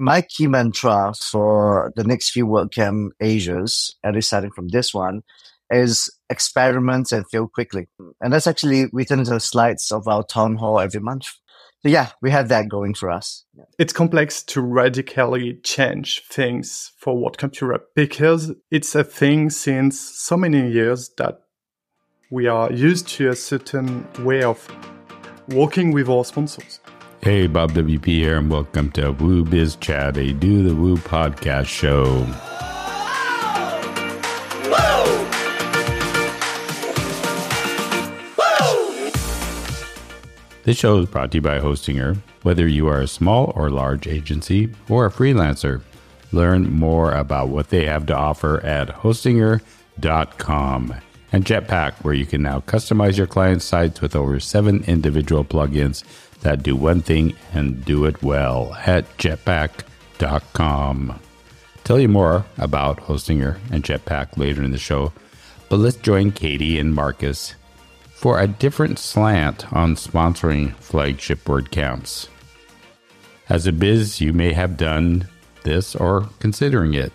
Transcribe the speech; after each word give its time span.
my 0.00 0.22
key 0.22 0.46
mantra 0.46 1.12
for 1.14 1.92
the 1.94 2.04
next 2.04 2.30
few 2.30 2.46
WordCamp 2.46 3.10
Asias, 3.20 3.94
at 4.02 4.14
least 4.14 4.28
starting 4.28 4.50
from 4.50 4.68
this 4.68 4.94
one, 4.94 5.22
is 5.70 6.10
experiment 6.30 7.12
and 7.12 7.28
fail 7.30 7.46
quickly. 7.46 7.86
And 8.20 8.32
that's 8.32 8.46
actually 8.46 8.86
written 8.92 9.20
into 9.20 9.32
the 9.32 9.40
slides 9.40 9.92
of 9.92 10.08
our 10.08 10.24
town 10.24 10.56
hall 10.56 10.80
every 10.80 11.00
month. 11.00 11.26
So 11.82 11.88
yeah, 11.88 12.08
we 12.20 12.30
have 12.30 12.48
that 12.48 12.68
going 12.68 12.94
for 12.94 13.10
us. 13.10 13.44
It's 13.78 13.92
complex 13.92 14.42
to 14.44 14.60
radically 14.60 15.60
change 15.62 16.22
things 16.26 16.92
for 16.98 17.14
WordCamp 17.14 17.60
Europe 17.60 17.88
because 17.94 18.52
it's 18.70 18.94
a 18.94 19.04
thing 19.04 19.48
since 19.50 19.98
so 20.00 20.36
many 20.36 20.70
years 20.70 21.10
that 21.18 21.40
we 22.30 22.46
are 22.46 22.72
used 22.72 23.08
to 23.08 23.28
a 23.28 23.36
certain 23.36 24.06
way 24.20 24.42
of 24.42 24.66
working 25.48 25.92
with 25.92 26.08
our 26.08 26.24
sponsors. 26.24 26.80
Hey, 27.22 27.46
Bob 27.48 27.72
WP 27.72 28.06
here, 28.06 28.38
and 28.38 28.50
welcome 28.50 28.90
to 28.92 29.12
Woo 29.12 29.44
Biz 29.44 29.76
Chat, 29.76 30.16
a 30.16 30.32
Do 30.32 30.66
the 30.66 30.74
Woo 30.74 30.96
podcast 30.96 31.66
show. 31.66 32.24
Woo! 34.64 35.26
Woo! 38.38 39.10
This 40.62 40.78
show 40.78 40.98
is 40.98 41.10
brought 41.10 41.30
to 41.32 41.36
you 41.36 41.42
by 41.42 41.58
Hostinger. 41.58 42.16
Whether 42.40 42.66
you 42.66 42.86
are 42.86 43.02
a 43.02 43.06
small 43.06 43.52
or 43.54 43.68
large 43.68 44.06
agency 44.06 44.70
or 44.88 45.04
a 45.04 45.10
freelancer, 45.10 45.82
learn 46.32 46.72
more 46.72 47.12
about 47.12 47.50
what 47.50 47.68
they 47.68 47.84
have 47.84 48.06
to 48.06 48.16
offer 48.16 48.64
at 48.64 48.88
hostinger.com. 48.88 50.94
And 51.32 51.44
Jetpack, 51.44 51.92
where 52.02 52.14
you 52.14 52.26
can 52.26 52.42
now 52.42 52.60
customize 52.60 53.16
your 53.16 53.26
client 53.26 53.62
sites 53.62 54.00
with 54.00 54.16
over 54.16 54.40
seven 54.40 54.82
individual 54.84 55.44
plugins 55.44 56.02
that 56.40 56.62
do 56.62 56.74
one 56.74 57.02
thing 57.02 57.34
and 57.52 57.84
do 57.84 58.04
it 58.04 58.22
well 58.22 58.74
at 58.86 59.16
jetpack.com. 59.18 61.20
Tell 61.84 61.98
you 61.98 62.08
more 62.08 62.44
about 62.58 63.00
Hostinger 63.00 63.58
and 63.70 63.84
Jetpack 63.84 64.36
later 64.36 64.62
in 64.62 64.70
the 64.70 64.78
show, 64.78 65.12
but 65.68 65.78
let's 65.78 65.96
join 65.96 66.32
Katie 66.32 66.78
and 66.78 66.94
Marcus 66.94 67.54
for 68.12 68.38
a 68.38 68.46
different 68.46 68.98
slant 68.98 69.72
on 69.72 69.94
sponsoring 69.94 70.74
flagship 70.76 71.44
WordCamps. 71.44 72.28
As 73.48 73.66
a 73.66 73.72
biz, 73.72 74.20
you 74.20 74.32
may 74.32 74.52
have 74.52 74.76
done 74.76 75.26
this 75.64 75.96
or 75.96 76.28
considering 76.38 76.94
it. 76.94 77.12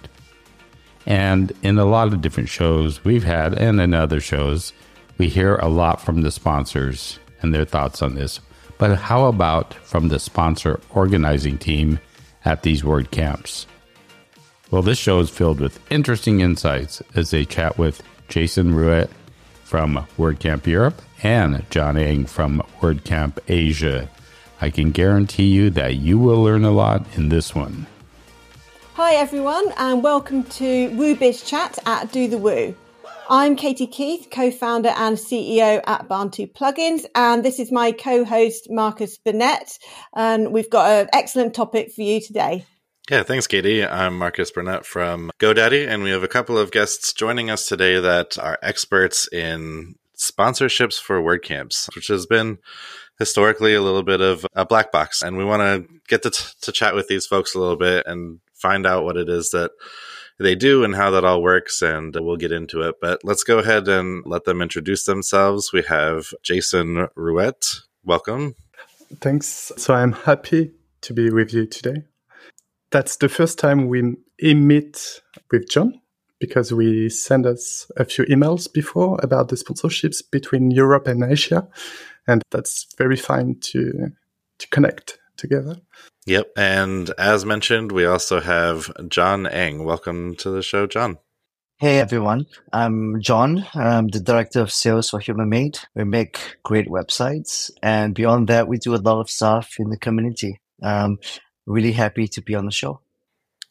And 1.06 1.52
in 1.61 1.78
a 1.78 1.86
lot 1.86 2.08
of 2.08 2.22
different 2.22 2.50
shows 2.50 3.03
we've 3.03 3.23
had, 3.23 3.53
and 3.53 3.80
in 3.80 3.94
other 3.94 4.20
shows, 4.20 4.73
we 5.17 5.28
hear 5.28 5.56
a 5.58 5.70
lot 5.70 6.02
from 6.02 6.22
the 6.22 6.31
sponsors 6.31 7.20
and 7.42 7.53
their 7.53 7.66
thoughts 7.66 8.02
on 8.02 8.16
this. 8.16 8.39
But 8.78 8.97
how 8.97 9.25
about 9.25 9.73
from 9.73 10.09
the 10.09 10.20
sponsor 10.20 10.80
organizing 10.89 11.58
team 11.58 12.00
at 12.44 12.64
these 12.64 12.81
WordCamps? 12.81 13.66
Well, 14.72 14.81
this 14.81 14.97
show 14.97 15.20
is 15.20 15.30
filled 15.30 15.59
with 15.59 15.80
interesting 15.92 16.42
insights 16.42 17.02
as 17.14 17.30
they 17.30 17.45
chat 17.45 17.78
with 17.78 18.02
Jason 18.28 18.73
Rouet 18.73 19.09
from 19.64 20.06
WordCamp 20.17 20.66
Europe 20.66 21.02
and 21.23 21.69
Jon 21.69 21.97
Ang 21.97 22.25
from 22.25 22.62
WordCamp 22.81 23.40
Asia. 23.47 24.09
I 24.59 24.69
can 24.69 24.92
guarantee 24.92 25.47
you 25.47 25.69
that 25.72 25.95
you 25.95 26.17
will 26.17 26.44
learn 26.44 26.66
a 26.66 26.72
lot 26.72 27.06
in 27.16 27.30
this 27.30 27.53
one. 27.53 27.86
Hi, 28.95 29.15
everyone, 29.15 29.73
and 29.75 30.01
welcome 30.01 30.45
to 30.45 30.88
Woo 30.95 31.17
Biz 31.17 31.43
Chat 31.43 31.77
at 31.85 32.13
Do 32.13 32.29
the 32.29 32.38
Woo. 32.38 32.73
I'm 33.29 33.57
Katie 33.57 33.88
Keith, 33.88 34.29
co-founder 34.31 34.93
and 34.95 35.17
CEO 35.17 35.81
at 35.85 36.07
Barn2 36.07 36.53
Plugins, 36.53 37.03
and 37.13 37.43
this 37.43 37.59
is 37.59 37.73
my 37.73 37.91
co-host 37.91 38.69
Marcus 38.69 39.17
Burnett, 39.17 39.79
and 40.16 40.53
we've 40.53 40.69
got 40.69 40.89
an 40.89 41.09
excellent 41.11 41.53
topic 41.53 41.91
for 41.91 42.03
you 42.03 42.21
today. 42.21 42.63
Yeah, 43.09 43.23
thanks, 43.23 43.47
Katie. 43.47 43.85
I'm 43.85 44.17
Marcus 44.17 44.49
Burnett 44.49 44.85
from 44.85 45.29
GoDaddy, 45.39 45.85
and 45.85 46.01
we 46.01 46.11
have 46.11 46.23
a 46.23 46.29
couple 46.29 46.57
of 46.57 46.71
guests 46.71 47.11
joining 47.11 47.49
us 47.49 47.67
today 47.67 47.99
that 47.99 48.38
are 48.39 48.57
experts 48.61 49.27
in 49.27 49.95
sponsorships 50.17 50.97
for 50.97 51.22
WordCamps, 51.22 51.94
which 51.95 52.07
has 52.07 52.25
been 52.25 52.59
historically 53.19 53.73
a 53.73 53.81
little 53.81 54.03
bit 54.03 54.22
of 54.22 54.45
a 54.53 54.66
black 54.66 54.94
box. 54.94 55.22
And 55.22 55.35
we 55.35 55.44
want 55.44 55.61
to 55.61 55.94
get 56.07 56.23
to, 56.23 56.31
to 56.61 56.72
chat 56.72 56.95
with 56.95 57.09
these 57.09 57.25
folks 57.25 57.55
a 57.55 57.59
little 57.59 57.75
bit 57.75 58.05
and 58.07 58.39
find 58.55 58.85
out 58.85 59.03
what 59.03 59.17
it 59.17 59.29
is 59.29 59.51
that 59.51 59.71
they 60.39 60.55
do 60.55 60.83
and 60.83 60.95
how 60.95 61.11
that 61.11 61.23
all 61.23 61.41
works. 61.41 61.81
And 61.81 62.16
we'll 62.16 62.38
get 62.38 62.51
into 62.51 62.81
it. 62.81 62.95
But 62.99 63.23
let's 63.23 63.43
go 63.43 63.59
ahead 63.59 63.88
and 63.88 64.23
let 64.25 64.45
them 64.45 64.61
introduce 64.61 65.05
themselves. 65.05 65.71
We 65.71 65.83
have 65.83 66.33
Jason 66.43 67.07
Rouet. 67.16 67.81
Welcome. 68.03 68.55
Thanks. 69.21 69.71
So 69.77 69.93
I'm 69.93 70.13
happy 70.13 70.71
to 71.01 71.13
be 71.13 71.29
with 71.29 71.53
you 71.53 71.66
today 71.66 72.03
that's 72.95 73.17
the 73.17 73.27
first 73.27 73.59
time 73.59 73.89
we 73.89 74.16
meet 74.41 75.22
with 75.51 75.69
Jon 75.69 75.99
because 76.39 76.72
we 76.72 77.09
sent 77.09 77.45
us 77.45 77.91
a 77.97 78.05
few 78.05 78.23
emails 78.25 78.72
before 78.72 79.19
about 79.22 79.49
the 79.49 79.57
sponsorships 79.57 80.22
between 80.31 80.72
Europe 80.72 81.05
and 81.05 81.22
Asia, 81.22 81.67
and 82.25 82.41
that's 82.51 82.87
very 82.97 83.17
fine 83.17 83.57
to 83.72 84.11
to 84.59 84.67
connect 84.69 85.17
together. 85.38 85.78
Yep, 86.25 86.51
and 86.57 87.12
as 87.18 87.46
mentioned, 87.46 87.91
we 87.91 88.06
also 88.06 88.41
have 88.41 88.91
Jon 89.07 89.46
Ang. 89.46 89.84
Welcome 89.84 90.35
to 90.38 90.50
the 90.50 90.62
show, 90.62 90.88
Jon. 90.88 91.18
Hey 91.78 92.00
everyone, 92.00 92.46
I'm 92.72 93.22
Jon. 93.22 93.66
I'm 93.73 94.07
the 94.07 94.22
director 94.22 94.62
of 94.62 94.72
sales 94.72 95.09
for 95.09 95.19
HumanMade. 95.19 95.85
We 95.94 96.06
make 96.06 96.57
great 96.63 96.88
websites, 96.88 97.69
and 97.84 98.16
beyond 98.16 98.47
that, 98.47 98.68
we 98.68 98.78
do 98.78 98.96
a 98.96 98.97
lot 98.97 99.19
of 99.19 99.29
stuff 99.29 99.75
in 99.78 99.90
the 99.90 99.97
community. 99.97 100.62
Um, 100.81 101.19
really 101.66 101.91
happy 101.91 102.28
to 102.29 102.41
be 102.41 102.56
on 102.56 102.66
the 102.66 102.72
show. 102.72 103.02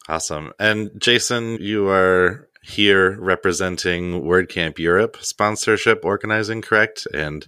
Awesome. 0.07 0.53
And 0.59 0.91
Jason, 0.99 1.57
you 1.59 1.89
are 1.89 2.47
here 2.61 3.19
representing 3.19 4.21
WordCamp 4.21 4.79
Europe 4.79 5.17
sponsorship 5.21 6.03
organizing, 6.03 6.61
correct? 6.61 7.07
And 7.13 7.47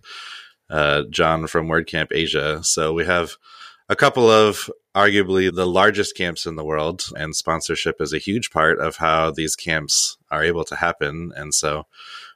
uh, 0.70 1.04
Jon 1.10 1.48
from 1.48 1.68
WordCamp 1.68 2.08
Asia. 2.12 2.64
So 2.64 2.94
we 2.94 3.06
have 3.06 3.38
a 3.90 3.96
couple 3.96 4.30
of 4.30 4.70
arguably 4.96 5.54
the 5.54 5.68
largest 5.68 6.16
camps 6.16 6.46
in 6.46 6.56
the 6.56 6.66
world, 6.66 7.06
and 7.16 7.36
sponsorship 7.36 8.02
is 8.02 8.14
a 8.14 8.18
huge 8.18 8.52
part 8.52 8.80
of 8.80 8.98
how 8.98 9.32
these 9.32 9.56
camps 9.56 10.18
are 10.32 10.44
able 10.44 10.64
to 10.66 10.76
happen. 10.76 11.32
And 11.36 11.54
so 11.54 11.86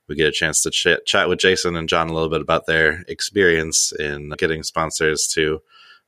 we 0.07 0.16
get 0.16 0.28
a 0.28 0.31
chance 0.31 0.62
to 0.63 0.72
ch- 0.72 1.06
chat 1.06 1.28
with 1.28 1.39
Jason 1.39 1.75
and 1.75 1.89
Jon 1.89 2.09
a 2.09 2.13
little 2.13 2.29
bit 2.29 2.41
about 2.41 2.67
their 2.67 3.03
experience 3.07 3.91
in 3.91 4.29
getting 4.38 4.63
sponsors 4.63 5.28
to 5.34 5.62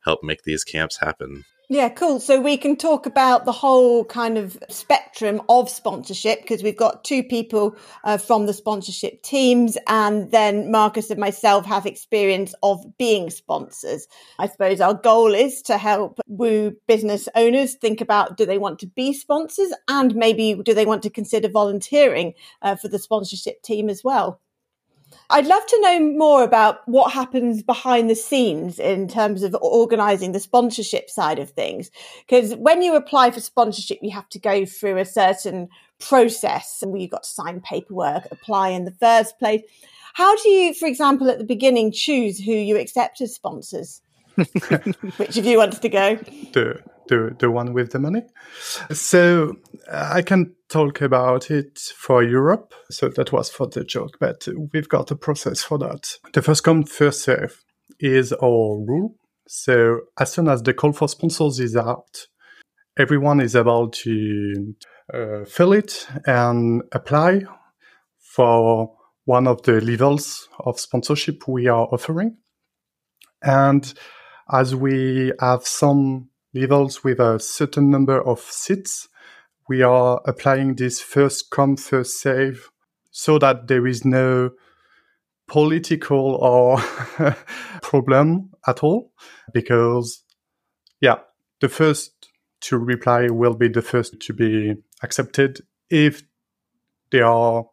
help 0.06 0.24
make 0.24 0.44
these 0.44 0.64
camps 0.64 1.00
happen. 1.00 1.46
Yeah, 1.70 1.90
cool. 1.90 2.20
So 2.20 2.42
we 2.42 2.58
can 2.58 2.76
talk 2.76 3.06
about 3.06 3.46
the 3.46 3.54
whole 3.54 4.04
kind 4.04 4.38
of 4.38 4.58
spectrum 4.70 5.42
of 5.48 5.70
sponsorship 5.70 6.42
because 6.42 6.62
we've 6.62 6.78
got 6.78 7.06
two 7.06 7.24
people 7.24 7.78
uh, 8.04 8.18
from 8.18 8.46
the 8.46 8.54
sponsorship 8.54 9.24
teams, 9.24 9.78
and 9.88 10.30
then 10.30 10.72
Marcus 10.72 11.10
and 11.10 11.20
myself 11.20 11.66
have 11.66 11.86
experience 11.86 12.54
of 12.62 12.86
being 12.98 13.30
sponsors. 13.30 14.08
I 14.38 14.48
suppose 14.48 14.82
our 14.82 14.94
goal 14.94 15.34
is 15.34 15.62
to 15.64 15.78
help 15.78 16.20
Woo 16.28 16.76
business 16.86 17.30
owners 17.34 17.76
think 17.76 18.02
about 18.02 18.36
do 18.36 18.46
they 18.46 18.58
want 18.58 18.80
to 18.80 18.88
be 18.88 19.14
sponsors 19.14 19.72
and 19.88 20.16
maybe 20.16 20.56
do 20.56 20.74
they 20.74 20.86
want 20.86 21.02
to 21.04 21.10
consider 21.10 21.48
volunteering 21.48 22.34
uh, 22.62 22.76
for 22.76 22.90
the 22.90 23.00
sponsorship 23.00 23.62
team 23.64 23.90
as 23.90 24.04
well. 24.04 24.42
I'd 25.30 25.48
love 25.48 25.66
to 25.66 25.82
know 25.82 26.00
more 26.00 26.44
about 26.44 26.88
what 26.88 27.12
happens 27.12 27.64
behind 27.64 28.10
the 28.10 28.16
scenes 28.16 28.80
in 28.80 29.08
terms 29.08 29.44
of 29.44 29.56
organizing 29.56 30.32
the 30.32 30.40
sponsorship 30.40 31.10
side 31.10 31.40
of 31.40 31.52
things. 31.52 31.92
Because 32.28 32.56
when 32.56 32.82
you 32.82 32.96
apply 32.96 33.32
for 33.32 33.40
sponsorship, 33.40 34.00
you 34.02 34.12
have 34.12 34.30
to 34.30 34.40
go 34.40 34.66
through 34.66 34.98
a 34.98 35.06
certain 35.06 35.70
process 36.00 36.82
and 36.82 37.00
you've 37.00 37.12
got 37.12 37.24
to 37.24 37.30
sign 37.30 37.62
paperwork, 37.62 38.28
apply 38.32 38.70
in 38.70 38.86
the 38.86 38.92
first 38.92 39.40
place. 39.40 39.62
How 40.14 40.36
do 40.38 40.50
you, 40.50 40.74
for 40.74 40.88
example, 40.88 41.30
at 41.30 41.40
the 41.40 41.44
beginning, 41.44 41.92
choose 41.92 42.40
who 42.40 42.54
you 42.54 42.78
accept 42.78 43.22
as 43.22 43.34
sponsors? 43.34 44.02
Which 44.36 45.38
of 45.38 45.46
you 45.46 45.58
wants 45.58 45.80
to 45.80 45.90
go? 45.90 46.16
The 46.54 46.82
the 47.08 47.36
the 47.38 47.52
one 47.52 47.74
with 47.74 47.92
the 47.92 48.00
money. 48.00 48.24
So 48.92 49.58
uh, 49.90 50.12
I 50.14 50.22
can 50.22 50.56
talk 50.74 51.02
about 51.02 51.52
it 51.52 51.78
for 51.96 52.24
Europe. 52.24 52.74
So 52.90 53.08
that 53.10 53.32
was 53.32 53.50
for 53.50 53.68
the 53.68 53.84
joke, 53.84 54.18
but 54.20 54.48
we've 54.74 54.90
got 54.90 55.12
a 55.12 55.16
process 55.16 55.62
for 55.64 55.78
that. 55.78 56.18
The 56.34 56.42
first 56.42 56.64
come 56.64 56.84
first 56.84 57.22
serve 57.22 57.64
is 58.00 58.34
our 58.34 58.84
rule. 58.88 59.16
So 59.48 60.00
as 60.20 60.34
soon 60.34 60.48
as 60.48 60.64
the 60.64 60.74
call 60.74 60.92
for 60.92 61.08
sponsors 61.08 61.60
is 61.60 61.76
out, 61.76 62.28
everyone 62.98 63.40
is 63.40 63.56
able 63.56 63.90
to 63.90 64.76
uh, 65.14 65.46
fill 65.46 65.74
it 65.74 66.08
and 66.26 66.82
apply 66.92 67.44
for 68.20 68.96
one 69.26 69.48
of 69.48 69.62
the 69.62 69.80
levels 69.80 70.50
of 70.60 70.80
sponsorship 70.80 71.48
we 71.48 71.68
are 71.68 71.88
offering. 71.92 72.38
And 73.44 73.94
as 74.52 74.76
we 74.76 75.34
have 75.40 75.68
some 75.68 76.30
levels 76.56 77.04
with 77.04 77.20
a 77.20 77.40
certain 77.40 77.92
number 77.92 78.20
of 78.20 78.40
seats, 78.40 79.08
we 79.68 79.82
are 79.82 80.22
applying 80.26 80.76
this 80.76 81.02
first 81.02 81.50
come, 81.52 81.78
first 81.78 82.20
save 82.20 82.70
so 83.12 83.38
that 83.40 83.68
there 83.68 83.88
is 83.88 84.04
no 84.04 84.52
political 85.48 86.36
or 86.36 86.78
problem 87.82 88.52
at 88.68 88.84
all. 88.84 89.12
Because, 89.54 90.24
yeah, 91.00 91.20
the 91.62 91.70
first 91.70 92.30
to 92.62 92.78
reply 92.78 93.28
will 93.30 93.54
be 93.54 93.68
the 93.68 93.82
first 93.82 94.20
to 94.20 94.34
be 94.34 94.76
accepted 95.02 95.60
if 95.90 96.24
they 97.12 97.22
are 97.22 97.66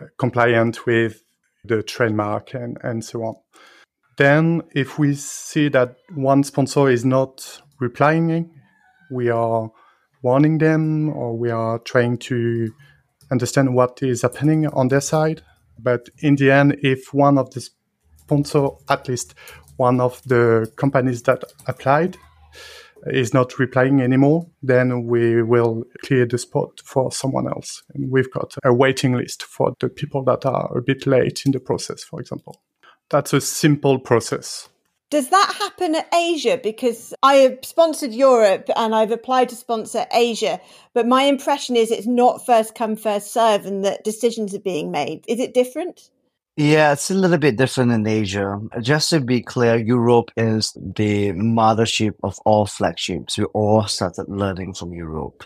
uh, 0.00 0.04
compliant 0.18 0.86
with 0.86 1.22
the 1.64 1.82
trademark 1.82 2.54
and, 2.54 2.78
and 2.82 3.04
so 3.04 3.24
on. 3.24 3.34
Then, 4.16 4.62
if 4.74 4.98
we 4.98 5.14
see 5.14 5.68
that 5.68 5.96
one 6.14 6.42
sponsor 6.42 6.88
is 6.88 7.04
not 7.04 7.60
replying, 7.80 8.50
we 9.10 9.30
are 9.30 9.70
warning 10.22 10.58
them 10.58 11.10
or 11.10 11.36
we 11.36 11.50
are 11.50 11.78
trying 11.80 12.18
to 12.18 12.72
understand 13.30 13.74
what 13.74 14.02
is 14.02 14.22
happening 14.22 14.66
on 14.66 14.88
their 14.88 15.00
side. 15.00 15.42
But 15.78 16.08
in 16.18 16.36
the 16.36 16.50
end, 16.50 16.78
if 16.82 17.14
one 17.14 17.38
of 17.38 17.50
the 17.50 17.68
sponsor, 18.16 18.68
at 18.88 19.08
least 19.08 19.34
one 19.76 20.00
of 20.00 20.20
the 20.24 20.70
companies 20.76 21.22
that 21.24 21.44
applied, 21.66 22.16
is 23.06 23.32
not 23.32 23.58
replying 23.58 24.00
anymore, 24.00 24.46
then 24.62 25.06
we 25.06 25.42
will 25.42 25.84
clear 26.04 26.26
the 26.26 26.38
spot 26.38 26.80
for 26.84 27.12
someone 27.12 27.46
else. 27.46 27.82
And 27.94 28.10
we've 28.10 28.30
got 28.32 28.54
a 28.64 28.74
waiting 28.74 29.14
list 29.14 29.44
for 29.44 29.74
the 29.80 29.88
people 29.88 30.24
that 30.24 30.44
are 30.44 30.76
a 30.76 30.82
bit 30.82 31.06
late 31.06 31.42
in 31.46 31.52
the 31.52 31.60
process, 31.60 32.02
for 32.02 32.20
example. 32.20 32.60
That's 33.10 33.32
a 33.32 33.40
simple 33.40 33.98
process. 33.98 34.68
Does 35.10 35.30
that 35.30 35.54
happen 35.58 35.94
at 35.94 36.12
Asia? 36.14 36.60
Because 36.62 37.14
I 37.22 37.34
have 37.36 37.58
sponsored 37.62 38.12
Europe 38.12 38.68
and 38.76 38.94
I've 38.94 39.10
applied 39.10 39.48
to 39.48 39.56
sponsor 39.56 40.06
Asia, 40.12 40.60
but 40.92 41.06
my 41.06 41.22
impression 41.22 41.76
is 41.76 41.90
it's 41.90 42.06
not 42.06 42.44
first 42.44 42.74
come, 42.74 42.94
first 42.94 43.32
serve 43.32 43.64
and 43.64 43.84
that 43.84 44.04
decisions 44.04 44.54
are 44.54 44.60
being 44.60 44.90
made. 44.90 45.24
Is 45.26 45.40
it 45.40 45.54
different? 45.54 46.10
Yeah, 46.58 46.92
it's 46.92 47.10
a 47.10 47.14
little 47.14 47.38
bit 47.38 47.56
different 47.56 47.92
in 47.92 48.06
Asia. 48.06 48.60
Just 48.82 49.10
to 49.10 49.20
be 49.20 49.40
clear, 49.40 49.78
Europe 49.78 50.30
is 50.36 50.72
the 50.72 51.30
mothership 51.32 52.14
of 52.22 52.38
all 52.44 52.66
flagships. 52.66 53.38
We 53.38 53.44
all 53.44 53.86
started 53.86 54.26
learning 54.28 54.74
from 54.74 54.92
Europe. 54.92 55.44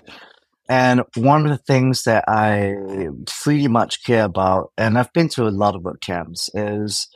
And 0.69 1.03
one 1.17 1.45
of 1.45 1.51
the 1.51 1.63
things 1.63 2.05
that 2.05 2.25
I 2.27 2.75
pretty 3.27 3.69
much 3.69 4.05
care 4.05 4.25
about, 4.25 4.73
and 4.79 4.99
I've 4.99 5.13
been 5.13 5.29
to 5.31 5.47
a 5.47 5.51
lot 5.51 5.75
of 5.75 5.85
camps, 6.01 6.49
is 6.55 7.09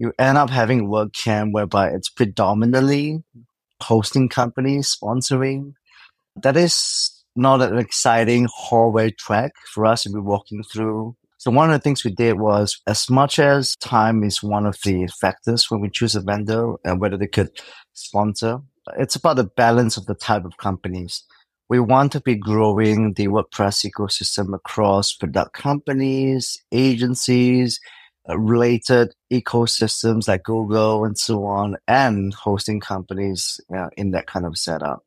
you 0.00 0.12
end 0.18 0.38
up 0.38 0.50
having 0.50 0.80
a 0.80 0.84
WordCamp 0.84 1.52
whereby 1.52 1.90
it's 1.90 2.08
predominantly 2.08 3.22
hosting 3.80 4.28
companies 4.28 4.96
sponsoring. 5.00 5.74
That 6.42 6.56
is 6.56 7.24
not 7.36 7.62
an 7.62 7.78
exciting 7.78 8.48
hallway 8.52 9.12
track 9.12 9.52
for 9.72 9.86
us 9.86 10.02
to 10.02 10.10
be 10.10 10.18
walking 10.18 10.64
through 10.64 11.14
so 11.40 11.50
one 11.50 11.70
of 11.70 11.72
the 11.72 11.82
things 11.82 12.04
we 12.04 12.10
did 12.10 12.38
was 12.38 12.82
as 12.86 13.08
much 13.08 13.38
as 13.38 13.74
time 13.76 14.22
is 14.24 14.42
one 14.42 14.66
of 14.66 14.76
the 14.84 15.06
factors 15.22 15.70
when 15.70 15.80
we 15.80 15.88
choose 15.88 16.14
a 16.14 16.20
vendor 16.20 16.74
and 16.84 17.00
whether 17.00 17.16
they 17.16 17.28
could 17.28 17.48
sponsor, 17.94 18.58
it's 18.98 19.16
about 19.16 19.36
the 19.36 19.44
balance 19.44 19.96
of 19.96 20.04
the 20.04 20.14
type 20.14 20.44
of 20.44 20.58
companies. 20.58 21.24
We 21.70 21.80
want 21.80 22.12
to 22.12 22.20
be 22.20 22.34
growing 22.34 23.14
the 23.14 23.28
WordPress 23.28 23.90
ecosystem 23.90 24.54
across 24.54 25.14
product 25.14 25.54
companies, 25.54 26.62
agencies, 26.72 27.80
related 28.28 29.14
ecosystems 29.32 30.28
like 30.28 30.44
Google 30.44 31.04
and 31.04 31.18
so 31.18 31.44
on, 31.44 31.76
and 31.88 32.34
hosting 32.34 32.80
companies 32.80 33.60
uh, 33.74 33.88
in 33.96 34.10
that 34.12 34.26
kind 34.26 34.46
of 34.46 34.56
setup. 34.56 35.04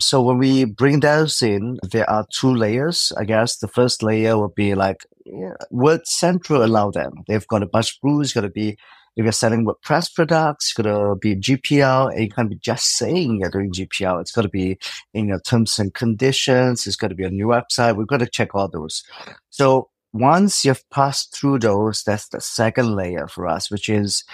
So 0.00 0.22
when 0.22 0.38
we 0.38 0.64
bring 0.64 1.00
those 1.00 1.42
in, 1.42 1.78
there 1.82 2.08
are 2.08 2.26
two 2.32 2.54
layers. 2.54 3.12
I 3.18 3.24
guess 3.24 3.58
the 3.58 3.68
first 3.68 4.02
layer 4.02 4.38
will 4.38 4.48
be 4.48 4.74
like, 4.74 5.06
yeah, 5.26 5.52
Word 5.70 6.06
Central 6.06 6.64
allow 6.64 6.90
them. 6.90 7.22
They've 7.28 7.46
got 7.46 7.62
a 7.62 7.66
bunch 7.66 7.92
of 7.92 7.98
rules. 8.02 8.32
Got 8.32 8.42
to 8.42 8.48
be 8.48 8.78
if 9.16 9.24
you're 9.24 9.32
selling 9.32 9.66
WordPress 9.66 10.14
products, 10.14 10.72
got 10.72 10.84
to 10.84 11.16
be 11.16 11.36
GPL. 11.36 12.12
And 12.12 12.22
you 12.22 12.30
can't 12.30 12.48
be 12.48 12.56
just 12.56 12.96
saying 12.96 13.40
you're 13.40 13.50
doing 13.50 13.72
GPL. 13.72 14.20
It's 14.20 14.32
got 14.32 14.42
to 14.42 14.48
be 14.48 14.78
in 15.12 15.28
your 15.28 15.40
terms 15.40 15.78
and 15.78 15.92
conditions. 15.92 16.86
It's 16.86 16.96
got 16.96 17.08
to 17.08 17.14
be 17.14 17.24
a 17.24 17.30
new 17.30 17.46
website. 17.46 17.96
We've 17.96 18.06
got 18.06 18.20
to 18.20 18.26
check 18.26 18.54
all 18.54 18.68
those. 18.68 19.02
So 19.50 19.90
once 20.12 20.64
you've 20.64 20.88
passed 20.90 21.34
through 21.34 21.60
those, 21.60 22.02
that's 22.02 22.28
the 22.28 22.40
second 22.40 22.94
layer 22.94 23.28
for 23.28 23.46
us, 23.46 23.70
which 23.70 23.88
is 23.88 24.24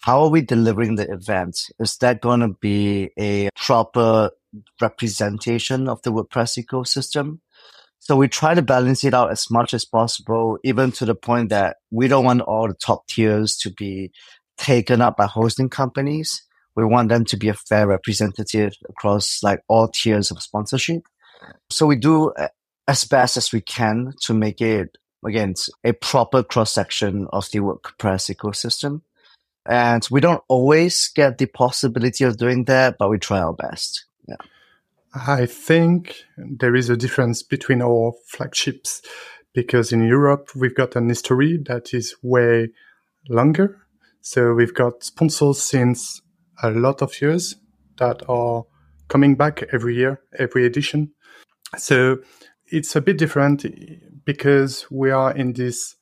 how 0.00 0.22
are 0.22 0.30
we 0.30 0.40
delivering 0.40 0.96
the 0.96 1.10
event? 1.10 1.58
Is 1.78 1.96
that 1.98 2.20
going 2.20 2.40
to 2.40 2.56
be 2.60 3.10
a 3.18 3.50
proper 3.54 4.30
representation 4.80 5.88
of 5.88 6.02
the 6.02 6.12
WordPress 6.12 6.62
ecosystem. 6.62 7.40
So 7.98 8.16
we 8.16 8.28
try 8.28 8.54
to 8.54 8.62
balance 8.62 9.04
it 9.04 9.14
out 9.14 9.30
as 9.30 9.50
much 9.50 9.74
as 9.74 9.84
possible, 9.84 10.58
even 10.64 10.90
to 10.92 11.04
the 11.04 11.14
point 11.14 11.50
that 11.50 11.76
we 11.90 12.08
don't 12.08 12.24
want 12.24 12.40
all 12.42 12.66
the 12.66 12.74
top 12.74 13.06
tiers 13.06 13.56
to 13.58 13.70
be 13.70 14.10
taken 14.56 15.00
up 15.00 15.16
by 15.16 15.26
hosting 15.26 15.68
companies. 15.68 16.42
We 16.74 16.84
want 16.84 17.08
them 17.08 17.24
to 17.26 17.36
be 17.36 17.48
a 17.48 17.54
fair 17.54 17.86
representative 17.86 18.72
across 18.88 19.42
like 19.42 19.60
all 19.68 19.88
tiers 19.88 20.30
of 20.30 20.42
sponsorship. 20.42 21.02
So 21.68 21.86
we 21.86 21.96
do 21.96 22.30
uh, 22.30 22.48
as 22.88 23.04
best 23.04 23.36
as 23.36 23.52
we 23.52 23.60
can 23.60 24.12
to 24.22 24.34
make 24.34 24.60
it 24.60 24.96
again 25.24 25.54
a 25.84 25.92
proper 25.92 26.42
cross 26.42 26.72
section 26.72 27.26
of 27.32 27.50
the 27.50 27.60
WordPress 27.60 28.34
ecosystem. 28.34 29.02
And 29.66 30.06
we 30.10 30.20
don't 30.20 30.42
always 30.48 31.10
get 31.14 31.38
the 31.38 31.46
possibility 31.46 32.24
of 32.24 32.38
doing 32.38 32.64
that, 32.64 32.96
but 32.98 33.10
we 33.10 33.18
try 33.18 33.40
our 33.40 33.52
best. 33.52 34.06
Yeah. 34.26 34.36
I 35.14 35.46
think 35.46 36.24
there 36.36 36.74
is 36.74 36.88
a 36.88 36.96
difference 36.96 37.42
between 37.42 37.82
our 37.82 38.12
flagships 38.26 39.02
because 39.52 39.92
in 39.92 40.02
Europe 40.02 40.50
we've 40.54 40.74
got 40.74 40.96
an 40.96 41.08
history 41.08 41.58
that 41.66 41.92
is 41.92 42.14
way 42.22 42.68
longer. 43.28 43.80
So 44.20 44.54
we've 44.54 44.74
got 44.74 45.02
sponsors 45.02 45.60
since 45.60 46.22
a 46.62 46.70
lot 46.70 47.02
of 47.02 47.20
years 47.20 47.56
that 47.98 48.22
are 48.28 48.64
coming 49.08 49.34
back 49.34 49.64
every 49.72 49.96
year, 49.96 50.20
every 50.38 50.64
edition. 50.64 51.12
So 51.76 52.18
it's 52.66 52.94
a 52.96 53.00
bit 53.00 53.18
different 53.18 53.64
because 54.24 54.86
we 54.90 55.10
are 55.10 55.34
in 55.34 55.52
this 55.52 55.96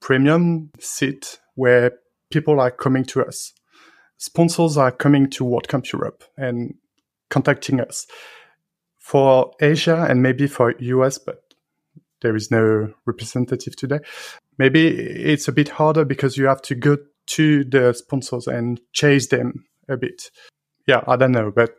premium 0.00 0.70
seat 0.80 1.38
where 1.54 1.92
people 2.30 2.60
are 2.60 2.70
coming 2.70 3.04
to 3.04 3.24
us. 3.24 3.52
Sponsors 4.16 4.76
are 4.76 4.92
coming 4.92 5.28
to 5.30 5.44
WordCamp 5.44 5.92
Europe 5.92 6.24
and 6.36 6.74
contacting 7.30 7.80
us. 7.80 8.06
For 8.98 9.50
Asia 9.60 10.06
and 10.08 10.22
maybe 10.22 10.46
for 10.46 10.74
US, 10.78 11.18
but 11.18 11.42
there 12.20 12.36
is 12.36 12.50
no 12.50 12.92
representative 13.04 13.76
today. 13.76 13.98
Maybe 14.58 14.86
it's 14.86 15.48
a 15.48 15.52
bit 15.52 15.70
harder 15.70 16.04
because 16.04 16.36
you 16.36 16.46
have 16.46 16.62
to 16.62 16.74
go 16.74 16.98
to 17.26 17.64
the 17.64 17.92
sponsors 17.94 18.46
and 18.46 18.80
chase 18.92 19.28
them 19.28 19.64
a 19.88 19.96
bit. 19.96 20.30
Yeah, 20.86 21.02
I 21.06 21.16
don't 21.16 21.32
know, 21.32 21.50
but 21.54 21.70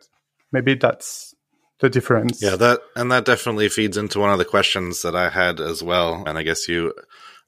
maybe 0.52 0.74
that's 0.74 1.33
the 1.80 1.90
difference. 1.90 2.42
Yeah, 2.42 2.56
that 2.56 2.80
and 2.96 3.10
that 3.12 3.24
definitely 3.24 3.68
feeds 3.68 3.96
into 3.96 4.20
one 4.20 4.30
of 4.30 4.38
the 4.38 4.44
questions 4.44 5.02
that 5.02 5.16
I 5.16 5.28
had 5.28 5.60
as 5.60 5.82
well. 5.82 6.24
And 6.26 6.38
I 6.38 6.42
guess 6.42 6.68
you 6.68 6.94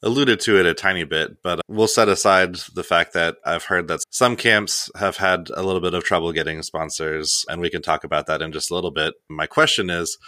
alluded 0.02 0.40
to 0.40 0.58
it 0.58 0.66
a 0.66 0.74
tiny 0.74 1.04
bit, 1.04 1.42
but 1.42 1.58
uh, 1.58 1.62
we'll 1.68 1.88
set 1.88 2.08
aside 2.08 2.56
the 2.74 2.84
fact 2.84 3.14
that 3.14 3.36
I've 3.44 3.64
heard 3.64 3.88
that 3.88 4.00
some 4.10 4.36
camps 4.36 4.90
have 4.96 5.16
had 5.16 5.48
a 5.54 5.62
little 5.62 5.80
bit 5.80 5.94
of 5.94 6.04
trouble 6.04 6.32
getting 6.32 6.62
sponsors, 6.62 7.44
and 7.48 7.60
we 7.60 7.70
can 7.70 7.82
talk 7.82 8.04
about 8.04 8.26
that 8.26 8.42
in 8.42 8.52
just 8.52 8.70
a 8.70 8.74
little 8.74 8.90
bit. 8.90 9.14
My 9.28 9.46
question 9.46 9.90
is, 9.90 10.18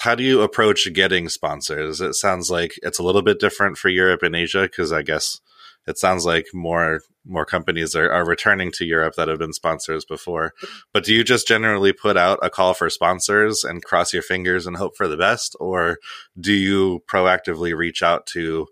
how 0.00 0.14
do 0.14 0.22
you 0.22 0.40
approach 0.40 0.92
getting 0.92 1.28
sponsors? 1.28 2.00
It 2.00 2.14
sounds 2.14 2.50
like 2.50 2.78
it's 2.82 2.98
a 2.98 3.02
little 3.02 3.22
bit 3.22 3.40
different 3.40 3.78
for 3.78 3.88
Europe 3.88 4.22
and 4.22 4.34
Asia 4.34 4.62
because 4.62 4.92
I 4.92 5.02
guess 5.02 5.40
it 5.88 5.98
sounds 5.98 6.26
like 6.26 6.46
more 6.52 7.00
more 7.24 7.44
companies 7.44 7.94
are, 7.94 8.10
are 8.10 8.26
returning 8.26 8.70
to 8.72 8.84
Europe 8.84 9.14
that 9.16 9.28
have 9.28 9.38
been 9.38 9.52
sponsors 9.52 10.04
before. 10.04 10.54
But 10.94 11.04
do 11.04 11.12
you 11.12 11.22
just 11.22 11.46
generally 11.46 11.92
put 11.92 12.16
out 12.16 12.38
a 12.42 12.48
call 12.48 12.74
for 12.74 12.88
sponsors 12.88 13.64
and 13.64 13.84
cross 13.84 14.12
your 14.12 14.22
fingers 14.22 14.66
and 14.66 14.76
hope 14.76 14.96
for 14.96 15.08
the 15.08 15.16
best, 15.16 15.56
or 15.60 15.98
do 16.38 16.52
you 16.52 17.02
proactively 17.10 17.76
reach 17.76 18.02
out 18.02 18.26
to 18.28 18.66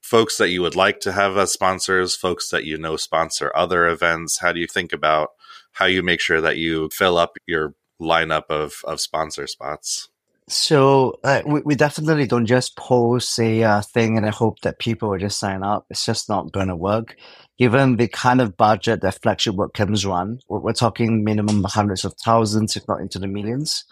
folks 0.00 0.36
that 0.38 0.50
you 0.50 0.62
would 0.62 0.76
like 0.76 1.00
to 1.00 1.12
have 1.12 1.36
as 1.36 1.52
sponsors, 1.52 2.16
folks 2.16 2.50
that 2.50 2.64
you 2.64 2.78
know 2.78 2.96
sponsor 2.96 3.52
other 3.54 3.86
events? 3.86 4.38
How 4.38 4.52
do 4.52 4.60
you 4.60 4.66
think 4.66 4.92
about 4.92 5.30
how 5.72 5.86
you 5.86 6.02
make 6.02 6.20
sure 6.20 6.40
that 6.40 6.58
you 6.58 6.90
fill 6.92 7.18
up 7.18 7.36
your 7.46 7.74
lineup 8.00 8.44
of, 8.50 8.74
of 8.84 9.00
sponsor 9.00 9.46
spots? 9.46 10.08
So 10.48 11.18
uh, 11.22 11.42
we, 11.46 11.60
we 11.60 11.74
definitely 11.74 12.26
don't 12.26 12.46
just 12.46 12.76
post 12.76 13.38
a 13.38 13.62
uh, 13.62 13.82
thing 13.82 14.16
and 14.16 14.26
I 14.26 14.30
hope 14.30 14.60
that 14.60 14.78
people 14.78 15.10
will 15.10 15.18
just 15.18 15.38
sign 15.38 15.62
up. 15.62 15.86
It's 15.88 16.04
just 16.04 16.28
not 16.28 16.52
going 16.52 16.68
to 16.68 16.76
work. 16.76 17.16
Given 17.58 17.96
the 17.96 18.08
kind 18.08 18.40
of 18.40 18.56
budget 18.56 19.02
that 19.02 19.20
flagship 19.22 19.54
WordCamps 19.54 20.06
run, 20.06 20.40
we're, 20.48 20.58
we're 20.58 20.72
talking 20.72 21.22
minimum 21.24 21.64
hundreds 21.64 22.04
of 22.04 22.14
thousands, 22.24 22.76
if 22.76 22.86
not 22.88 23.00
into 23.00 23.18
the 23.18 23.28
millions. 23.28 23.84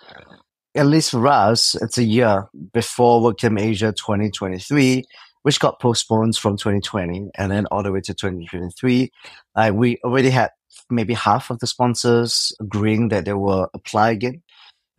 At 0.75 0.87
least 0.87 1.12
for 1.12 1.26
us, 1.26 1.75
it's 1.76 1.99
a 1.99 2.04
year 2.04 2.49
before 2.73 3.21
WordCamp 3.21 3.61
Asia 3.61 3.92
2023 3.92 5.04
which 5.42 5.61
got 5.61 5.80
postponed 5.80 6.37
from 6.37 6.57
2020 6.57 7.30
and 7.37 7.50
then 7.50 7.66
all 7.66 7.83
the 7.83 7.92
way 7.92 8.00
to 8.00 8.14
2023. 8.14 9.11
Uh, 9.54 9.71
we 9.75 9.99
already 10.04 10.30
had 10.30 10.50
maybe 10.90 11.14
half 11.14 11.50
of 11.50 11.59
the 11.61 11.66
sponsors 11.66 12.52
agreeing 12.61 13.09
that 13.09 13.25
they 13.25 13.33
will 13.33 13.69
apply 13.75 14.11
again. 14.11 14.42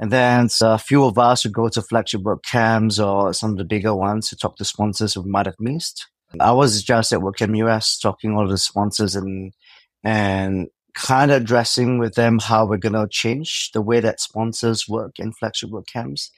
And 0.01 0.11
then 0.11 0.49
a 0.61 0.79
few 0.79 1.05
of 1.05 1.19
us 1.19 1.43
who 1.43 1.49
go 1.49 1.69
to 1.69 1.81
flagship 1.81 2.21
WordCamps 2.21 3.03
or 3.05 3.33
some 3.33 3.51
of 3.51 3.57
the 3.57 3.63
bigger 3.63 3.95
ones 3.95 4.29
to 4.29 4.35
talk 4.35 4.57
to 4.57 4.65
sponsors 4.65 5.15
we 5.15 5.29
might 5.29 5.45
have 5.45 5.59
missed. 5.59 6.07
I 6.39 6.51
was 6.51 6.81
just 6.81 7.13
at 7.13 7.19
WordCamp 7.19 7.55
US 7.57 7.99
talking 7.99 8.35
all 8.35 8.47
the 8.47 8.57
sponsors 8.57 9.15
and 9.15 9.53
and 10.03 10.67
kind 10.95 11.29
of 11.29 11.43
addressing 11.43 11.99
with 11.99 12.15
them 12.15 12.39
how 12.39 12.65
we're 12.65 12.77
going 12.77 12.93
to 12.93 13.07
change 13.07 13.71
the 13.73 13.81
way 13.81 13.99
that 13.99 14.19
sponsors 14.19 14.89
work 14.89 15.19
in 15.19 15.31
flagship 15.33 15.69
WordCamps. 15.69 16.29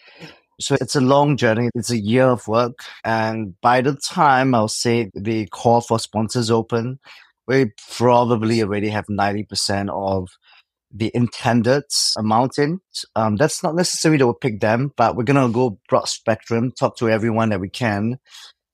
So 0.60 0.76
it's 0.82 0.96
a 0.96 1.02
long 1.02 1.38
journey. 1.38 1.70
It's 1.74 1.90
a 1.90 1.98
year 1.98 2.26
of 2.26 2.48
work. 2.48 2.80
And 3.06 3.60
by 3.62 3.82
the 3.82 3.96
time 3.96 4.54
I'll 4.54 4.68
say 4.68 5.10
the 5.16 5.48
call 5.48 5.80
for 5.80 6.00
sponsors 6.00 6.52
open, 6.52 7.00
we 7.48 7.72
probably 7.96 8.62
already 8.62 8.90
have 8.90 9.06
90% 9.08 9.90
of 9.90 10.30
the 10.94 11.12
intended 11.14 11.84
amount 12.18 12.58
in. 12.58 12.80
Um, 13.16 13.36
that's 13.36 13.64
not 13.64 13.76
necessarily 13.76 14.20
that 14.20 14.26
we'll 14.26 14.36
pick 14.36 14.60
them, 14.60 14.94
but 14.96 15.16
we're 15.16 15.24
going 15.24 15.48
to 15.48 15.52
go 15.52 15.80
broad 15.90 16.08
spectrum, 16.08 16.72
talk 16.72 16.98
to 16.98 17.10
everyone 17.10 17.50
that 17.50 17.60
we 17.60 17.70
can. 17.70 18.20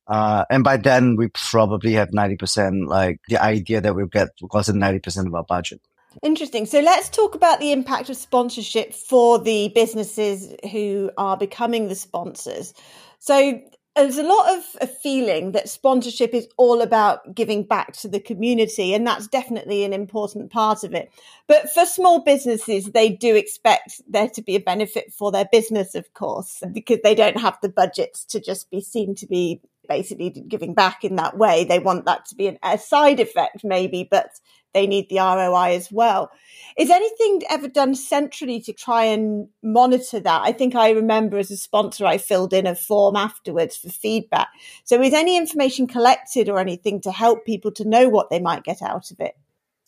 Uh, 0.07 0.43
and 0.49 0.63
by 0.63 0.75
then 0.75 1.15
we 1.15 1.29
probably 1.29 1.93
have 1.93 2.09
90% 2.09 2.87
like 2.87 3.19
the 3.29 3.41
idea 3.41 3.79
that 3.79 3.95
we'll 3.95 4.07
get 4.07 4.29
because 4.41 4.67
of 4.67 4.75
90% 4.75 5.27
of 5.27 5.35
our 5.35 5.43
budget. 5.43 5.81
Interesting. 6.23 6.65
So 6.65 6.79
let's 6.79 7.07
talk 7.07 7.35
about 7.35 7.59
the 7.59 7.71
impact 7.71 8.09
of 8.09 8.17
sponsorship 8.17 8.93
for 8.93 9.39
the 9.39 9.71
businesses 9.75 10.55
who 10.71 11.11
are 11.17 11.37
becoming 11.37 11.87
the 11.87 11.95
sponsors. 11.95 12.73
So 13.19 13.61
there's 14.03 14.17
a 14.17 14.23
lot 14.23 14.57
of 14.57 14.63
a 14.81 14.87
feeling 14.87 15.51
that 15.51 15.69
sponsorship 15.69 16.33
is 16.33 16.47
all 16.57 16.81
about 16.81 17.35
giving 17.35 17.63
back 17.63 17.93
to 17.93 18.07
the 18.07 18.19
community, 18.19 18.93
and 18.93 19.05
that's 19.05 19.27
definitely 19.27 19.83
an 19.83 19.93
important 19.93 20.51
part 20.51 20.83
of 20.83 20.93
it. 20.93 21.11
But 21.47 21.69
for 21.69 21.85
small 21.85 22.21
businesses, 22.21 22.85
they 22.85 23.09
do 23.09 23.35
expect 23.35 24.01
there 24.07 24.29
to 24.29 24.41
be 24.41 24.55
a 24.55 24.59
benefit 24.59 25.13
for 25.13 25.31
their 25.31 25.47
business, 25.51 25.95
of 25.95 26.13
course, 26.13 26.63
because 26.71 26.99
they 27.03 27.15
don't 27.15 27.39
have 27.39 27.57
the 27.61 27.69
budgets 27.69 28.25
to 28.25 28.39
just 28.39 28.69
be 28.69 28.81
seen 28.81 29.15
to 29.15 29.27
be 29.27 29.59
basically 29.89 30.29
giving 30.29 30.73
back 30.73 31.03
in 31.03 31.17
that 31.17 31.37
way. 31.37 31.65
They 31.65 31.79
want 31.79 32.05
that 32.05 32.27
to 32.27 32.35
be 32.35 32.47
an, 32.47 32.59
a 32.63 32.77
side 32.77 33.19
effect, 33.19 33.63
maybe, 33.63 34.07
but 34.09 34.29
they 34.73 34.87
need 34.87 35.09
the 35.09 35.17
ROI 35.17 35.75
as 35.75 35.91
well. 35.91 36.31
Is 36.77 36.89
anything 36.89 37.41
ever 37.49 37.67
done 37.67 37.95
centrally 37.95 38.61
to 38.61 38.71
try 38.71 39.05
and 39.05 39.49
monitor 39.63 40.19
that? 40.19 40.41
I 40.43 40.51
think 40.51 40.75
I 40.75 40.91
remember 40.91 41.37
as 41.37 41.51
a 41.51 41.57
sponsor, 41.57 42.05
I 42.05 42.19
filled 42.19 42.53
in 42.53 42.67
a 42.67 42.75
form 42.75 43.15
afterwards 43.15 43.75
for 43.75 43.89
feedback. 43.89 44.49
So 44.83 45.01
is 45.01 45.13
any 45.13 45.35
information 45.35 45.87
collected 45.87 46.47
or 46.47 46.59
anything 46.59 47.01
to 47.01 47.11
help 47.11 47.45
people 47.45 47.71
to 47.73 47.87
know 47.87 48.07
what 48.07 48.29
they 48.29 48.39
might 48.39 48.63
get 48.63 48.81
out 48.81 49.11
of 49.11 49.19
it? 49.19 49.35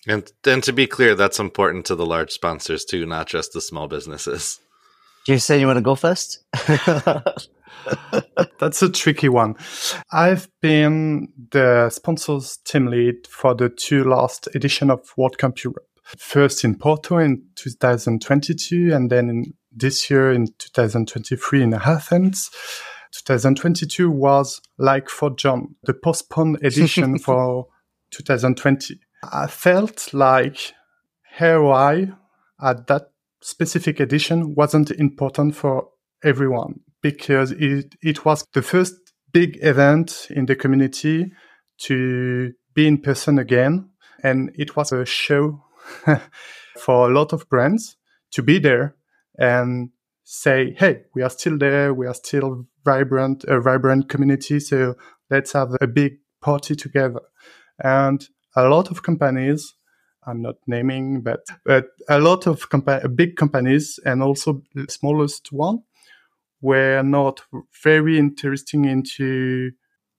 And 0.08 0.32
then 0.44 0.62
to 0.62 0.74
be 0.74 0.88
clear, 0.88 1.14
that's 1.14 1.40
important 1.40 1.86
to 1.86 1.96
the 1.96 2.06
large 2.06 2.32
sponsors 2.32 2.84
too, 2.84 3.06
not 3.06 3.28
just 3.28 3.54
the 3.54 3.62
small 3.62 3.88
businesses. 3.88 4.60
Jason, 5.26 5.34
you 5.34 5.40
say 5.40 5.60
you 5.60 5.68
want 5.68 5.78
to 5.78 5.82
go 5.82 5.94
first? 5.94 6.44
That's 8.60 8.82
a 8.82 8.90
tricky 8.90 9.30
one. 9.30 9.56
I've 10.12 10.50
been 10.62 11.30
the 11.52 11.90
sponsors 11.90 12.58
team 12.66 12.88
lead 12.88 13.28
for 13.28 13.56
the 13.56 13.70
two 13.70 14.04
last 14.04 14.48
edition 14.54 14.90
of 14.90 15.02
WordCamp 15.18 15.64
Europe. 15.64 15.88
First 16.18 16.64
in 16.64 16.78
Porto 16.78 17.18
in 17.18 17.44
2022 17.56 18.94
and 18.94 19.10
then 19.10 19.30
in 19.30 19.54
this 19.72 20.10
year 20.10 20.32
in 20.32 20.48
2023 20.58 21.64
in 21.64 21.74
Athens. 21.74 22.50
2022 23.26 24.10
was 24.10 24.62
like 24.78 25.10
for 25.10 25.30
Jon, 25.32 25.76
the 25.84 25.94
postponed 25.94 26.58
edition 26.64 27.20
for 27.20 27.68
2020. 28.12 29.00
I 29.32 29.48
felt 29.48 30.14
like 30.14 30.74
ROI 31.40 32.14
at 32.62 32.88
that 32.88 33.12
specific 33.42 34.00
edition 34.00 34.56
wasn't 34.56 34.92
important 34.92 35.56
for 35.56 35.90
everyone 36.24 36.82
because 37.02 37.52
it, 37.52 37.96
it 38.02 38.26
was 38.26 38.46
the 38.54 38.62
first 38.62 38.96
big 39.34 39.58
event 39.62 40.28
in 40.30 40.46
the 40.46 40.56
community 40.56 41.32
to 41.80 42.52
be 42.74 42.88
in 42.88 42.98
person 43.00 43.40
again. 43.40 43.90
And 44.24 44.52
it 44.56 44.76
was 44.76 44.92
a 44.92 45.06
show 45.06 45.64
for 46.78 47.10
a 47.10 47.14
lot 47.14 47.34
of 47.34 47.50
brands 47.50 47.98
to 48.32 48.44
be 48.44 48.60
there 48.60 48.96
and 49.38 49.90
say, 50.24 50.76
Hey, 50.78 51.04
we 51.16 51.24
are 51.24 51.30
still 51.30 51.58
there. 51.58 51.94
We 51.94 52.08
are 52.08 52.14
still 52.14 52.68
vibrant, 52.86 53.44
a 53.46 53.60
vibrant 53.60 54.10
community. 54.10 54.60
So 54.60 54.96
let's 55.30 55.54
have 55.54 55.76
a 55.82 55.88
big 55.88 56.18
party 56.42 56.76
together. 56.76 57.22
And 57.84 58.24
a 58.56 58.68
lot 58.68 58.92
of 58.92 59.04
companies, 59.04 59.74
I'm 60.26 60.42
not 60.42 60.56
naming, 60.68 61.22
but, 61.22 61.42
but 61.66 61.86
a 62.08 62.20
lot 62.20 62.46
of 62.48 62.70
compa- 62.70 63.16
big 63.16 63.36
companies 63.36 64.00
and 64.06 64.22
also 64.22 64.62
the 64.76 64.86
smallest 64.90 65.52
one 65.52 65.80
were 66.62 67.02
not 67.04 67.42
very 67.84 68.18
interesting 68.18 68.86
into 68.86 69.72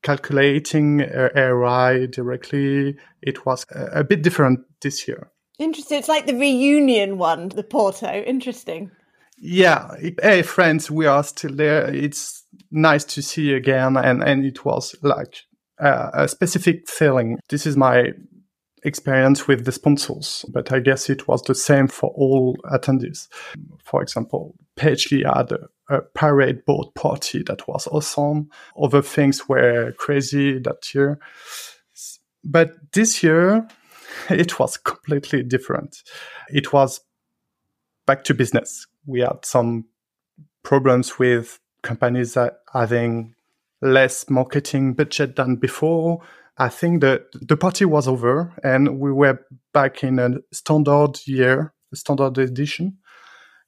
calculating 0.03 1.03
uh, 1.03 1.29
ROI 1.35 2.09
directly. 2.09 2.97
It 3.23 3.47
was 3.47 3.65
a, 3.71 4.01
a 4.01 4.05
bit 4.05 4.23
different 4.23 4.61
this 4.81 5.07
year. 5.07 5.31
Interesting. 5.59 5.99
It's 5.99 6.09
like 6.09 6.27
the 6.27 6.35
reunion 6.35 7.19
one, 7.19 7.49
the 7.51 7.63
Porto. 7.63 8.13
Interesting. 8.13 8.91
Yeah. 9.39 9.95
Hey, 10.21 10.43
friends, 10.43 10.91
we 10.91 11.07
are 11.07 11.23
still 11.23 11.55
there. 11.55 11.93
It's 11.93 12.45
nice 12.71 13.05
to 13.05 13.23
see 13.23 13.51
you 13.51 13.57
again. 13.57 13.97
And, 13.97 14.23
and 14.23 14.45
it 14.45 14.65
was 14.65 14.95
like 15.03 15.43
uh, 15.81 16.11
a 16.15 16.29
specific 16.29 16.89
feeling. 16.89 17.39
This 17.49 17.67
is 17.67 17.77
my 17.77 18.13
experience 18.85 19.47
with 19.47 19.65
the 19.65 19.73
sponsors, 19.73 20.45
but 20.53 20.73
I 20.73 20.81
guess 20.81 21.09
it 21.09 21.29
was 21.29 21.43
the 21.43 21.55
same 21.55 21.87
for 21.89 22.11
all 22.11 22.57
attendees. 22.65 23.29
For 23.85 24.03
example, 24.03 24.57
Pagely 24.77 25.25
had 25.25 25.53
a 25.93 26.01
parade 26.01 26.65
boat 26.65 26.95
party 26.95 27.43
that 27.45 27.69
was 27.69 27.87
awesome. 27.87 28.49
Other 28.81 29.03
things 29.03 29.49
were 29.49 29.93
crazy 29.99 30.59
that 30.61 30.95
year. 30.95 31.19
But 32.45 32.93
this 32.93 33.23
year, 33.23 33.69
it 34.31 34.59
was 34.59 34.77
completely 34.77 35.43
different. 35.43 36.03
It 36.49 36.73
was 36.73 37.01
back 38.07 38.25
to 38.25 38.35
business. 38.35 38.87
We 39.07 39.21
had 39.21 39.45
some 39.45 39.87
problems 40.63 41.19
with 41.19 41.59
companies 41.83 42.35
that 42.35 42.61
having 42.73 43.35
less 43.81 44.31
marketing 44.31 44.95
budget 44.95 45.37
than 45.37 45.57
before. 45.57 46.23
I 46.59 46.69
think 46.69 47.01
that 47.01 47.27
the 47.33 47.57
party 47.57 47.85
was 47.85 48.07
over 48.07 48.53
and 48.63 48.99
we 49.01 49.13
were 49.13 49.45
back 49.73 50.05
in 50.05 50.19
a 50.19 50.31
standard 50.53 51.19
year, 51.27 51.75
a 51.93 51.97
standard 51.97 52.39
edition. 52.39 52.99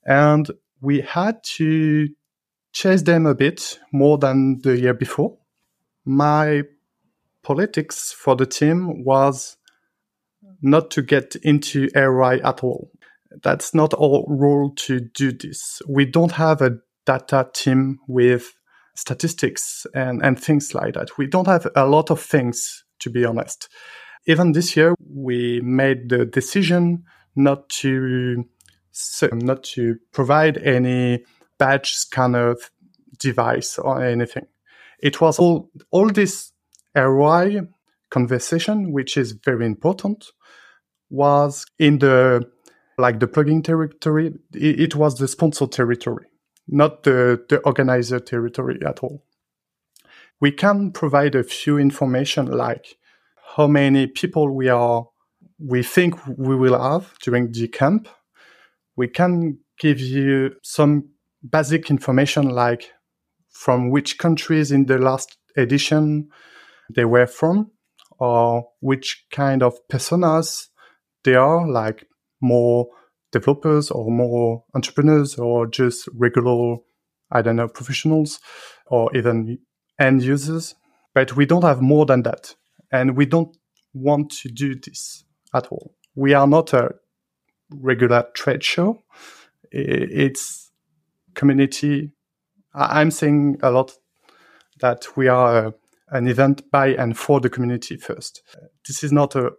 And 0.05 0.51
we 0.85 1.01
had 1.01 1.43
to 1.43 2.09
chase 2.73 3.03
them 3.03 3.25
a 3.27 3.35
bit 3.35 3.81
more 3.93 4.19
than 4.19 4.61
the 4.63 4.77
year 4.79 4.95
before. 4.95 5.39
My 6.05 6.63
politics 7.43 8.13
for 8.13 8.37
the 8.37 8.47
team 8.47 9.05
was 9.05 9.57
not 10.61 10.91
to 10.91 11.03
get 11.03 11.37
into 11.37 11.89
ROI 11.95 12.41
at 12.45 12.63
all. 12.63 12.91
That's 13.43 13.75
not 13.75 13.95
our 13.95 14.25
role 14.29 14.73
to 14.77 15.01
do 15.01 15.33
this. 15.33 15.81
We 15.89 16.05
don't 16.05 16.33
have 16.33 16.61
a 16.61 16.79
data 17.07 17.49
team 17.53 17.99
with 18.07 18.55
statistics 18.95 19.87
and, 19.95 20.23
and 20.23 20.39
things 20.39 20.75
like 20.75 20.95
that. 20.95 21.17
We 21.19 21.27
don't 21.27 21.47
have 21.47 21.67
a 21.75 21.87
lot 21.87 22.11
of 22.11 22.21
things, 22.21 22.85
to 23.01 23.11
be 23.11 23.25
honest. 23.25 23.69
Even 24.27 24.53
this 24.53 24.77
year, 24.77 24.95
we 25.01 25.61
made 25.63 26.09
the 26.09 26.25
decision 26.25 27.05
not 27.37 27.69
to 27.69 28.45
so 28.95 29.29
not 29.33 29.65
to 29.65 29.97
provide 30.13 30.57
any 30.59 31.25
badge 31.59 31.91
scanner 31.95 32.55
device 33.19 33.77
or 33.77 34.03
anything. 34.03 34.47
It 35.01 35.21
was 35.21 35.39
all, 35.39 35.71
all 35.91 36.09
this 36.09 36.53
ROI 36.95 37.63
conversation, 38.11 38.93
which 38.93 39.17
is 39.17 39.33
very 39.33 39.67
important, 39.67 40.27
was 41.11 41.67
in 41.79 41.99
the, 41.99 42.49
like 42.97 43.19
the 43.19 43.27
plugin 43.27 43.65
territory. 43.65 44.33
It, 44.55 44.81
it 44.81 44.95
was 44.95 45.19
the 45.19 45.27
sponsor 45.27 45.67
territory, 45.67 46.27
not 46.69 47.03
the, 47.03 47.45
the 47.49 47.59
organizer 47.61 48.21
territory 48.21 48.79
at 48.87 49.01
all. 49.01 49.25
We 50.41 50.53
can 50.53 50.93
provide 50.93 51.35
a 51.35 51.43
few 51.43 51.79
information 51.79 52.47
like 52.47 52.97
how 53.57 53.67
many 53.67 54.07
people 54.07 54.55
we 54.55 54.69
are, 54.69 55.09
we 55.59 55.83
think 55.83 56.15
we 56.27 56.55
will 56.55 56.81
have 56.81 57.19
during 57.21 57.51
the 57.51 57.67
camp 57.67 58.09
we 58.97 59.09
can 59.09 59.59
give 59.79 60.01
you 60.01 60.51
some 60.63 61.09
basic 61.49 61.91
information 61.91 62.49
like 62.49 62.91
from 63.51 63.91
which 63.91 64.19
countries 64.19 64.73
in 64.73 64.87
the 64.87 64.99
last 64.99 65.37
edition 65.57 66.29
they 66.95 67.05
were 67.05 67.27
from 67.27 67.71
or 68.19 68.65
which 68.81 69.27
kind 69.31 69.63
of 69.63 69.75
personas 69.91 70.69
they 71.25 71.35
are 71.35 71.69
like 71.69 72.07
more 72.41 72.87
developers 73.33 73.91
or 73.91 74.11
more 74.11 74.65
entrepreneurs 74.75 75.39
or 75.39 75.67
just 75.67 76.09
regular 76.15 76.77
i 77.33 77.43
don't 77.43 77.57
know 77.57 77.69
professionals 77.69 78.39
or 78.87 79.15
even 79.17 79.59
end 79.99 80.23
users. 80.23 80.75
But 81.15 81.37
we 81.37 81.47
don't 81.47 81.63
have 81.63 81.81
more 81.81 82.07
than 82.07 82.23
that. 82.23 82.55
And 82.93 83.17
we 83.17 83.27
don't 83.27 83.57
want 83.93 84.31
to 84.43 84.49
do 84.49 84.75
this 84.75 85.25
at 85.55 85.67
all. 85.69 85.95
We 86.15 86.35
are 86.35 86.47
not 86.47 86.73
a 86.73 86.91
regular 87.71 88.27
trade 88.35 88.63
show. 88.63 89.03
It's 89.71 90.71
community. 91.35 92.13
I'm 92.75 93.11
saying 93.11 93.59
a 93.63 93.71
lot 93.71 93.93
that 94.81 95.17
we 95.17 95.29
are 95.29 95.75
an 96.09 96.29
event 96.29 96.71
by 96.71 96.89
and 96.89 97.17
for 97.17 97.41
the 97.41 97.51
community 97.51 97.97
first. 97.97 98.43
This 98.87 99.03
is 99.03 99.13
not 99.13 99.35
a 99.35 99.53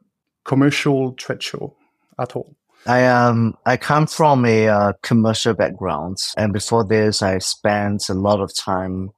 commercial 0.45 1.13
trade 1.13 1.43
show 1.43 1.75
at 2.19 2.35
all? 2.35 2.55
I 2.85 3.05
um 3.07 3.55
I 3.65 3.77
come 3.77 4.07
from 4.07 4.45
a 4.45 4.67
uh, 4.67 4.93
commercial 5.01 5.53
background, 5.53 6.17
and 6.37 6.53
before 6.53 6.85
this, 6.85 7.21
I 7.21 7.39
spent 7.39 8.09
a 8.09 8.13
lot 8.13 8.39
of 8.39 8.55
time 8.55 9.09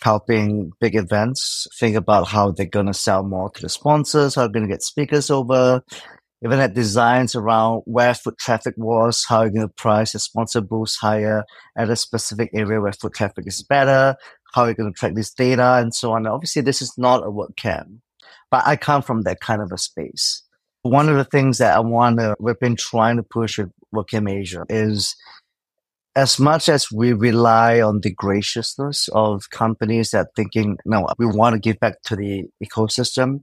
helping 0.00 0.72
big 0.80 0.96
events 0.96 1.66
think 1.78 1.96
about 1.96 2.28
how 2.28 2.52
they're 2.52 2.66
gonna 2.66 2.94
sell 2.94 3.24
more 3.24 3.50
to 3.50 3.62
the 3.62 3.68
sponsors, 3.68 4.36
how 4.36 4.42
they're 4.42 4.52
gonna 4.52 4.68
get 4.68 4.82
speakers 4.82 5.30
over. 5.30 5.82
Even 6.44 6.58
had 6.58 6.74
designs 6.74 7.34
around 7.34 7.82
where 7.84 8.14
foot 8.14 8.36
traffic 8.38 8.74
was, 8.76 9.24
how 9.28 9.48
gonna 9.48 9.68
price 9.68 10.14
a 10.14 10.18
sponsor 10.18 10.60
booths 10.60 10.96
higher 10.96 11.44
at 11.76 11.90
a 11.90 11.96
specific 11.96 12.50
area 12.52 12.80
where 12.80 12.92
foot 12.92 13.14
traffic 13.14 13.46
is 13.46 13.62
better, 13.62 14.16
how 14.54 14.64
you're 14.64 14.74
gonna 14.74 14.92
track 14.92 15.14
this 15.14 15.32
data, 15.32 15.76
and 15.76 15.94
so 15.94 16.12
on. 16.12 16.26
Obviously, 16.26 16.62
this 16.62 16.82
is 16.82 16.92
not 16.98 17.22
a 17.22 17.30
WordCamp, 17.30 17.98
but 18.50 18.66
I 18.66 18.76
come 18.76 19.02
from 19.02 19.22
that 19.22 19.40
kind 19.40 19.62
of 19.62 19.70
a 19.72 19.78
space. 19.78 20.42
One 20.82 21.08
of 21.08 21.16
the 21.16 21.24
things 21.24 21.58
that 21.58 21.76
I 21.76 21.80
want 21.80 22.18
to, 22.18 22.34
we've 22.40 22.58
been 22.58 22.76
trying 22.76 23.16
to 23.16 23.22
push 23.22 23.58
with 23.58 23.70
WordCamp 23.94 24.28
Asia 24.28 24.64
is 24.68 25.14
as 26.14 26.38
much 26.38 26.68
as 26.68 26.90
we 26.92 27.12
rely 27.12 27.80
on 27.80 28.00
the 28.00 28.10
graciousness 28.10 29.08
of 29.14 29.48
companies 29.50 30.10
that 30.10 30.28
thinking, 30.36 30.76
no, 30.84 31.06
we 31.18 31.26
want 31.26 31.54
to 31.54 31.60
give 31.60 31.78
back 31.80 32.02
to 32.02 32.16
the 32.16 32.44
ecosystem, 32.62 33.42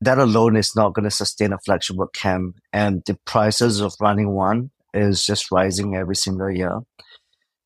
that 0.00 0.18
alone 0.18 0.56
is 0.56 0.74
not 0.76 0.94
going 0.94 1.04
to 1.04 1.10
sustain 1.10 1.52
a 1.52 1.58
flagship 1.58 1.96
WordCamp. 1.96 2.54
And 2.72 3.02
the 3.06 3.18
prices 3.24 3.80
of 3.80 3.94
running 4.00 4.30
one 4.30 4.70
is 4.94 5.24
just 5.24 5.50
rising 5.50 5.96
every 5.96 6.16
single 6.16 6.50
year. 6.50 6.80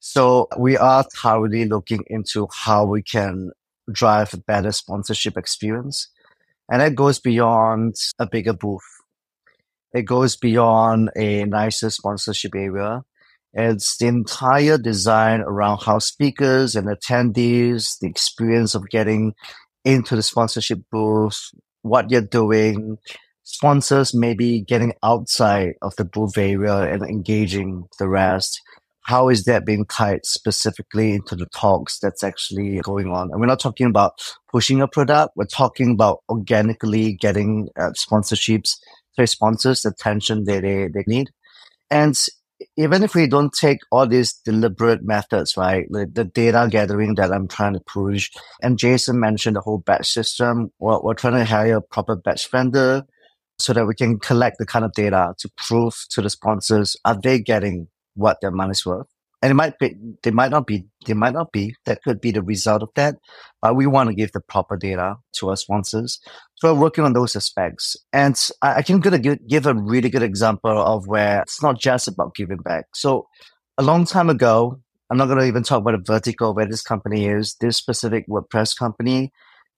So 0.00 0.48
we 0.58 0.76
are 0.76 1.04
thoroughly 1.14 1.64
looking 1.66 2.04
into 2.08 2.48
how 2.52 2.86
we 2.86 3.02
can 3.02 3.50
drive 3.90 4.34
a 4.34 4.38
better 4.38 4.72
sponsorship 4.72 5.36
experience. 5.36 6.08
And 6.70 6.82
it 6.82 6.94
goes 6.94 7.18
beyond 7.18 7.96
a 8.18 8.26
bigger 8.26 8.52
booth. 8.52 8.80
It 9.92 10.02
goes 10.02 10.36
beyond 10.36 11.10
a 11.16 11.44
nicer 11.44 11.90
sponsorship 11.90 12.54
area. 12.56 13.02
It's 13.52 13.98
the 13.98 14.06
entire 14.06 14.78
design 14.78 15.42
around 15.42 15.82
how 15.82 15.98
speakers 15.98 16.74
and 16.74 16.86
attendees, 16.86 17.98
the 18.00 18.08
experience 18.08 18.74
of 18.74 18.88
getting 18.88 19.34
into 19.84 20.16
the 20.16 20.22
sponsorship 20.22 20.80
booth, 20.90 21.50
what 21.82 22.10
you're 22.10 22.20
doing, 22.20 22.98
sponsors 23.44 24.14
maybe 24.14 24.60
getting 24.60 24.94
outside 25.02 25.74
of 25.82 25.94
the 25.96 26.04
booth 26.04 26.38
area 26.38 26.92
and 26.92 27.02
engaging 27.02 27.88
the 27.98 28.08
rest. 28.08 28.60
How 29.04 29.28
is 29.28 29.44
that 29.44 29.66
being 29.66 29.84
tied 29.86 30.24
specifically 30.24 31.14
into 31.14 31.34
the 31.34 31.46
talks 31.46 31.98
that's 31.98 32.22
actually 32.22 32.80
going 32.80 33.08
on? 33.08 33.30
And 33.32 33.40
we're 33.40 33.46
not 33.46 33.58
talking 33.58 33.88
about 33.88 34.12
pushing 34.50 34.80
a 34.80 34.86
product. 34.86 35.32
We're 35.36 35.46
talking 35.46 35.90
about 35.90 36.20
organically 36.28 37.14
getting 37.14 37.68
uh, 37.76 37.90
sponsorships 37.98 38.76
to 39.18 39.26
sponsors 39.26 39.82
the 39.82 39.88
attention 39.90 40.44
that 40.44 40.62
they, 40.62 40.86
they 40.86 41.04
need. 41.08 41.30
And 41.90 42.16
even 42.76 43.02
if 43.02 43.14
we 43.14 43.26
don't 43.26 43.52
take 43.52 43.78
all 43.90 44.06
these 44.06 44.32
deliberate 44.32 45.02
methods, 45.02 45.56
right, 45.56 45.86
like 45.90 46.14
the 46.14 46.24
data 46.24 46.68
gathering 46.70 47.14
that 47.16 47.32
I'm 47.32 47.48
trying 47.48 47.74
to 47.74 47.80
push, 47.80 48.30
and 48.62 48.78
Jason 48.78 49.20
mentioned 49.20 49.56
the 49.56 49.60
whole 49.60 49.78
badge 49.78 50.08
system, 50.08 50.70
we're, 50.78 51.00
we're 51.00 51.14
trying 51.14 51.34
to 51.34 51.44
hire 51.44 51.76
a 51.76 51.82
proper 51.82 52.16
badge 52.16 52.48
vendor 52.48 53.04
so 53.58 53.72
that 53.72 53.86
we 53.86 53.94
can 53.94 54.18
collect 54.18 54.58
the 54.58 54.66
kind 54.66 54.84
of 54.84 54.92
data 54.92 55.34
to 55.38 55.50
prove 55.56 55.94
to 56.10 56.22
the 56.22 56.30
sponsors, 56.30 56.96
are 57.04 57.18
they 57.20 57.38
getting 57.38 57.88
what 58.14 58.38
their 58.40 58.50
money's 58.50 58.84
worth? 58.84 59.06
And 59.42 59.50
it 59.50 59.54
might 59.54 59.78
be 59.78 59.96
they 60.22 60.30
might 60.30 60.50
not 60.50 60.66
be 60.66 60.84
they 61.06 61.14
might 61.14 61.34
not 61.34 61.52
be. 61.52 61.74
That 61.84 62.02
could 62.02 62.20
be 62.20 62.30
the 62.30 62.42
result 62.42 62.82
of 62.82 62.90
that. 62.94 63.16
But 63.60 63.76
we 63.76 63.86
want 63.86 64.08
to 64.08 64.14
give 64.14 64.32
the 64.32 64.40
proper 64.40 64.76
data 64.76 65.16
to 65.34 65.50
our 65.50 65.56
sponsors. 65.56 66.20
So 66.56 66.72
we're 66.72 66.80
working 66.80 67.04
on 67.04 67.12
those 67.12 67.34
aspects. 67.36 67.96
And 68.12 68.38
i, 68.62 68.76
I 68.76 68.82
can 68.82 69.00
give, 69.00 69.46
give 69.48 69.66
a 69.66 69.74
really 69.74 70.10
good 70.10 70.22
example 70.22 70.78
of 70.78 71.06
where 71.06 71.42
it's 71.42 71.62
not 71.62 71.78
just 71.78 72.08
about 72.08 72.34
giving 72.34 72.58
back. 72.58 72.86
So 72.94 73.26
a 73.78 73.82
long 73.82 74.04
time 74.04 74.28
ago 74.28 74.78
i'm 75.10 75.16
not 75.16 75.26
going 75.26 75.38
to 75.38 75.46
even 75.46 75.62
talk 75.62 75.80
about 75.80 75.94
a 75.94 75.98
vertical 75.98 76.54
where 76.54 76.66
this 76.66 76.82
company 76.82 77.26
is 77.26 77.56
this 77.60 77.76
specific 77.76 78.26
wordpress 78.28 78.76
company 78.76 79.32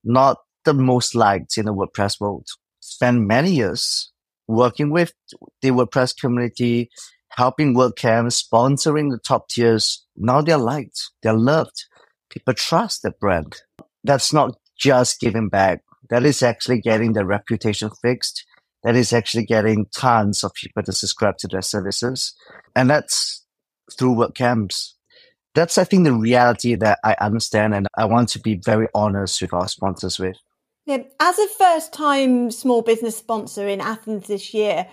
not 0.04 0.38
the 0.64 0.74
most 0.74 1.14
liked 1.14 1.56
in 1.56 1.66
the 1.66 1.74
wordpress 1.74 2.20
world. 2.20 2.46
Spent 2.80 3.20
many 3.22 3.52
years 3.52 4.10
working 4.46 4.90
with 4.90 5.12
the 5.62 5.70
wordpress 5.70 6.18
community 6.18 6.90
helping 7.36 7.74
WordCamps, 7.74 8.42
sponsoring 8.42 9.10
the 9.10 9.18
top 9.18 9.48
tiers. 9.48 10.04
Now 10.16 10.40
they're 10.40 10.58
liked, 10.58 11.10
they're 11.22 11.32
loved. 11.32 11.84
People 12.30 12.54
trust 12.54 13.02
the 13.02 13.10
brand. 13.10 13.56
That's 14.02 14.32
not 14.32 14.56
just 14.78 15.20
giving 15.20 15.48
back. 15.48 15.82
That 16.10 16.24
is 16.24 16.42
actually 16.42 16.80
getting 16.80 17.12
the 17.12 17.24
reputation 17.24 17.90
fixed. 18.02 18.44
That 18.82 18.96
is 18.96 19.12
actually 19.12 19.46
getting 19.46 19.86
tons 19.96 20.44
of 20.44 20.52
people 20.54 20.82
to 20.82 20.92
subscribe 20.92 21.38
to 21.38 21.48
their 21.48 21.62
services. 21.62 22.34
And 22.76 22.90
that's 22.90 23.44
through 23.98 24.14
WordCamps. 24.14 24.92
That's, 25.54 25.78
I 25.78 25.84
think, 25.84 26.04
the 26.04 26.12
reality 26.12 26.74
that 26.74 26.98
I 27.04 27.16
understand 27.20 27.74
and 27.74 27.86
I 27.96 28.04
want 28.04 28.28
to 28.30 28.40
be 28.40 28.60
very 28.62 28.88
honest 28.94 29.40
with 29.40 29.54
our 29.54 29.68
sponsors 29.68 30.18
with. 30.18 30.36
Yeah, 30.86 30.98
as 31.18 31.38
a 31.38 31.48
first 31.48 31.92
time 31.94 32.50
small 32.50 32.82
business 32.82 33.16
sponsor 33.16 33.66
in 33.66 33.80
Athens 33.80 34.26
this 34.26 34.52
year, 34.52 34.86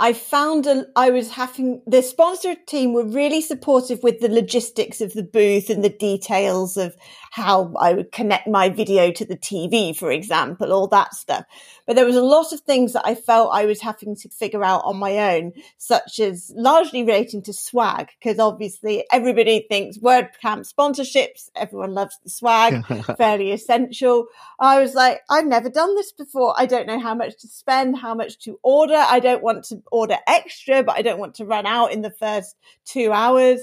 I 0.00 0.12
found 0.12 0.66
a, 0.66 0.86
I 0.94 1.10
was 1.10 1.32
having 1.32 1.82
the 1.86 2.02
sponsor 2.02 2.54
team 2.54 2.92
were 2.92 3.04
really 3.04 3.40
supportive 3.40 4.02
with 4.02 4.20
the 4.20 4.28
logistics 4.28 5.00
of 5.00 5.12
the 5.12 5.24
booth 5.24 5.70
and 5.70 5.82
the 5.82 5.88
details 5.88 6.76
of 6.76 6.96
how 7.38 7.72
I 7.78 7.92
would 7.92 8.10
connect 8.10 8.48
my 8.48 8.68
video 8.68 9.12
to 9.12 9.24
the 9.24 9.36
TV, 9.36 9.96
for 9.96 10.10
example, 10.10 10.72
all 10.72 10.88
that 10.88 11.14
stuff. 11.14 11.44
But 11.86 11.94
there 11.94 12.04
was 12.04 12.16
a 12.16 12.22
lot 12.22 12.52
of 12.52 12.60
things 12.60 12.92
that 12.94 13.06
I 13.06 13.14
felt 13.14 13.54
I 13.54 13.64
was 13.64 13.80
having 13.80 14.16
to 14.16 14.28
figure 14.28 14.64
out 14.64 14.82
on 14.84 14.96
my 14.98 15.36
own, 15.36 15.52
such 15.78 16.18
as 16.18 16.52
largely 16.56 17.04
relating 17.04 17.42
to 17.44 17.52
swag, 17.52 18.08
because 18.18 18.40
obviously 18.40 19.04
everybody 19.12 19.66
thinks 19.70 19.98
WordCamp 19.98 20.70
sponsorships, 20.70 21.48
everyone 21.54 21.94
loves 21.94 22.18
the 22.24 22.30
swag, 22.30 22.84
fairly 23.16 23.52
essential. 23.52 24.26
I 24.58 24.80
was 24.80 24.94
like, 24.94 25.20
I've 25.30 25.46
never 25.46 25.70
done 25.70 25.94
this 25.94 26.10
before. 26.10 26.54
I 26.58 26.66
don't 26.66 26.88
know 26.88 26.98
how 26.98 27.14
much 27.14 27.38
to 27.38 27.48
spend, 27.48 27.98
how 27.98 28.14
much 28.14 28.40
to 28.40 28.58
order. 28.64 28.96
I 28.98 29.20
don't 29.20 29.44
want 29.44 29.64
to 29.66 29.80
order 29.92 30.16
extra, 30.26 30.82
but 30.82 30.96
I 30.96 31.02
don't 31.02 31.20
want 31.20 31.36
to 31.36 31.46
run 31.46 31.66
out 31.66 31.92
in 31.92 32.02
the 32.02 32.10
first 32.10 32.56
two 32.84 33.12
hours. 33.12 33.60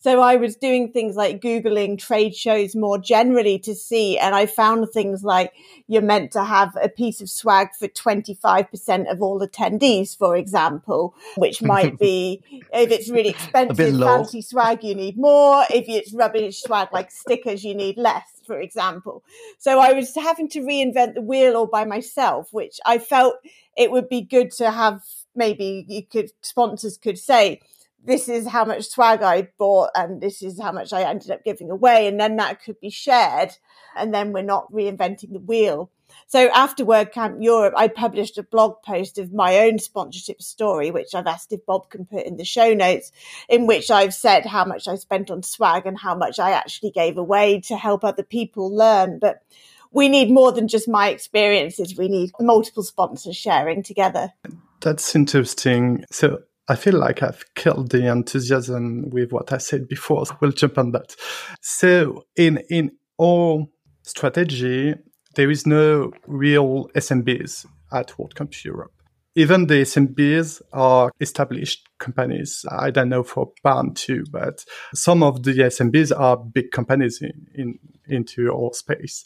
So 0.00 0.20
I 0.20 0.36
was 0.36 0.54
doing 0.56 0.92
things 0.92 1.16
like 1.16 1.40
Googling 1.40 1.98
trade 1.98 2.34
shows 2.34 2.76
more 2.76 2.98
generally 2.98 3.58
to 3.60 3.74
see, 3.74 4.16
and 4.18 4.34
I 4.34 4.46
found 4.46 4.88
things 4.90 5.24
like 5.24 5.52
you're 5.88 6.02
meant 6.02 6.30
to 6.32 6.44
have 6.44 6.76
a 6.80 6.88
piece 6.88 7.20
of 7.20 7.28
swag 7.28 7.68
for 7.78 7.88
25% 7.88 9.10
of 9.10 9.22
all 9.22 9.40
attendees, 9.40 10.16
for 10.16 10.36
example, 10.36 11.14
which 11.36 11.62
might 11.62 11.98
be, 11.98 12.42
if 12.72 12.90
it's 12.90 13.10
really 13.10 13.30
expensive, 13.30 13.98
fancy 13.98 14.42
swag, 14.42 14.84
you 14.84 14.94
need 14.94 15.16
more. 15.16 15.64
If 15.70 15.88
it's 15.88 16.12
rubbish 16.12 16.62
swag 16.62 16.88
like 16.92 17.10
stickers, 17.10 17.64
you 17.64 17.74
need 17.74 17.96
less 17.96 18.38
for 18.48 18.58
example. 18.58 19.22
So 19.58 19.78
I 19.78 19.92
was 19.92 20.14
having 20.16 20.48
to 20.48 20.60
reinvent 20.60 21.14
the 21.14 21.20
wheel 21.20 21.54
all 21.54 21.66
by 21.66 21.84
myself, 21.84 22.48
which 22.50 22.80
I 22.84 22.98
felt 22.98 23.36
it 23.76 23.92
would 23.92 24.08
be 24.08 24.22
good 24.22 24.50
to 24.52 24.70
have 24.70 25.02
maybe 25.36 25.84
you 25.86 26.02
could 26.04 26.32
sponsors 26.42 26.96
could 26.96 27.18
say, 27.18 27.60
this 28.04 28.28
is 28.28 28.46
how 28.46 28.64
much 28.64 28.88
swag 28.88 29.22
I 29.22 29.48
bought 29.58 29.90
and 29.94 30.20
this 30.20 30.42
is 30.42 30.60
how 30.60 30.72
much 30.72 30.92
I 30.92 31.02
ended 31.02 31.30
up 31.30 31.44
giving 31.44 31.70
away. 31.70 32.06
And 32.06 32.18
then 32.18 32.36
that 32.36 32.62
could 32.62 32.80
be 32.80 32.90
shared. 32.90 33.56
And 33.96 34.14
then 34.14 34.32
we're 34.32 34.42
not 34.42 34.72
reinventing 34.72 35.32
the 35.32 35.40
wheel. 35.40 35.90
So 36.26 36.48
after 36.54 36.84
WordCamp 36.84 37.42
Europe, 37.42 37.74
I 37.76 37.88
published 37.88 38.38
a 38.38 38.42
blog 38.42 38.82
post 38.82 39.18
of 39.18 39.32
my 39.32 39.58
own 39.58 39.78
sponsorship 39.78 40.40
story, 40.40 40.90
which 40.90 41.14
I've 41.14 41.26
asked 41.26 41.52
if 41.52 41.66
Bob 41.66 41.90
can 41.90 42.06
put 42.06 42.24
in 42.26 42.36
the 42.36 42.44
show 42.44 42.72
notes, 42.72 43.12
in 43.48 43.66
which 43.66 43.90
I've 43.90 44.14
said 44.14 44.46
how 44.46 44.64
much 44.64 44.88
I 44.88 44.94
spent 44.96 45.30
on 45.30 45.42
swag 45.42 45.86
and 45.86 45.98
how 45.98 46.14
much 46.14 46.38
I 46.38 46.52
actually 46.52 46.92
gave 46.92 47.18
away 47.18 47.60
to 47.62 47.76
help 47.76 48.04
other 48.04 48.22
people 48.22 48.74
learn. 48.74 49.18
But 49.18 49.42
we 49.90 50.08
need 50.08 50.30
more 50.30 50.52
than 50.52 50.68
just 50.68 50.88
my 50.88 51.08
experiences. 51.08 51.96
We 51.96 52.08
need 52.08 52.30
multiple 52.40 52.82
sponsors 52.82 53.36
sharing 53.36 53.82
together. 53.82 54.32
That's 54.80 55.14
interesting. 55.14 56.04
So 56.10 56.42
I 56.68 56.76
feel 56.76 56.98
like 56.98 57.22
I've 57.22 57.44
killed 57.54 57.90
the 57.90 58.06
enthusiasm 58.06 59.08
with 59.10 59.32
what 59.32 59.52
I 59.52 59.58
said 59.58 59.88
before. 59.88 60.26
So 60.26 60.36
we'll 60.40 60.52
jump 60.52 60.78
on 60.78 60.92
that. 60.92 61.16
So 61.62 62.24
in 62.36 62.58
in 62.68 62.92
our 63.20 63.66
strategy, 64.02 64.94
there 65.34 65.50
is 65.50 65.66
no 65.66 66.12
real 66.26 66.88
SMBs 66.94 67.66
at 67.92 68.08
WordCamp 68.18 68.64
Europe. 68.64 68.92
Even 69.34 69.66
the 69.66 69.82
SMBs 69.82 70.60
are 70.72 71.12
established 71.20 71.88
companies. 71.98 72.64
I 72.70 72.90
don't 72.90 73.08
know 73.08 73.22
for 73.22 73.52
Barn2, 73.64 74.30
but 74.32 74.64
some 74.94 75.22
of 75.22 75.44
the 75.44 75.52
SMBs 75.52 76.18
are 76.18 76.36
big 76.36 76.70
companies 76.72 77.22
in, 77.22 77.46
in 77.54 77.78
into 78.08 78.52
our 78.52 78.72
space. 78.72 79.24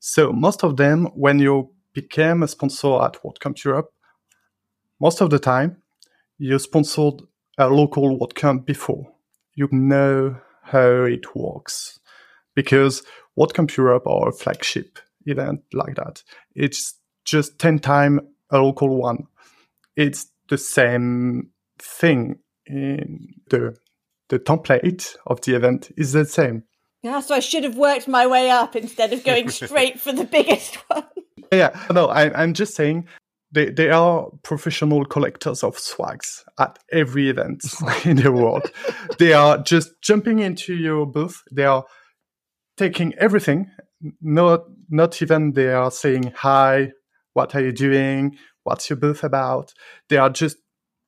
So 0.00 0.32
most 0.32 0.64
of 0.64 0.76
them, 0.76 1.06
when 1.14 1.38
you 1.38 1.70
became 1.92 2.42
a 2.42 2.48
sponsor 2.48 3.00
at 3.02 3.22
WordCamp 3.22 3.62
Europe, 3.64 3.90
most 5.00 5.20
of 5.20 5.30
the 5.30 5.38
time 5.38 5.81
you 6.42 6.58
sponsored 6.58 7.22
a 7.56 7.68
local 7.68 8.18
WordCamp 8.18 8.66
before. 8.66 9.12
You 9.54 9.68
know 9.70 10.40
how 10.64 11.04
it 11.04 11.36
works 11.36 12.00
because 12.56 13.04
WordCamp 13.38 13.76
Europe 13.76 14.02
or 14.06 14.28
a 14.28 14.32
flagship 14.32 14.98
event 15.24 15.60
like 15.72 15.94
that, 15.94 16.24
it's 16.56 16.98
just 17.24 17.60
10 17.60 17.78
times 17.78 18.22
a 18.50 18.58
local 18.58 18.88
one. 18.88 19.28
It's 19.94 20.32
the 20.48 20.58
same 20.58 21.50
thing 21.78 22.40
in 22.66 23.34
the 23.50 23.76
the 24.28 24.38
template 24.38 25.14
of 25.26 25.42
the 25.42 25.54
event 25.54 25.90
is 25.96 26.12
the 26.12 26.24
same. 26.24 26.64
Yeah, 27.02 27.20
so 27.20 27.34
I 27.34 27.40
should 27.40 27.64
have 27.64 27.76
worked 27.76 28.08
my 28.08 28.26
way 28.26 28.50
up 28.50 28.74
instead 28.74 29.12
of 29.12 29.22
going 29.22 29.48
straight 29.50 30.00
for 30.00 30.10
the 30.10 30.24
biggest 30.24 30.74
one. 30.88 31.04
Yeah, 31.52 31.78
no, 31.92 32.06
I, 32.06 32.32
I'm 32.42 32.54
just 32.54 32.74
saying 32.74 33.06
they, 33.52 33.70
they 33.70 33.90
are 33.90 34.28
professional 34.42 35.04
collectors 35.04 35.62
of 35.62 35.78
swags 35.78 36.42
at 36.58 36.78
every 36.90 37.28
event 37.28 37.62
in 38.04 38.16
the 38.16 38.32
world. 38.32 38.70
they 39.18 39.34
are 39.34 39.58
just 39.58 39.90
jumping 40.02 40.38
into 40.38 40.74
your 40.74 41.06
booth. 41.06 41.42
They 41.52 41.64
are 41.64 41.84
taking 42.76 43.14
everything. 43.14 43.70
Not 44.20 44.64
not 44.88 45.22
even 45.22 45.52
they 45.52 45.72
are 45.72 45.90
saying 45.90 46.32
hi. 46.36 46.92
What 47.34 47.54
are 47.54 47.62
you 47.62 47.72
doing? 47.72 48.36
What's 48.64 48.90
your 48.90 48.96
booth 48.96 49.22
about? 49.22 49.72
They 50.08 50.16
are 50.16 50.30
just 50.30 50.56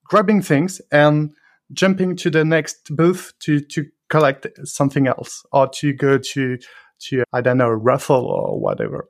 grabbing 0.04 0.42
things 0.42 0.80
and 0.92 1.32
jumping 1.72 2.14
to 2.16 2.30
the 2.30 2.44
next 2.44 2.94
booth 2.94 3.32
to 3.40 3.60
to 3.60 3.86
collect 4.10 4.46
something 4.64 5.08
else 5.08 5.42
or 5.50 5.68
to 5.68 5.92
go 5.92 6.18
to 6.18 6.58
to 7.00 7.24
I 7.32 7.40
don't 7.40 7.58
know 7.58 7.70
raffle 7.70 8.26
or 8.26 8.60
whatever. 8.60 9.08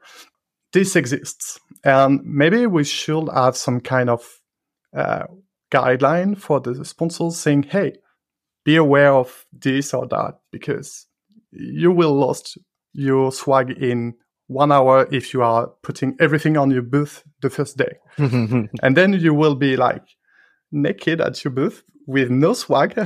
This 0.74 0.96
exists, 0.96 1.60
and 1.84 2.20
maybe 2.24 2.66
we 2.66 2.82
should 2.82 3.28
have 3.32 3.56
some 3.56 3.80
kind 3.80 4.10
of 4.10 4.40
uh, 4.92 5.26
guideline 5.72 6.36
for 6.36 6.58
the 6.58 6.84
sponsors 6.84 7.36
saying, 7.36 7.62
"Hey, 7.62 7.92
be 8.64 8.74
aware 8.74 9.12
of 9.12 9.46
this 9.52 9.94
or 9.94 10.08
that 10.08 10.40
because 10.50 11.06
you 11.52 11.92
will 11.92 12.12
lost 12.12 12.58
your 12.92 13.30
swag 13.30 13.70
in 13.70 14.14
one 14.48 14.72
hour 14.72 15.06
if 15.12 15.32
you 15.32 15.42
are 15.42 15.68
putting 15.84 16.16
everything 16.18 16.56
on 16.56 16.72
your 16.72 16.82
booth 16.82 17.22
the 17.40 17.50
first 17.50 17.76
day, 17.76 17.94
and 18.18 18.96
then 18.96 19.12
you 19.12 19.32
will 19.32 19.54
be 19.54 19.76
like 19.76 20.02
naked 20.72 21.20
at 21.20 21.44
your 21.44 21.52
booth 21.52 21.84
with 22.08 22.30
no 22.30 22.52
swag 22.52 22.98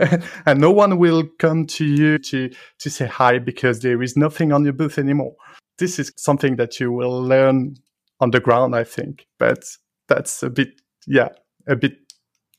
and 0.46 0.60
no 0.60 0.70
one 0.70 0.96
will 0.96 1.24
come 1.40 1.66
to 1.66 1.84
you 1.84 2.18
to 2.18 2.50
to 2.78 2.88
say 2.88 3.06
hi 3.06 3.40
because 3.40 3.80
there 3.80 4.00
is 4.00 4.16
nothing 4.16 4.52
on 4.52 4.62
your 4.62 4.72
booth 4.72 4.96
anymore 4.96 5.34
this 5.78 5.98
is 5.98 6.12
something 6.16 6.56
that 6.56 6.80
you 6.80 6.92
will 6.92 7.22
learn 7.22 7.74
on 8.20 8.30
the 8.30 8.40
ground 8.40 8.74
i 8.74 8.84
think 8.84 9.26
but 9.38 9.64
that's 10.08 10.42
a 10.42 10.50
bit 10.50 10.80
yeah 11.06 11.28
a 11.68 11.76
bit 11.76 11.98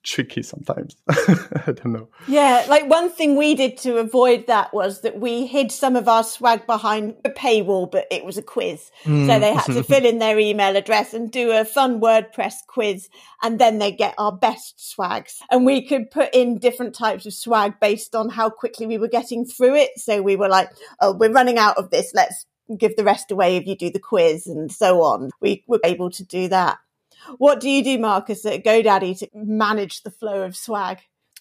tricky 0.07 0.41
sometimes. 0.41 0.95
I 1.09 1.73
don't 1.73 1.87
know. 1.87 2.07
Yeah, 2.27 2.65
like 2.69 2.89
one 2.89 3.09
thing 3.09 3.35
we 3.35 3.53
did 3.55 3.77
to 3.79 3.97
avoid 3.97 4.47
that 4.47 4.73
was 4.73 5.01
that 5.01 5.19
we 5.19 5.45
hid 5.45 5.71
some 5.71 5.95
of 5.95 6.07
our 6.07 6.23
swag 6.23 6.65
behind 6.65 7.15
a 7.25 7.29
paywall, 7.29 7.91
but 7.91 8.07
it 8.09 8.23
was 8.23 8.37
a 8.37 8.41
quiz. 8.41 8.89
Mm. 9.03 9.27
So 9.27 9.39
they 9.39 9.53
had 9.53 9.65
to 9.65 9.83
fill 9.83 10.05
in 10.05 10.19
their 10.19 10.39
email 10.39 10.75
address 10.75 11.13
and 11.13 11.29
do 11.29 11.51
a 11.51 11.65
fun 11.65 11.99
WordPress 11.99 12.53
quiz, 12.67 13.09
and 13.43 13.59
then 13.59 13.79
they 13.79 13.91
get 13.91 14.15
our 14.17 14.31
best 14.31 14.75
swags. 14.89 15.39
And 15.51 15.65
we 15.65 15.85
could 15.85 16.09
put 16.09 16.33
in 16.33 16.57
different 16.57 16.95
types 16.95 17.25
of 17.25 17.33
swag 17.33 17.79
based 17.81 18.15
on 18.15 18.29
how 18.29 18.49
quickly 18.49 18.87
we 18.87 18.97
were 18.97 19.09
getting 19.09 19.45
through 19.45 19.75
it. 19.75 19.91
So 19.97 20.21
we 20.21 20.35
were 20.35 20.49
like, 20.49 20.69
oh, 21.01 21.13
we're 21.13 21.31
running 21.31 21.57
out 21.57 21.77
of 21.77 21.91
this. 21.91 22.11
Let's 22.13 22.45
give 22.75 22.95
the 22.95 23.03
rest 23.03 23.31
away 23.31 23.55
if 23.55 23.65
you 23.65 23.75
do 23.75 23.89
the 23.89 23.99
quiz 23.99 24.47
and 24.47 24.71
so 24.71 25.01
on. 25.01 25.29
We 25.39 25.63
were 25.67 25.79
able 25.83 26.09
to 26.11 26.23
do 26.23 26.47
that. 26.49 26.77
What 27.37 27.59
do 27.59 27.69
you 27.69 27.83
do, 27.83 27.97
Marcus, 27.97 28.45
at 28.45 28.63
GoDaddy 28.63 29.19
to 29.19 29.29
manage 29.33 30.03
the 30.03 30.11
flow 30.11 30.43
of 30.43 30.55
swag? 30.55 30.99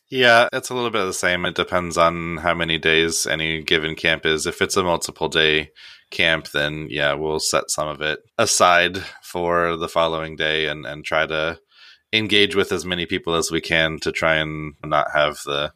Yeah, 0.08 0.48
it's 0.52 0.70
a 0.70 0.74
little 0.74 0.90
bit 0.90 1.00
of 1.00 1.08
the 1.08 1.12
same. 1.12 1.44
It 1.44 1.56
depends 1.56 1.98
on 1.98 2.36
how 2.36 2.54
many 2.54 2.78
days 2.78 3.26
any 3.26 3.62
given 3.62 3.96
camp 3.96 4.24
is. 4.24 4.46
If 4.46 4.62
it's 4.62 4.76
a 4.76 4.84
multiple 4.84 5.28
day 5.28 5.70
camp, 6.10 6.50
then 6.52 6.86
yeah, 6.90 7.14
we'll 7.14 7.40
set 7.40 7.70
some 7.70 7.88
of 7.88 8.00
it 8.00 8.20
aside 8.38 8.98
for 9.22 9.76
the 9.76 9.88
following 9.88 10.36
day 10.36 10.66
and, 10.66 10.86
and 10.86 11.04
try 11.04 11.26
to 11.26 11.58
engage 12.12 12.54
with 12.54 12.70
as 12.70 12.84
many 12.84 13.04
people 13.04 13.34
as 13.34 13.50
we 13.50 13.60
can 13.60 13.98
to 14.00 14.12
try 14.12 14.36
and 14.36 14.74
not 14.84 15.08
have 15.12 15.40
the 15.44 15.72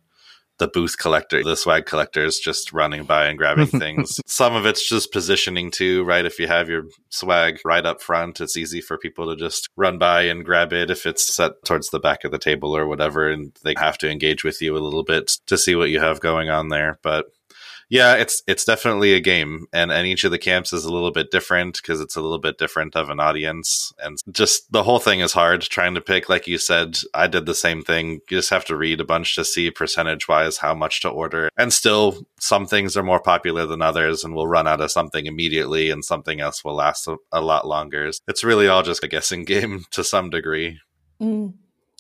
the 0.61 0.69
booth 0.69 0.99
collector, 0.99 1.43
the 1.43 1.57
swag 1.57 1.87
collectors 1.87 2.39
just 2.39 2.73
running 2.73 3.05
by 3.05 3.27
and 3.27 3.37
grabbing 3.37 3.67
things. 3.81 4.21
Some 4.27 4.55
of 4.55 4.67
it's 4.67 4.89
just 4.89 5.11
positioning 5.11 5.73
too, 5.73 6.05
right? 6.05 6.25
If 6.25 6.39
you 6.39 6.47
have 6.47 6.69
your 6.69 6.85
swag 7.09 7.59
right 7.65 7.85
up 7.85 8.01
front, 8.01 8.41
it's 8.41 8.57
easy 8.57 8.81
for 8.81 8.97
people 8.97 9.29
to 9.29 9.37
just 9.37 9.69
run 9.77 9.99
by 9.99 10.23
and 10.23 10.45
grab 10.45 10.73
it 10.73 10.91
if 10.91 11.07
it's 11.07 11.35
set 11.35 11.53
towards 11.65 11.91
the 11.91 11.99
back 11.99 12.23
of 12.23 12.31
the 12.31 12.39
table 12.39 12.77
or 12.77 12.87
whatever. 12.87 13.29
And 13.29 13.57
they 13.65 13.75
have 13.79 13.99
to 13.99 14.11
engage 14.11 14.45
with 14.45 14.63
you 14.63 14.77
a 14.77 14.79
little 14.79 15.03
bit 15.03 15.33
to 15.47 15.59
see 15.59 15.75
what 15.75 15.91
you 15.91 15.99
have 15.99 16.21
going 16.21 16.51
on 16.51 16.69
there. 16.69 17.01
But 17.03 17.27
yeah, 17.91 18.15
it's 18.15 18.41
it's 18.47 18.65
definitely 18.65 19.15
a 19.15 19.21
game, 19.21 19.67
and 19.73 19.91
and 19.91 20.07
each 20.07 20.23
of 20.23 20.31
the 20.31 20.39
camps 20.39 20.73
is 20.73 20.85
a 20.85 20.93
little 20.93 21.11
bit 21.11 21.33
different 21.33 21.75
because 21.83 22.01
it's 22.01 22.15
a 22.15 22.21
little 22.21 22.39
bit 22.39 22.57
different 22.57 22.95
of 22.95 23.11
an 23.11 23.19
audience, 23.19 23.93
and 23.99 24.17
just 24.31 24.71
the 24.71 24.85
whole 24.85 25.01
thing 25.01 25.19
is 25.19 25.33
hard 25.33 25.63
trying 25.63 25.95
to 25.95 26.01
pick. 26.01 26.29
Like 26.29 26.47
you 26.47 26.57
said, 26.57 26.99
I 27.15 27.27
did 27.27 27.47
the 27.47 27.55
same 27.55 27.83
thing. 27.83 28.21
You 28.31 28.39
just 28.39 28.51
have 28.51 28.65
to 28.67 28.77
read 28.77 29.01
a 29.01 29.05
bunch 29.05 29.35
to 29.35 29.45
see 29.45 29.73
percentage 29.73 30.29
wise 30.29 30.59
how 30.59 30.73
much 30.73 31.01
to 31.01 31.09
order, 31.09 31.51
and 31.57 31.73
still 31.73 32.25
some 32.39 32.65
things 32.65 32.97
are 32.97 33.03
more 33.03 33.21
popular 33.21 33.67
than 33.67 33.83
others, 33.83 34.23
and 34.23 34.37
we'll 34.37 34.47
run 34.47 34.69
out 34.69 34.81
of 34.81 34.93
something 34.93 35.27
immediately, 35.27 35.91
and 35.91 36.05
something 36.05 36.41
else 36.41 36.65
will 36.65 36.77
last 36.77 37.09
a, 37.09 37.17
a 37.33 37.41
lot 37.41 37.67
longer. 37.67 38.09
It's 38.29 38.45
really 38.45 38.69
all 38.69 38.85
just 38.85 39.03
a 39.03 39.09
guessing 39.09 39.45
game 39.51 39.85
to 39.91 40.05
some 40.05 40.31
degree. 40.31 40.79
Mm. 41.21 41.55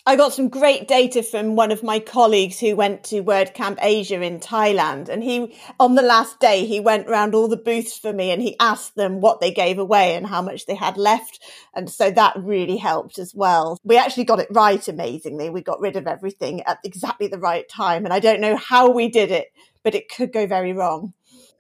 I 0.06 0.16
got 0.16 0.32
some 0.32 0.48
great 0.48 0.88
data 0.88 1.22
from 1.22 1.56
one 1.56 1.70
of 1.70 1.82
my 1.82 1.98
colleagues 1.98 2.58
who 2.58 2.74
went 2.74 3.04
to 3.04 3.22
WordCamp 3.22 3.78
Asia 3.82 4.22
in 4.22 4.40
Thailand. 4.40 5.10
And 5.10 5.22
he, 5.22 5.54
on 5.78 5.94
the 5.94 6.02
last 6.02 6.40
day, 6.40 6.64
he 6.64 6.80
went 6.80 7.06
around 7.06 7.34
all 7.34 7.48
the 7.48 7.56
booths 7.56 7.98
for 7.98 8.10
me 8.10 8.30
and 8.30 8.40
he 8.40 8.56
asked 8.58 8.96
them 8.96 9.20
what 9.20 9.40
they 9.40 9.52
gave 9.52 9.78
away 9.78 10.14
and 10.14 10.26
how 10.26 10.40
much 10.40 10.64
they 10.64 10.74
had 10.74 10.96
left. 10.96 11.40
And 11.74 11.90
so 11.90 12.10
that 12.10 12.34
really 12.38 12.78
helped 12.78 13.18
as 13.18 13.34
well. 13.34 13.78
We 13.84 13.98
actually 13.98 14.24
got 14.24 14.40
it 14.40 14.48
right, 14.50 14.86
amazingly. 14.88 15.50
We 15.50 15.60
got 15.60 15.80
rid 15.80 15.96
of 15.96 16.06
everything 16.06 16.62
at 16.62 16.78
exactly 16.82 17.28
the 17.28 17.38
right 17.38 17.68
time. 17.68 18.06
And 18.06 18.14
I 18.14 18.20
don't 18.20 18.40
know 18.40 18.56
how 18.56 18.90
we 18.90 19.08
did 19.08 19.30
it, 19.30 19.48
but 19.82 19.94
it 19.94 20.08
could 20.08 20.32
go 20.32 20.46
very 20.46 20.72
wrong. 20.72 21.12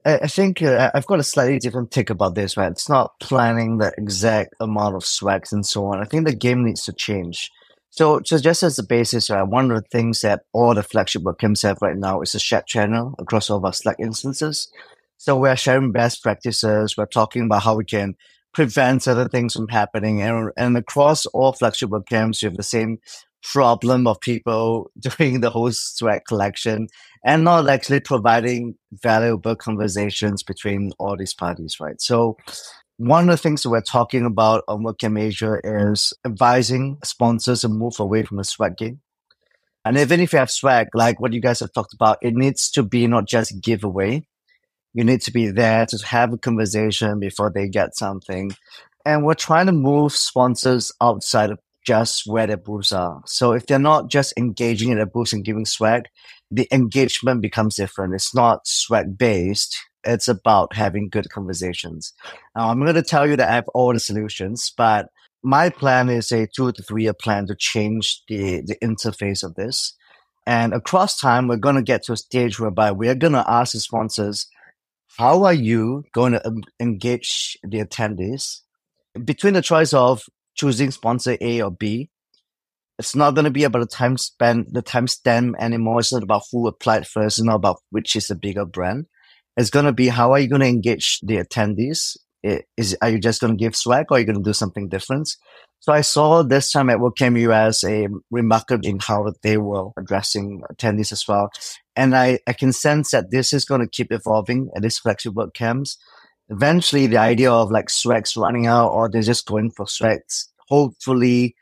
I 0.02 0.28
think 0.28 0.62
uh, 0.62 0.90
I've 0.94 1.04
got 1.04 1.20
a 1.20 1.24
slightly 1.24 1.58
different 1.58 1.90
take 1.90 2.08
about 2.08 2.34
this, 2.34 2.56
right? 2.56 2.72
It's 2.72 2.88
not 2.88 3.20
planning 3.20 3.76
the 3.76 3.92
exact 3.98 4.54
amount 4.58 4.96
of 4.96 5.04
swags 5.04 5.52
and 5.52 5.66
so 5.66 5.84
on. 5.84 6.00
I 6.00 6.04
think 6.04 6.26
the 6.26 6.34
game 6.34 6.64
needs 6.64 6.84
to 6.84 6.94
change 6.94 7.50
so, 7.90 8.20
so 8.24 8.38
just 8.38 8.62
as 8.62 8.78
a 8.78 8.84
basis, 8.84 9.30
uh, 9.30 9.44
one 9.44 9.70
of 9.70 9.82
the 9.82 9.88
things 9.88 10.20
that 10.20 10.44
all 10.52 10.74
the 10.74 10.82
flagship 10.82 11.22
WordCamps 11.22 11.64
have 11.64 11.78
right 11.82 11.96
now 11.96 12.20
is 12.20 12.34
a 12.34 12.38
chat 12.38 12.66
channel 12.66 13.14
across 13.18 13.50
all 13.50 13.58
of 13.58 13.64
our 13.64 13.72
Slack 13.72 13.96
instances. 13.98 14.70
So 15.18 15.36
we're 15.36 15.56
sharing 15.56 15.92
best 15.92 16.22
practices. 16.22 16.96
We're 16.96 17.06
talking 17.06 17.42
about 17.42 17.64
how 17.64 17.76
we 17.76 17.84
can 17.84 18.14
prevent 18.54 19.02
certain 19.02 19.28
things 19.28 19.54
from 19.54 19.68
happening. 19.68 20.22
And, 20.22 20.50
and 20.56 20.76
across 20.76 21.26
all 21.26 21.52
flagship 21.52 21.90
WordCamps, 21.90 22.42
you 22.42 22.48
have 22.48 22.56
the 22.56 22.62
same 22.62 23.00
problem 23.42 24.06
of 24.06 24.20
people 24.20 24.90
doing 24.98 25.40
the 25.40 25.50
whole 25.50 25.72
swag 25.72 26.22
collection 26.28 26.88
and 27.24 27.44
not 27.44 27.68
actually 27.68 28.00
providing 28.00 28.76
valuable 28.92 29.56
conversations 29.56 30.42
between 30.42 30.92
all 30.98 31.16
these 31.16 31.34
parties, 31.34 31.78
right? 31.80 32.00
So 32.00 32.36
one 33.00 33.30
of 33.30 33.32
the 33.32 33.42
things 33.42 33.62
that 33.62 33.70
we're 33.70 33.80
talking 33.80 34.26
about 34.26 34.62
on 34.68 34.82
WordCamp 34.82 35.18
Asia 35.18 35.58
is 35.64 36.12
advising 36.22 36.98
sponsors 37.02 37.62
to 37.62 37.68
move 37.68 37.98
away 37.98 38.24
from 38.24 38.36
the 38.36 38.44
swag 38.44 38.76
game. 38.76 39.00
And 39.86 39.96
even 39.96 40.20
if 40.20 40.34
you 40.34 40.38
have 40.38 40.50
swag, 40.50 40.88
like 40.92 41.18
what 41.18 41.32
you 41.32 41.40
guys 41.40 41.60
have 41.60 41.72
talked 41.72 41.94
about, 41.94 42.18
it 42.20 42.34
needs 42.34 42.70
to 42.72 42.82
be 42.82 43.06
not 43.06 43.26
just 43.26 43.58
giveaway. 43.62 44.26
You 44.92 45.04
need 45.04 45.22
to 45.22 45.32
be 45.32 45.46
there 45.46 45.86
to 45.86 46.06
have 46.08 46.34
a 46.34 46.36
conversation 46.36 47.18
before 47.20 47.50
they 47.50 47.68
get 47.68 47.96
something. 47.96 48.50
And 49.06 49.24
we're 49.24 49.32
trying 49.32 49.66
to 49.66 49.72
move 49.72 50.12
sponsors 50.12 50.92
outside 51.00 51.52
of 51.52 51.58
just 51.86 52.24
where 52.26 52.46
their 52.46 52.58
booths 52.58 52.92
are. 52.92 53.22
So 53.24 53.52
if 53.52 53.64
they're 53.64 53.78
not 53.78 54.10
just 54.10 54.34
engaging 54.36 54.90
in 54.90 54.98
their 54.98 55.06
booths 55.06 55.32
and 55.32 55.42
giving 55.42 55.64
swag, 55.64 56.04
the 56.50 56.68
engagement 56.70 57.40
becomes 57.40 57.76
different. 57.76 58.12
It's 58.12 58.34
not 58.34 58.66
swag 58.66 59.16
based 59.16 59.74
it's 60.04 60.28
about 60.28 60.74
having 60.74 61.08
good 61.08 61.30
conversations. 61.30 62.12
Now, 62.56 62.70
I'm 62.70 62.80
going 62.80 62.94
to 62.94 63.02
tell 63.02 63.28
you 63.28 63.36
that 63.36 63.48
I 63.48 63.54
have 63.54 63.68
all 63.68 63.92
the 63.92 64.00
solutions, 64.00 64.72
but 64.76 65.08
my 65.42 65.70
plan 65.70 66.08
is 66.08 66.32
a 66.32 66.46
two 66.46 66.72
to 66.72 66.82
three 66.82 67.04
year 67.04 67.14
plan 67.14 67.46
to 67.46 67.54
change 67.54 68.22
the, 68.28 68.60
the 68.60 68.76
interface 68.82 69.42
of 69.42 69.54
this. 69.54 69.94
And 70.46 70.72
across 70.72 71.18
time, 71.18 71.48
we're 71.48 71.56
going 71.56 71.76
to 71.76 71.82
get 71.82 72.02
to 72.04 72.12
a 72.12 72.16
stage 72.16 72.58
whereby 72.58 72.90
we're 72.92 73.14
going 73.14 73.34
to 73.34 73.48
ask 73.48 73.72
the 73.72 73.80
sponsors, 73.80 74.46
how 75.18 75.44
are 75.44 75.54
you 75.54 76.04
going 76.12 76.32
to 76.32 76.62
engage 76.78 77.58
the 77.62 77.78
attendees? 77.78 78.60
Between 79.24 79.54
the 79.54 79.62
choice 79.62 79.92
of 79.92 80.22
choosing 80.54 80.90
sponsor 80.90 81.36
A 81.40 81.62
or 81.62 81.70
B, 81.70 82.10
it's 82.98 83.16
not 83.16 83.34
going 83.34 83.44
to 83.44 83.50
be 83.50 83.64
about 83.64 83.80
the 83.80 83.86
time 83.86 84.18
spent, 84.18 84.72
the 84.72 84.82
time 84.82 85.08
stamp 85.08 85.56
anymore. 85.58 86.00
It's 86.00 86.12
not 86.12 86.22
about 86.22 86.42
who 86.52 86.66
applied 86.66 87.06
first. 87.06 87.38
It's 87.38 87.44
not 87.44 87.56
about 87.56 87.78
which 87.90 88.14
is 88.14 88.30
a 88.30 88.34
bigger 88.34 88.64
brand 88.64 89.06
is 89.60 89.70
going 89.70 89.84
to 89.84 89.92
be 89.92 90.08
how 90.08 90.32
are 90.32 90.38
you 90.38 90.48
going 90.48 90.62
to 90.62 90.66
engage 90.66 91.20
the 91.22 91.36
attendees? 91.36 92.16
Is 92.76 92.96
are 93.02 93.10
you 93.10 93.18
just 93.18 93.40
going 93.40 93.56
to 93.56 93.62
give 93.62 93.76
swag 93.76 94.06
or 94.10 94.16
are 94.16 94.20
you 94.20 94.26
going 94.26 94.42
to 94.42 94.48
do 94.48 94.54
something 94.54 94.88
different? 94.88 95.36
So 95.80 95.92
I 95.92 96.00
saw 96.00 96.42
this 96.42 96.72
time 96.72 96.90
at 96.90 96.98
WordCamp 96.98 97.38
US 97.50 97.84
a 97.84 98.08
remarkable 98.30 98.86
in 98.86 98.98
how 98.98 99.32
they 99.42 99.58
were 99.58 99.90
addressing 99.98 100.62
attendees 100.72 101.12
as 101.12 101.26
well. 101.28 101.50
And 101.96 102.16
I, 102.16 102.38
I 102.46 102.54
can 102.54 102.72
sense 102.72 103.10
that 103.10 103.30
this 103.30 103.52
is 103.52 103.64
going 103.64 103.82
to 103.82 103.88
keep 103.88 104.10
evolving 104.10 104.70
at 104.74 104.82
these 104.82 104.98
flagship 104.98 105.34
WordCamps. 105.34 105.96
Eventually 106.48 107.06
the 107.06 107.18
idea 107.18 107.52
of 107.52 107.70
like 107.70 107.90
swags 107.90 108.36
running 108.36 108.66
out 108.66 108.90
or 108.90 109.08
they're 109.08 109.22
just 109.22 109.46
going 109.46 109.70
for 109.70 109.86
swags, 109.86 110.50
hopefully 110.68 111.54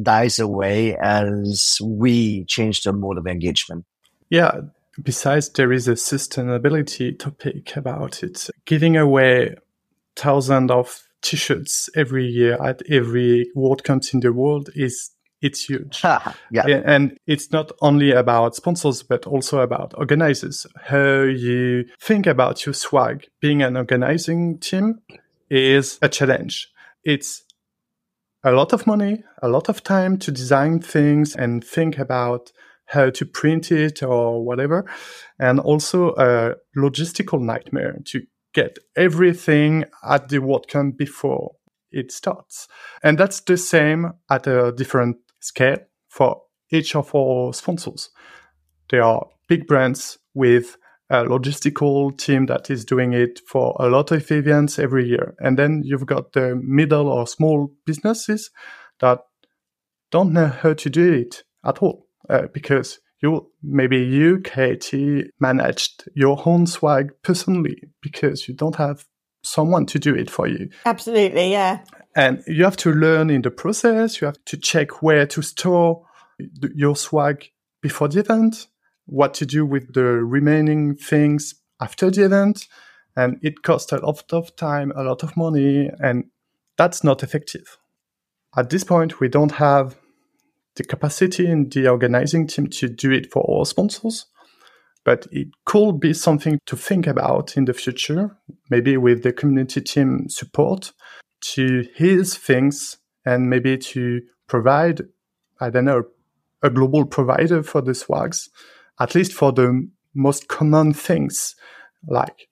dies 0.00 0.38
away 0.38 0.96
as 0.96 1.78
we 1.82 2.44
change 2.46 2.82
the 2.82 2.92
mode 2.92 3.18
of 3.18 3.26
engagement. 3.26 3.84
Yeah. 4.30 4.60
Besides, 5.02 5.50
there 5.50 5.72
is 5.72 5.88
a 5.88 5.92
sustainability 5.92 7.18
topic 7.18 7.76
about 7.76 8.22
it. 8.22 8.48
Giving 8.64 8.96
away 8.96 9.56
thousands 10.16 10.70
of 10.70 11.02
t-shirts 11.22 11.88
every 11.96 12.26
year 12.26 12.62
at 12.62 12.82
every 12.88 13.50
WordCamp 13.56 14.12
in 14.14 14.20
the 14.20 14.32
world 14.32 14.70
is 14.74 15.10
it's 15.40 15.64
huge. 15.64 16.02
yeah. 16.50 16.80
And 16.86 17.18
it's 17.26 17.52
not 17.52 17.70
only 17.82 18.12
about 18.12 18.56
sponsors, 18.56 19.02
but 19.02 19.26
also 19.26 19.60
about 19.60 19.92
organizers. 19.96 20.66
How 20.82 21.22
you 21.22 21.84
think 22.00 22.26
about 22.26 22.64
your 22.64 22.72
swag. 22.72 23.26
Being 23.40 23.62
an 23.62 23.76
organizing 23.76 24.58
team 24.58 25.00
is 25.50 25.98
a 26.00 26.08
challenge. 26.08 26.72
It's 27.04 27.44
a 28.42 28.52
lot 28.52 28.72
of 28.72 28.86
money, 28.86 29.22
a 29.42 29.48
lot 29.48 29.68
of 29.68 29.82
time 29.82 30.18
to 30.18 30.30
design 30.30 30.80
things 30.80 31.36
and 31.36 31.62
think 31.62 31.98
about 31.98 32.50
how 32.94 33.10
to 33.10 33.26
print 33.26 33.70
it 33.70 34.02
or 34.02 34.44
whatever. 34.44 34.84
And 35.38 35.60
also 35.60 36.14
a 36.14 36.54
logistical 36.76 37.40
nightmare 37.40 37.98
to 38.06 38.22
get 38.54 38.78
everything 38.96 39.84
at 40.08 40.28
the 40.28 40.38
WordCamp 40.38 40.96
before 40.96 41.56
it 41.90 42.12
starts. 42.12 42.68
And 43.02 43.18
that's 43.18 43.40
the 43.40 43.56
same 43.56 44.12
at 44.30 44.46
a 44.46 44.72
different 44.72 45.16
scale 45.40 45.78
for 46.08 46.42
each 46.70 46.94
of 46.96 47.14
our 47.14 47.52
sponsors. 47.52 48.10
There 48.90 49.02
are 49.02 49.26
big 49.48 49.66
brands 49.66 50.18
with 50.34 50.76
a 51.10 51.24
logistical 51.24 52.16
team 52.16 52.46
that 52.46 52.70
is 52.70 52.84
doing 52.84 53.12
it 53.12 53.40
for 53.48 53.76
a 53.78 53.88
lot 53.88 54.10
of 54.10 54.30
events 54.30 54.78
every 54.78 55.06
year. 55.06 55.34
And 55.38 55.58
then 55.58 55.82
you've 55.84 56.06
got 56.06 56.32
the 56.32 56.60
middle 56.62 57.08
or 57.08 57.26
small 57.26 57.72
businesses 57.84 58.50
that 59.00 59.20
don't 60.10 60.32
know 60.32 60.46
how 60.46 60.74
to 60.74 60.90
do 60.90 61.12
it 61.12 61.42
at 61.64 61.78
all 61.78 62.03
uh, 62.28 62.46
because 62.52 62.98
you 63.20 63.50
maybe 63.62 63.98
you 63.98 64.40
katie 64.40 65.30
managed 65.40 66.04
your 66.14 66.40
own 66.46 66.66
swag 66.66 67.10
personally 67.22 67.82
because 68.02 68.48
you 68.48 68.54
don't 68.54 68.76
have 68.76 69.06
someone 69.42 69.86
to 69.86 69.98
do 69.98 70.14
it 70.14 70.30
for 70.30 70.46
you. 70.46 70.68
Absolutely 70.86 71.50
yeah. 71.50 71.84
And 72.16 72.42
you 72.46 72.64
have 72.64 72.76
to 72.78 72.92
learn 72.92 73.28
in 73.28 73.42
the 73.42 73.50
process. 73.50 74.20
You 74.20 74.26
have 74.26 74.42
to 74.46 74.56
check 74.56 75.02
where 75.02 75.26
to 75.26 75.42
store 75.42 76.06
your 76.74 76.96
swag 76.96 77.50
before 77.82 78.08
the 78.08 78.20
event 78.20 78.68
what 79.06 79.34
to 79.34 79.46
do 79.46 79.66
with 79.66 79.92
the 79.94 80.02
remaining 80.02 80.94
things 80.96 81.54
after 81.80 82.10
the 82.10 82.24
event. 82.24 82.66
And 83.16 83.38
it 83.42 83.62
costs 83.62 83.92
a 83.92 83.98
lot 83.98 84.24
of 84.32 84.56
time 84.56 84.92
a 84.96 85.02
lot 85.02 85.22
of 85.22 85.36
money 85.36 85.90
and 86.00 86.24
that's 86.76 87.04
not 87.04 87.22
effective. 87.22 87.78
At 88.56 88.70
this 88.70 88.84
point 88.84 89.20
we 89.20 89.28
don't 89.28 89.52
have 89.52 89.96
the 90.76 90.84
capacity 90.84 91.46
in 91.46 91.68
the 91.68 91.88
organizing 91.88 92.46
team 92.46 92.66
to 92.68 92.88
do 92.88 93.10
it 93.10 93.32
for 93.32 93.42
all 93.42 93.64
sponsors. 93.64 94.26
But 95.04 95.26
it 95.30 95.48
could 95.66 96.00
be 96.00 96.14
something 96.14 96.58
to 96.66 96.76
think 96.76 97.06
about 97.06 97.56
in 97.56 97.66
the 97.66 97.74
future, 97.74 98.36
maybe 98.70 98.96
with 98.96 99.22
the 99.22 99.32
community 99.32 99.82
team 99.82 100.28
support 100.28 100.92
to 101.52 101.86
ease 101.98 102.36
things 102.36 102.96
and 103.26 103.50
maybe 103.50 103.76
to 103.76 104.22
provide, 104.48 105.02
I 105.60 105.70
don't 105.70 105.84
know, 105.84 106.04
a 106.62 106.70
global 106.70 107.04
provider 107.04 107.62
for 107.62 107.82
the 107.82 107.94
swags, 107.94 108.48
at 108.98 109.14
least 109.14 109.34
for 109.34 109.52
the 109.52 109.86
most 110.14 110.48
common 110.48 110.94
things, 110.94 111.54
like 112.08 112.48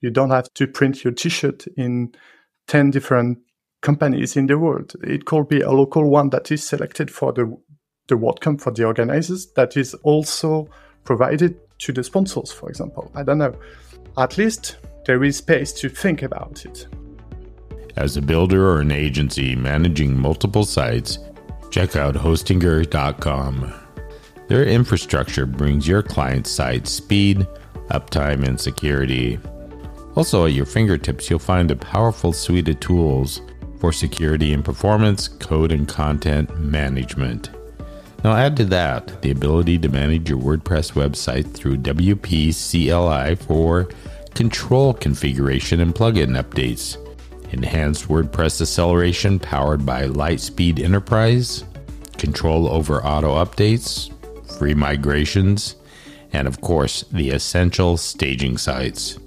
you 0.00 0.10
don't 0.10 0.30
have 0.30 0.52
to 0.54 0.66
print 0.66 1.02
your 1.02 1.12
t-shirt 1.12 1.66
in 1.76 2.12
10 2.68 2.90
different 2.90 3.38
companies 3.80 4.36
in 4.36 4.46
the 4.46 4.58
world. 4.58 4.94
It 5.02 5.24
could 5.24 5.48
be 5.48 5.60
a 5.60 5.70
local 5.70 6.08
one 6.08 6.30
that 6.30 6.50
is 6.50 6.66
selected 6.66 7.10
for 7.10 7.32
the 7.32 7.56
the 8.08 8.16
WordCamp 8.16 8.60
for 8.60 8.72
the 8.72 8.84
organizers 8.84 9.52
that 9.52 9.76
is 9.76 9.94
also 10.02 10.68
provided 11.04 11.56
to 11.78 11.92
the 11.92 12.02
sponsors, 12.02 12.52
for 12.52 12.68
example. 12.68 13.10
I 13.14 13.22
don't 13.22 13.38
know. 13.38 13.54
At 14.18 14.36
least 14.36 14.76
there 15.06 15.22
is 15.24 15.36
space 15.36 15.72
to 15.74 15.88
think 15.88 16.22
about 16.22 16.66
it. 16.66 16.86
As 17.96 18.16
a 18.16 18.22
builder 18.22 18.68
or 18.68 18.80
an 18.80 18.90
agency 18.90 19.54
managing 19.56 20.18
multiple 20.18 20.64
sites, 20.64 21.18
check 21.70 21.96
out 21.96 22.14
hostinger.com. 22.14 23.72
Their 24.48 24.64
infrastructure 24.64 25.46
brings 25.46 25.86
your 25.86 26.02
client's 26.02 26.50
site 26.50 26.88
speed, 26.88 27.46
uptime, 27.90 28.46
and 28.46 28.60
security. 28.60 29.38
Also, 30.16 30.46
at 30.46 30.52
your 30.52 30.66
fingertips, 30.66 31.30
you'll 31.30 31.38
find 31.38 31.70
a 31.70 31.76
powerful 31.76 32.32
suite 32.32 32.68
of 32.68 32.80
tools 32.80 33.40
for 33.80 33.92
security 33.92 34.52
and 34.52 34.64
performance, 34.64 35.26
code 35.26 35.72
and 35.72 35.88
content 35.88 36.56
management. 36.58 37.50
Now, 38.22 38.36
add 38.36 38.56
to 38.58 38.66
that 38.66 39.22
the 39.22 39.30
ability 39.30 39.78
to 39.78 39.88
manage 39.88 40.28
your 40.28 40.38
WordPress 40.38 40.92
website 40.92 41.52
through 41.54 41.78
WP 41.78 42.52
CLI 42.52 43.34
for 43.36 43.88
control 44.34 44.92
configuration 44.92 45.80
and 45.80 45.94
plugin 45.94 46.40
updates, 46.40 46.98
enhanced 47.52 48.08
WordPress 48.08 48.60
acceleration 48.60 49.38
powered 49.38 49.86
by 49.86 50.06
LiteSpeed 50.06 50.80
Enterprise, 50.80 51.64
control 52.18 52.68
over 52.68 53.02
auto 53.04 53.42
updates, 53.42 54.12
free 54.58 54.74
migrations, 54.74 55.76
and 56.32 56.46
of 56.46 56.60
course, 56.60 57.04
the 57.10 57.30
essential 57.30 57.96
staging 57.96 58.58
sites. 58.58 59.18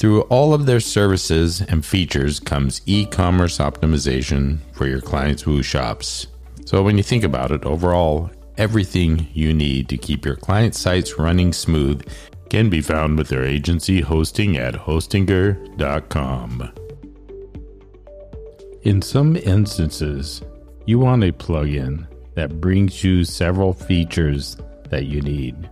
Through 0.00 0.22
all 0.22 0.54
of 0.54 0.64
their 0.64 0.80
services 0.80 1.60
and 1.60 1.84
features 1.84 2.40
comes 2.40 2.80
e 2.86 3.04
commerce 3.04 3.58
optimization 3.58 4.60
for 4.72 4.86
your 4.86 5.02
clients' 5.02 5.44
Woo 5.44 5.62
shops. 5.62 6.26
So, 6.64 6.82
when 6.82 6.96
you 6.96 7.02
think 7.02 7.22
about 7.22 7.52
it, 7.52 7.66
overall, 7.66 8.30
everything 8.56 9.28
you 9.34 9.52
need 9.52 9.90
to 9.90 9.98
keep 9.98 10.24
your 10.24 10.36
client 10.36 10.74
sites 10.74 11.18
running 11.18 11.52
smooth 11.52 12.02
can 12.48 12.70
be 12.70 12.80
found 12.80 13.18
with 13.18 13.28
their 13.28 13.44
agency 13.44 14.00
hosting 14.00 14.56
at 14.56 14.72
hostinger.com. 14.72 16.72
In 18.80 19.02
some 19.02 19.36
instances, 19.36 20.40
you 20.86 20.98
want 20.98 21.24
a 21.24 21.32
plugin 21.32 22.06
that 22.36 22.58
brings 22.58 23.04
you 23.04 23.22
several 23.22 23.74
features 23.74 24.56
that 24.88 25.04
you 25.04 25.20
need. 25.20 25.68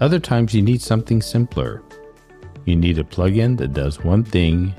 Other 0.00 0.18
times, 0.18 0.52
you 0.52 0.62
need 0.62 0.82
something 0.82 1.22
simpler 1.22 1.83
you 2.64 2.76
need 2.76 2.98
a 2.98 3.04
plugin 3.04 3.58
that 3.58 3.72
does 3.72 4.02
one 4.02 4.24
thing 4.24 4.74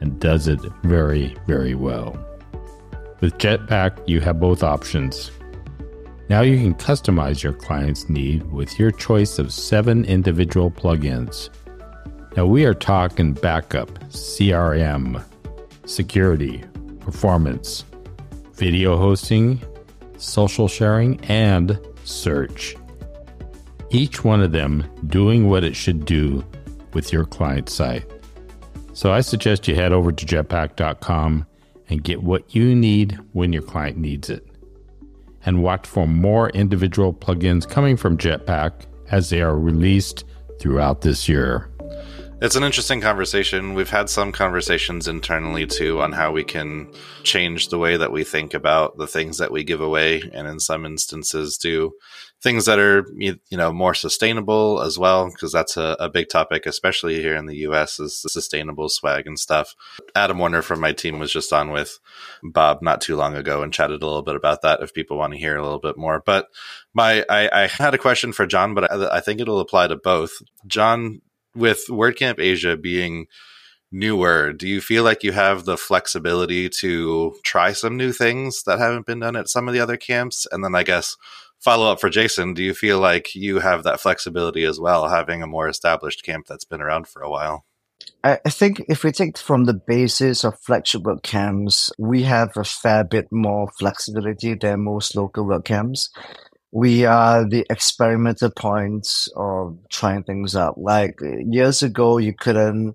and 0.00 0.20
does 0.20 0.48
it 0.48 0.60
very, 0.82 1.36
very 1.46 1.74
well. 1.74 2.18
With 3.20 3.38
Jetpack, 3.38 4.08
you 4.08 4.20
have 4.20 4.40
both 4.40 4.62
options. 4.62 5.30
Now 6.28 6.42
you 6.42 6.56
can 6.56 6.74
customize 6.74 7.42
your 7.42 7.52
client's 7.52 8.08
need 8.08 8.50
with 8.52 8.78
your 8.78 8.90
choice 8.90 9.38
of 9.38 9.52
seven 9.52 10.04
individual 10.04 10.70
plugins. 10.70 11.50
Now 12.36 12.46
we 12.46 12.64
are 12.64 12.74
talking 12.74 13.32
backup, 13.32 13.90
CRM, 14.10 15.22
security, 15.86 16.64
performance, 17.00 17.84
video 18.54 18.96
hosting, 18.96 19.60
social 20.18 20.68
sharing, 20.68 21.20
and 21.24 21.78
search. 22.04 22.76
Each 23.90 24.22
one 24.22 24.40
of 24.40 24.52
them 24.52 24.88
doing 25.08 25.48
what 25.48 25.64
it 25.64 25.74
should 25.74 26.04
do 26.04 26.44
with 26.94 27.12
your 27.12 27.24
client 27.24 27.68
site. 27.68 28.10
So 28.92 29.12
I 29.12 29.20
suggest 29.20 29.68
you 29.68 29.74
head 29.74 29.92
over 29.92 30.12
to 30.12 30.26
jetpack.com 30.26 31.46
and 31.88 32.04
get 32.04 32.22
what 32.22 32.54
you 32.54 32.74
need 32.74 33.18
when 33.32 33.52
your 33.52 33.62
client 33.62 33.96
needs 33.96 34.30
it. 34.30 34.46
And 35.44 35.62
watch 35.62 35.86
for 35.86 36.06
more 36.06 36.50
individual 36.50 37.12
plugins 37.12 37.68
coming 37.68 37.96
from 37.96 38.18
Jetpack 38.18 38.72
as 39.10 39.30
they 39.30 39.40
are 39.40 39.58
released 39.58 40.24
throughout 40.60 41.00
this 41.00 41.28
year. 41.28 41.70
It's 42.42 42.56
an 42.56 42.64
interesting 42.64 43.02
conversation. 43.02 43.74
We've 43.74 43.90
had 43.90 44.08
some 44.08 44.32
conversations 44.32 45.08
internally 45.08 45.66
too 45.66 46.00
on 46.00 46.12
how 46.12 46.32
we 46.32 46.42
can 46.42 46.90
change 47.22 47.68
the 47.68 47.78
way 47.78 47.98
that 47.98 48.12
we 48.12 48.24
think 48.24 48.54
about 48.54 48.96
the 48.96 49.06
things 49.06 49.36
that 49.38 49.52
we 49.52 49.62
give 49.62 49.82
away, 49.82 50.22
and 50.32 50.48
in 50.48 50.58
some 50.58 50.86
instances, 50.86 51.58
do 51.58 51.92
things 52.42 52.64
that 52.64 52.78
are 52.78 53.06
you 53.16 53.38
know 53.50 53.72
more 53.72 53.94
sustainable 53.94 54.80
as 54.80 54.98
well 54.98 55.26
because 55.30 55.52
that's 55.52 55.76
a, 55.76 55.96
a, 56.00 56.08
big 56.08 56.28
topic 56.28 56.64
especially 56.64 57.20
here 57.20 57.36
in 57.36 57.46
the 57.46 57.56
us 57.56 58.00
is 58.00 58.22
the 58.22 58.28
sustainable 58.28 58.88
swag 58.88 59.26
and 59.26 59.38
stuff. 59.38 59.74
Adam 60.14 60.38
warner 60.38 60.62
from 60.62 60.80
my 60.80 60.92
team 60.92 61.18
was 61.18 61.32
just 61.32 61.52
on 61.52 61.70
with 61.70 61.98
bob 62.42 62.80
not 62.82 63.00
too 63.00 63.16
long 63.16 63.36
ago 63.36 63.62
and 63.62 63.72
chatted 63.72 64.02
a 64.02 64.06
little 64.06 64.22
bit 64.22 64.36
about 64.36 64.62
that 64.62 64.80
if 64.80 64.94
people 64.94 65.18
want 65.18 65.32
to 65.32 65.38
hear 65.38 65.56
a 65.56 65.62
little 65.62 65.78
bit 65.78 65.98
more. 65.98 66.22
But 66.24 66.48
my 66.94 67.24
i, 67.28 67.64
I 67.64 67.66
had 67.66 67.94
a 67.94 67.98
question 67.98 68.32
for 68.32 68.46
jon 68.46 68.74
but 68.74 68.90
I, 68.90 69.18
I 69.18 69.20
think 69.20 69.40
it'll 69.40 69.60
apply 69.60 69.88
to 69.88 69.96
both. 69.96 70.42
Jon 70.66 71.20
with 71.54 71.86
wordcamp 71.88 72.38
asia 72.38 72.76
being 72.76 73.26
newer 73.92 74.52
do 74.52 74.68
you 74.68 74.80
feel 74.80 75.02
like 75.02 75.24
you 75.24 75.32
have 75.32 75.64
the 75.64 75.76
flexibility 75.76 76.68
to 76.68 77.34
try 77.44 77.72
some 77.72 77.96
new 77.96 78.12
things 78.12 78.62
that 78.62 78.78
haven't 78.78 79.04
been 79.04 79.18
done 79.18 79.34
at 79.34 79.48
some 79.48 79.68
of 79.68 79.74
the 79.74 79.80
other 79.80 79.98
camps? 79.98 80.46
And 80.50 80.64
then 80.64 80.74
i 80.74 80.82
guess 80.82 81.16
follow 81.60 81.90
up 81.90 82.00
for 82.00 82.10
Jason, 82.10 82.54
do 82.54 82.62
you 82.62 82.74
feel 82.74 82.98
like 82.98 83.34
you 83.34 83.60
have 83.60 83.84
that 83.84 84.00
flexibility 84.00 84.64
as 84.64 84.80
well, 84.80 85.08
having 85.08 85.42
a 85.42 85.46
more 85.46 85.68
established 85.68 86.22
camp 86.22 86.46
that's 86.46 86.64
been 86.64 86.80
around 86.80 87.08
for 87.08 87.22
a 87.22 87.30
while? 87.30 87.64
I, 88.22 88.36
think 88.48 88.82
if 88.88 89.02
we 89.02 89.12
take 89.12 89.38
from 89.38 89.64
the 89.64 89.74
basis 89.74 90.44
of 90.44 90.58
flexible 90.60 91.18
camps, 91.22 91.90
we 91.98 92.22
have 92.24 92.56
a 92.56 92.64
fair 92.64 93.04
bit 93.04 93.28
more 93.30 93.70
flexibility 93.78 94.54
than 94.54 94.84
most 94.84 95.16
local 95.16 95.44
WordCamps. 95.44 96.08
We 96.72 97.04
are 97.04 97.48
the 97.48 97.66
experimental 97.70 98.50
points 98.50 99.28
of 99.36 99.78
trying 99.90 100.24
things 100.24 100.54
out. 100.54 100.78
Like 100.78 101.18
years 101.22 101.82
ago, 101.82 102.18
you 102.18 102.34
couldn't 102.34 102.94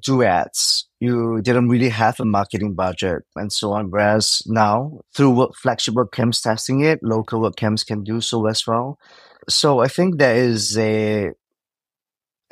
do 0.00 0.22
ads. 0.22 0.88
You 1.02 1.42
didn't 1.42 1.68
really 1.68 1.88
have 1.88 2.20
a 2.20 2.24
marketing 2.24 2.74
budget 2.74 3.24
and 3.34 3.52
so 3.52 3.72
on. 3.72 3.90
Whereas 3.90 4.40
now, 4.46 5.00
through 5.12 5.32
WordCamps 5.32 6.40
testing 6.40 6.84
it, 6.84 7.00
local 7.02 7.40
WordCamps 7.40 7.84
can 7.84 8.04
do 8.04 8.20
so 8.20 8.46
as 8.46 8.64
well. 8.68 9.00
So 9.48 9.80
I 9.80 9.88
think 9.88 10.18
there 10.18 10.36
is 10.36 10.78
a 10.78 11.32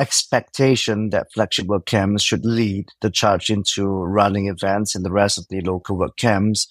expectation 0.01 1.11
that 1.11 1.33
flexible 1.33 1.79
camps 1.79 2.25
should 2.25 2.45
lead 2.45 2.87
the 3.03 3.11
charge 3.11 3.51
into 3.51 3.87
running 3.87 4.49
events 4.49 4.97
and 4.97 5.05
the 5.05 5.13
rest 5.13 5.39
of 5.39 5.47
the 5.49 5.61
local 5.61 5.97
WordCamps 5.97 6.67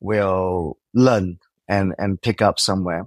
will 0.00 0.78
learn 0.94 1.38
and, 1.68 1.94
and 1.96 2.20
pick 2.20 2.42
up 2.42 2.58
somewhere. 2.58 3.06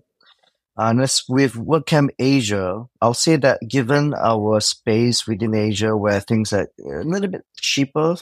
Uh, 0.78 0.90
and 0.90 1.02
as 1.02 1.24
with 1.30 1.54
WordCamp 1.54 2.10
Asia, 2.18 2.86
I'll 3.02 3.14
say 3.14 3.36
that 3.38 3.60
given 3.68 4.14
our 4.14 4.60
space 4.60 5.28
within 5.28 5.54
Asia 5.54 5.96
where 5.96 6.20
things 6.20 6.52
are 6.52 6.68
a 6.84 7.04
little 7.04 7.30
bit 7.30 7.44
cheaper, 7.56 8.16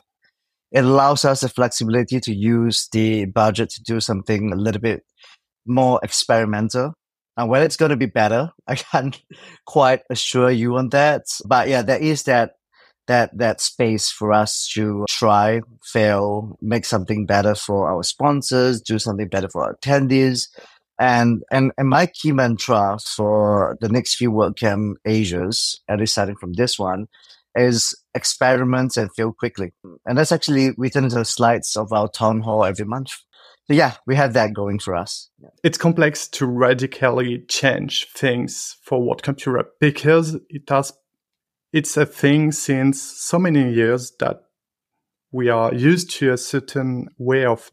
it 0.72 0.84
allows 0.84 1.26
us 1.26 1.42
the 1.42 1.50
flexibility 1.50 2.20
to 2.20 2.34
use 2.34 2.88
the 2.92 3.26
budget 3.26 3.70
to 3.72 3.84
do 3.84 4.00
something 4.00 4.52
a 4.52 4.56
little 4.56 4.82
bit 4.82 5.04
more 5.66 6.00
experimental 6.04 6.94
and 7.38 7.50
whether 7.50 7.66
it's 7.66 7.78
going 7.78 7.90
to 7.92 7.98
be 7.98 8.08
better, 8.08 8.52
I 8.68 8.76
can't 8.76 9.20
quite 9.66 10.02
assure 10.10 10.52
you 10.52 10.78
on 10.78 10.90
that. 10.90 11.24
But 11.46 11.68
yeah, 11.68 11.82
there 11.82 12.02
is 12.02 12.24
that 12.24 12.54
that 13.08 13.36
that 13.38 13.60
space 13.60 14.10
for 14.10 14.32
us 14.32 14.70
to 14.76 15.06
try, 15.10 15.62
fail, 15.84 16.58
make 16.62 16.86
something 16.86 17.26
better 17.26 17.56
for 17.56 17.90
our 17.90 18.04
sponsors, 18.04 18.82
do 18.82 19.00
something 19.00 19.28
better 19.28 19.50
for 19.50 19.66
our 19.66 19.76
attendees. 19.76 20.48
And 21.02 21.42
and 21.52 21.72
and 21.80 21.90
my 21.90 22.06
key 22.06 22.32
mantra 22.32 23.00
for 23.16 23.76
the 23.82 23.90
next 23.90 24.16
few 24.18 24.32
WordCamp 24.32 24.98
Asias, 25.04 25.82
at 25.90 25.98
least 26.00 26.12
starting 26.12 26.36
from 26.36 26.54
this 26.54 26.78
one, 26.78 27.08
is 27.56 27.96
experiment 28.14 28.98
and 28.98 29.10
fail 29.16 29.34
quickly. 29.34 29.74
And 30.06 30.16
that's 30.16 30.32
actually 30.32 30.74
written 30.78 31.06
into 31.06 31.16
the 31.16 31.26
slides 31.26 31.76
of 31.76 31.92
our 31.92 32.08
town 32.08 32.42
hall 32.42 32.64
every 32.64 32.86
month. 32.86 33.14
So 33.66 33.74
yeah, 33.74 33.96
we 34.06 34.16
have 34.16 34.34
that 34.34 34.54
going 34.54 34.78
for 34.78 34.96
us. 34.96 35.32
It's 35.64 35.80
complex 35.80 36.28
to 36.28 36.46
radically 36.46 37.46
change 37.48 38.08
things 38.16 38.78
for 38.84 39.00
WordCamp 39.00 39.44
Europe 39.44 39.72
because 39.80 40.38
it 40.50 40.70
has 40.70 40.94
it's 41.74 41.98
a 41.98 42.06
thing 42.06 42.52
since 42.52 43.02
so 43.02 43.40
many 43.40 43.74
years 43.74 44.12
that 44.20 44.42
we 45.32 45.50
are 45.50 45.74
used 45.74 46.12
to 46.12 46.32
a 46.32 46.38
certain 46.38 47.08
way 47.18 47.44
of 47.44 47.72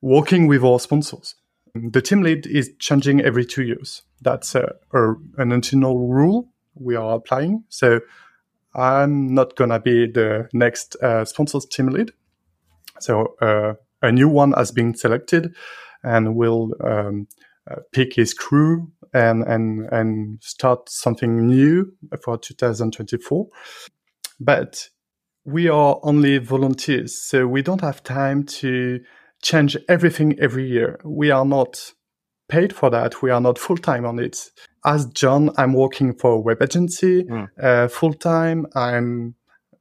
working 0.00 0.46
with 0.46 0.62
our 0.62 0.78
sponsors. 0.78 1.34
The 1.74 2.00
team 2.00 2.22
lead 2.22 2.46
is 2.46 2.72
changing 2.78 3.20
every 3.20 3.44
two 3.44 3.64
years. 3.64 4.02
That's 4.20 4.54
a, 4.54 4.74
a, 4.92 5.14
an 5.38 5.50
internal 5.50 6.08
rule 6.08 6.48
we 6.74 6.94
are 6.94 7.16
applying. 7.16 7.64
So 7.68 8.00
I'm 8.74 9.34
not 9.34 9.56
gonna 9.56 9.80
be 9.80 10.06
the 10.06 10.48
next 10.52 10.96
uh, 11.02 11.24
sponsors 11.24 11.66
team 11.66 11.88
lead. 11.88 12.12
So 13.00 13.34
uh, 13.40 13.74
a 14.02 14.12
new 14.12 14.28
one 14.28 14.52
has 14.52 14.70
been 14.70 14.94
selected 14.94 15.54
and 16.04 16.36
will 16.36 16.72
um, 16.84 17.26
uh, 17.68 17.76
pick 17.92 18.14
his 18.14 18.34
crew 18.34 18.92
and, 19.12 19.42
and, 19.42 19.88
and 19.92 20.42
start 20.42 20.88
something 20.88 21.46
new 21.46 21.92
for 22.22 22.38
2024. 22.38 23.48
But 24.38 24.90
we 25.44 25.68
are 25.68 25.98
only 26.02 26.38
volunteers, 26.38 27.20
so 27.20 27.46
we 27.46 27.62
don't 27.62 27.80
have 27.80 28.02
time 28.02 28.44
to 28.44 29.00
change 29.44 29.76
everything 29.88 30.36
every 30.40 30.66
year. 30.66 30.98
We 31.04 31.30
are 31.30 31.44
not 31.44 31.92
paid 32.48 32.72
for 32.72 32.90
that. 32.90 33.22
We 33.22 33.30
are 33.30 33.40
not 33.40 33.58
full 33.58 33.76
time 33.76 34.04
on 34.06 34.18
it. 34.18 34.50
As 34.84 35.06
Jon, 35.06 35.50
I'm 35.56 35.74
working 35.74 36.14
for 36.14 36.32
a 36.32 36.40
web 36.40 36.62
agency 36.62 37.24
mm. 37.24 37.48
uh, 37.62 37.88
full 37.88 38.14
time. 38.14 38.66
I'm 38.74 39.34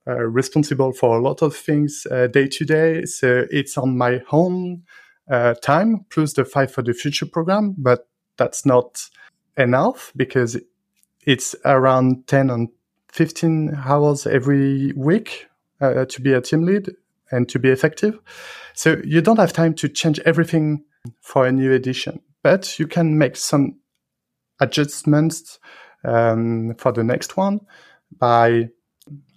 uh, 0.06 0.16
responsible 0.16 0.92
for 0.92 1.18
a 1.18 1.22
lot 1.22 1.42
of 1.42 1.56
things 1.56 2.06
uh, 2.12 2.28
day 2.28 2.48
to 2.48 2.66
day. 2.66 3.06
So 3.06 3.46
it's 3.50 3.78
on 3.78 3.98
my 3.98 4.22
own 4.32 4.84
uh, 5.32 5.56
time 5.56 6.06
plus 6.10 6.34
the 6.34 6.46
Five 6.46 6.72
for 6.72 6.82
the 6.82 6.94
Future 6.94 7.26
program, 7.26 7.76
but 7.78 8.08
that's 8.38 8.66
not 8.66 9.10
enough 9.58 10.12
because 10.16 10.58
it's 11.26 11.56
around 11.64 12.28
10 12.28 12.50
and 12.50 12.70
15 13.12 13.80
hours 13.86 14.28
every 14.28 14.92
week 14.96 15.48
uh, 15.80 16.06
to 16.06 16.22
be 16.22 16.34
a 16.34 16.42
team 16.42 16.66
lead 16.66 16.96
and 17.34 17.50
to 17.50 17.60
be 17.60 17.70
effective. 17.70 18.20
So 18.74 19.02
you 19.04 19.22
don't 19.22 19.40
have 19.40 19.54
time 19.54 19.74
to 19.76 19.90
change 19.90 20.20
everything 20.20 20.84
for 21.22 21.46
a 21.46 21.52
new 21.52 21.72
edition, 21.74 22.22
but 22.44 22.80
you 22.80 22.88
can 22.88 23.18
make 23.18 23.36
some 23.36 23.80
adjustments 24.60 25.60
um, 26.06 26.76
for 26.78 26.92
the 26.92 27.04
next 27.04 27.38
one 27.38 27.60
by 28.18 28.70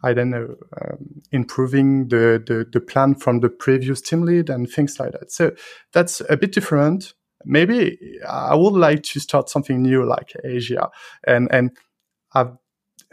I 0.03 0.13
don't 0.13 0.31
know, 0.31 0.55
um, 0.81 1.23
improving 1.33 2.09
the, 2.09 2.43
the, 2.47 2.67
the 2.73 2.81
plan 2.81 3.15
from 3.17 3.41
the 3.41 3.49
previous 3.49 4.01
team 4.01 4.23
lead 4.23 4.49
and 4.49 4.71
things 4.71 5.01
like 5.01 5.13
that. 5.13 5.33
So 5.33 5.53
that's 5.93 6.23
a 6.29 6.37
bit 6.37 6.53
different. 6.53 7.15
Maybe 7.45 7.99
I 8.29 8.55
would 8.55 8.75
like 8.75 9.03
to 9.05 9.21
start 9.21 9.49
something 9.49 9.83
new 9.83 10.05
like 10.05 10.33
Asia, 10.45 10.89
and 11.27 11.49
and 11.53 11.71
I've, 12.35 12.53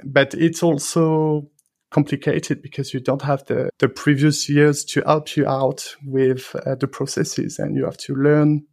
but 0.03 0.33
it's 0.33 0.63
also 0.63 1.49
complicated 1.93 2.61
because 2.61 2.93
you 2.93 2.99
don't 2.99 3.21
have 3.21 3.45
the 3.45 3.69
the 3.79 3.87
previous 3.87 4.49
years 4.49 4.83
to 4.85 5.01
help 5.05 5.37
you 5.37 5.47
out 5.47 5.95
with 6.05 6.55
uh, 6.65 6.75
the 6.75 6.87
processes, 6.87 7.59
and 7.59 7.77
you 7.77 7.85
have 7.85 7.97
to 7.97 8.13
learn 8.15 8.65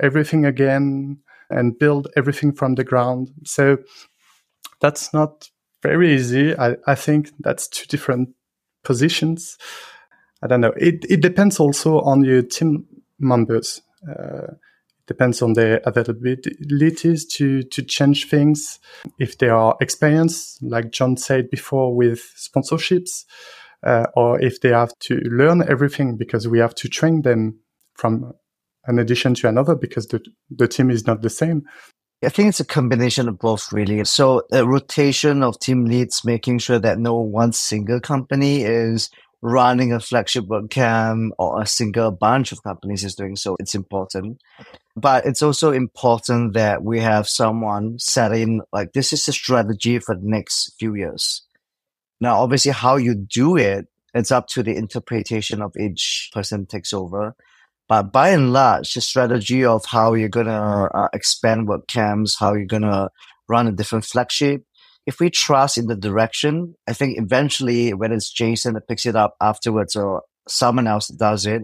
everything 0.00 0.46
again 0.46 1.18
and 1.50 1.78
build 1.78 2.08
everything 2.16 2.52
from 2.52 2.76
the 2.76 2.84
ground. 2.84 3.30
So 3.44 3.78
that's 4.80 5.12
not 5.12 5.50
very 5.82 6.14
easy. 6.14 6.56
I, 6.56 6.76
I 6.86 6.94
think 6.94 7.30
that's 7.40 7.68
two 7.68 7.86
different 7.86 8.30
positions. 8.84 9.58
I 10.42 10.46
don't 10.46 10.60
know. 10.60 10.72
It, 10.76 11.04
it 11.08 11.20
depends 11.20 11.60
also 11.60 12.00
on 12.00 12.24
your 12.24 12.42
team 12.42 12.86
members. 13.18 13.82
Uh, 14.08 14.54
depends 15.10 15.42
on 15.42 15.54
their 15.54 15.80
availabilities 15.80 17.28
to, 17.28 17.64
to 17.64 17.82
change 17.82 18.28
things. 18.30 18.78
If 19.18 19.38
they 19.38 19.48
are 19.48 19.76
experienced, 19.80 20.62
like 20.62 20.92
Jon 20.92 21.16
said 21.16 21.50
before, 21.50 21.96
with 21.96 22.20
sponsorships, 22.38 23.24
uh, 23.84 24.06
or 24.14 24.40
if 24.40 24.60
they 24.60 24.68
have 24.68 24.96
to 25.00 25.16
learn 25.24 25.68
everything 25.68 26.16
because 26.16 26.46
we 26.46 26.60
have 26.60 26.76
to 26.76 26.88
train 26.88 27.22
them 27.22 27.58
from 27.94 28.32
an 28.84 29.00
addition 29.00 29.34
to 29.34 29.48
another 29.48 29.74
because 29.74 30.06
the, 30.06 30.20
the 30.48 30.68
team 30.68 30.92
is 30.92 31.08
not 31.08 31.22
the 31.22 31.30
same. 31.30 31.64
I 32.24 32.28
think 32.28 32.50
it's 32.50 32.60
a 32.60 32.64
combination 32.64 33.28
of 33.28 33.40
both, 33.40 33.72
really. 33.72 34.04
So 34.04 34.42
a 34.52 34.64
rotation 34.64 35.42
of 35.42 35.58
team 35.58 35.86
leads, 35.86 36.24
making 36.24 36.58
sure 36.60 36.78
that 36.78 37.00
no 37.00 37.16
one 37.16 37.52
single 37.52 37.98
company 37.98 38.62
is 38.62 39.10
running 39.42 39.92
a 39.92 40.00
flagship 40.00 40.44
WordCamp 40.44 41.30
or 41.38 41.62
a 41.62 41.66
single 41.66 42.10
bunch 42.10 42.52
of 42.52 42.62
companies 42.62 43.04
is 43.04 43.14
doing 43.14 43.36
so. 43.36 43.56
It's 43.58 43.74
important. 43.74 44.40
But 44.96 45.24
it's 45.24 45.42
also 45.42 45.72
important 45.72 46.54
that 46.54 46.82
we 46.82 47.00
have 47.00 47.28
someone 47.28 47.98
setting 47.98 48.60
like 48.72 48.92
this 48.92 49.12
is 49.12 49.26
a 49.28 49.32
strategy 49.32 49.98
for 49.98 50.14
the 50.14 50.26
next 50.26 50.74
few 50.78 50.94
years. 50.94 51.42
Now, 52.20 52.40
obviously, 52.40 52.72
how 52.72 52.96
you 52.96 53.14
do 53.14 53.56
it, 53.56 53.86
it's 54.12 54.30
up 54.30 54.48
to 54.48 54.62
the 54.62 54.76
interpretation 54.76 55.62
of 55.62 55.74
each 55.78 56.30
person 56.34 56.66
takes 56.66 56.92
over. 56.92 57.34
But 57.88 58.12
by 58.12 58.28
and 58.30 58.52
large, 58.52 58.94
the 58.94 59.00
strategy 59.00 59.64
of 59.64 59.84
how 59.86 60.14
you're 60.14 60.28
going 60.28 60.46
to 60.46 60.52
uh, 60.52 61.08
expand 61.12 61.66
WordCamps, 61.66 62.38
how 62.38 62.54
you're 62.54 62.66
going 62.66 62.82
to 62.82 63.10
run 63.48 63.66
a 63.66 63.72
different 63.72 64.04
flagship, 64.04 64.64
if 65.10 65.18
we 65.18 65.28
trust 65.28 65.76
in 65.76 65.88
the 65.88 65.96
direction, 65.96 66.76
I 66.86 66.92
think 66.92 67.18
eventually, 67.18 67.92
whether 67.92 68.14
it's 68.14 68.30
Jason 68.30 68.74
that 68.74 68.86
picks 68.86 69.06
it 69.06 69.16
up 69.16 69.34
afterwards 69.40 69.96
or 69.96 70.22
someone 70.46 70.86
else 70.86 71.08
does 71.08 71.46
it, 71.46 71.62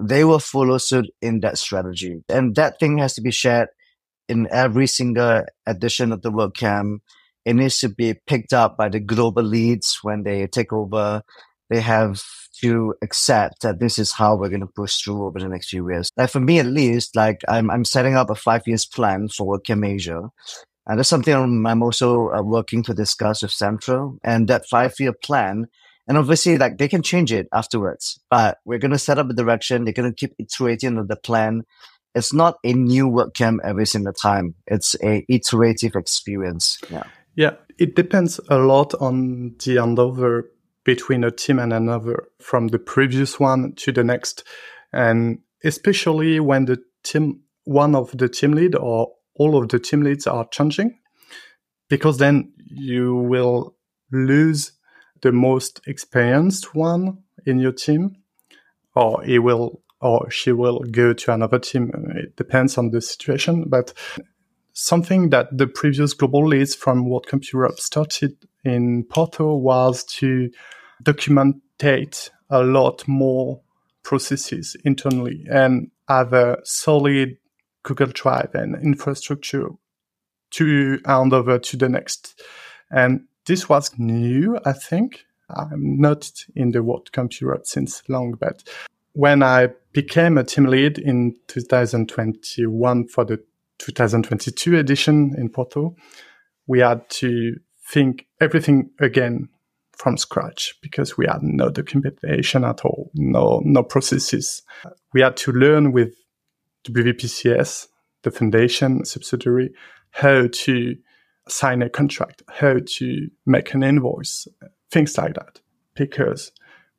they 0.00 0.24
will 0.24 0.40
follow 0.40 0.78
suit 0.78 1.06
in 1.20 1.38
that 1.42 1.58
strategy. 1.58 2.24
And 2.28 2.56
that 2.56 2.80
thing 2.80 2.98
has 2.98 3.14
to 3.14 3.20
be 3.20 3.30
shared 3.30 3.68
in 4.28 4.48
every 4.50 4.88
single 4.88 5.44
edition 5.64 6.10
of 6.10 6.22
the 6.22 6.32
WordCamp. 6.32 6.98
It 7.44 7.54
needs 7.54 7.78
to 7.78 7.88
be 7.88 8.16
picked 8.26 8.52
up 8.52 8.76
by 8.76 8.88
the 8.88 8.98
global 8.98 9.44
leads 9.44 10.00
when 10.02 10.24
they 10.24 10.48
take 10.48 10.72
over. 10.72 11.22
They 11.70 11.80
have 11.80 12.20
to 12.62 12.94
accept 13.00 13.62
that 13.62 13.78
this 13.78 13.96
is 13.96 14.10
how 14.10 14.34
we're 14.34 14.48
going 14.48 14.60
to 14.66 14.66
push 14.66 14.96
through 14.96 15.24
over 15.24 15.38
the 15.38 15.48
next 15.48 15.68
few 15.68 15.88
years. 15.88 16.10
Like 16.16 16.30
for 16.30 16.40
me, 16.40 16.58
at 16.58 16.66
least, 16.66 17.14
like 17.14 17.42
I'm, 17.46 17.70
I'm 17.70 17.84
setting 17.84 18.16
up 18.16 18.28
a 18.28 18.34
five 18.34 18.62
years 18.66 18.84
plan 18.84 19.28
for 19.28 19.46
WordCamp 19.46 19.86
Asia. 19.86 20.30
And 20.86 20.98
that's 20.98 21.08
something 21.08 21.34
I'm 21.34 21.82
also 21.82 22.30
uh, 22.30 22.42
working 22.42 22.82
to 22.84 22.94
discuss 22.94 23.42
with 23.42 23.52
Central 23.52 24.18
and 24.24 24.48
that 24.48 24.66
five 24.68 24.98
year 24.98 25.12
plan. 25.12 25.66
And 26.08 26.18
obviously, 26.18 26.58
like 26.58 26.78
they 26.78 26.88
can 26.88 27.02
change 27.02 27.32
it 27.32 27.46
afterwards, 27.52 28.20
but 28.28 28.58
we're 28.64 28.78
going 28.78 28.90
to 28.90 28.98
set 28.98 29.18
up 29.18 29.30
a 29.30 29.34
direction. 29.34 29.84
They're 29.84 29.92
going 29.92 30.12
to 30.12 30.14
keep 30.14 30.34
iterating 30.38 30.98
on 30.98 31.06
the 31.06 31.16
plan. 31.16 31.62
It's 32.14 32.34
not 32.34 32.56
a 32.64 32.72
new 32.72 33.08
WordCamp 33.08 33.58
every 33.64 33.86
single 33.86 34.12
time. 34.12 34.54
It's 34.66 34.96
a 35.02 35.24
iterative 35.28 35.94
experience. 35.94 36.78
Yeah. 36.90 37.04
Yeah. 37.36 37.52
It 37.78 37.94
depends 37.94 38.40
a 38.50 38.58
lot 38.58 38.94
on 38.94 39.54
the 39.64 39.76
handover 39.76 40.42
between 40.84 41.24
a 41.24 41.30
team 41.30 41.58
and 41.58 41.72
another 41.72 42.24
from 42.40 42.68
the 42.68 42.78
previous 42.78 43.38
one 43.38 43.72
to 43.76 43.92
the 43.92 44.04
next. 44.04 44.44
And 44.92 45.38
especially 45.64 46.40
when 46.40 46.66
the 46.66 46.82
team, 47.04 47.42
one 47.64 47.94
of 47.94 48.16
the 48.16 48.28
team 48.28 48.52
lead 48.52 48.74
or 48.74 49.12
all 49.34 49.56
of 49.60 49.68
the 49.68 49.78
team 49.78 50.02
leads 50.02 50.26
are 50.26 50.46
changing, 50.48 50.98
because 51.88 52.18
then 52.18 52.52
you 52.66 53.14
will 53.14 53.76
lose 54.10 54.72
the 55.22 55.32
most 55.32 55.80
experienced 55.86 56.74
one 56.74 57.18
in 57.46 57.58
your 57.58 57.72
team, 57.72 58.16
or 58.94 59.22
he 59.22 59.38
will 59.38 59.82
or 60.00 60.28
she 60.30 60.50
will 60.50 60.80
go 60.90 61.12
to 61.12 61.32
another 61.32 61.60
team. 61.60 61.92
It 62.16 62.34
depends 62.36 62.76
on 62.76 62.90
the 62.90 63.00
situation, 63.00 63.66
but 63.68 63.92
something 64.72 65.30
that 65.30 65.56
the 65.56 65.68
previous 65.68 66.12
global 66.12 66.46
leads 66.46 66.74
from 66.74 67.06
WordCamp 67.06 67.52
Europe 67.52 67.78
started 67.78 68.36
in 68.64 69.04
Porto 69.04 69.54
was 69.54 70.02
to 70.04 70.50
documentate 71.04 72.30
a 72.50 72.62
lot 72.64 73.06
more 73.06 73.60
processes 74.02 74.76
internally 74.84 75.46
and 75.50 75.90
have 76.08 76.32
a 76.32 76.58
solid 76.64 77.36
Google 77.82 78.08
Drive 78.08 78.54
and 78.54 78.76
infrastructure 78.82 79.68
to 80.52 81.00
hand 81.06 81.32
over 81.32 81.58
to 81.58 81.76
the 81.76 81.88
next. 81.88 82.40
And 82.90 83.26
this 83.46 83.68
was 83.68 83.98
new, 83.98 84.58
I 84.64 84.72
think. 84.72 85.24
I'm 85.50 86.00
not 86.00 86.30
in 86.54 86.70
the 86.70 86.78
WordCamp 86.78 87.12
computer 87.12 87.60
since 87.64 88.02
long, 88.08 88.32
but 88.32 88.62
when 89.12 89.42
I 89.42 89.68
became 89.92 90.38
a 90.38 90.44
team 90.44 90.64
lead 90.64 90.98
in 90.98 91.36
2021 91.48 93.08
for 93.08 93.24
the 93.24 93.42
2022 93.78 94.78
edition 94.78 95.34
in 95.36 95.48
Porto, 95.50 95.96
we 96.66 96.78
had 96.80 97.08
to 97.10 97.56
think 97.90 98.26
everything 98.40 98.90
again 99.00 99.48
from 99.92 100.16
scratch 100.16 100.74
because 100.80 101.18
we 101.18 101.26
had 101.26 101.42
no 101.42 101.68
documentation 101.68 102.64
at 102.64 102.84
all, 102.84 103.10
no 103.14 103.60
no 103.64 103.82
processes. 103.82 104.62
We 105.12 105.20
had 105.20 105.36
to 105.38 105.52
learn 105.52 105.92
with 105.92 106.14
WPCS, 106.84 107.88
the 108.22 108.30
foundation 108.30 109.04
subsidiary, 109.04 109.72
how 110.10 110.46
to 110.52 110.96
sign 111.48 111.82
a 111.82 111.90
contract, 111.90 112.42
how 112.48 112.76
to 112.86 113.28
make 113.46 113.74
an 113.74 113.82
invoice, 113.82 114.46
things 114.90 115.16
like 115.18 115.34
that. 115.34 115.60
Because 115.94 116.52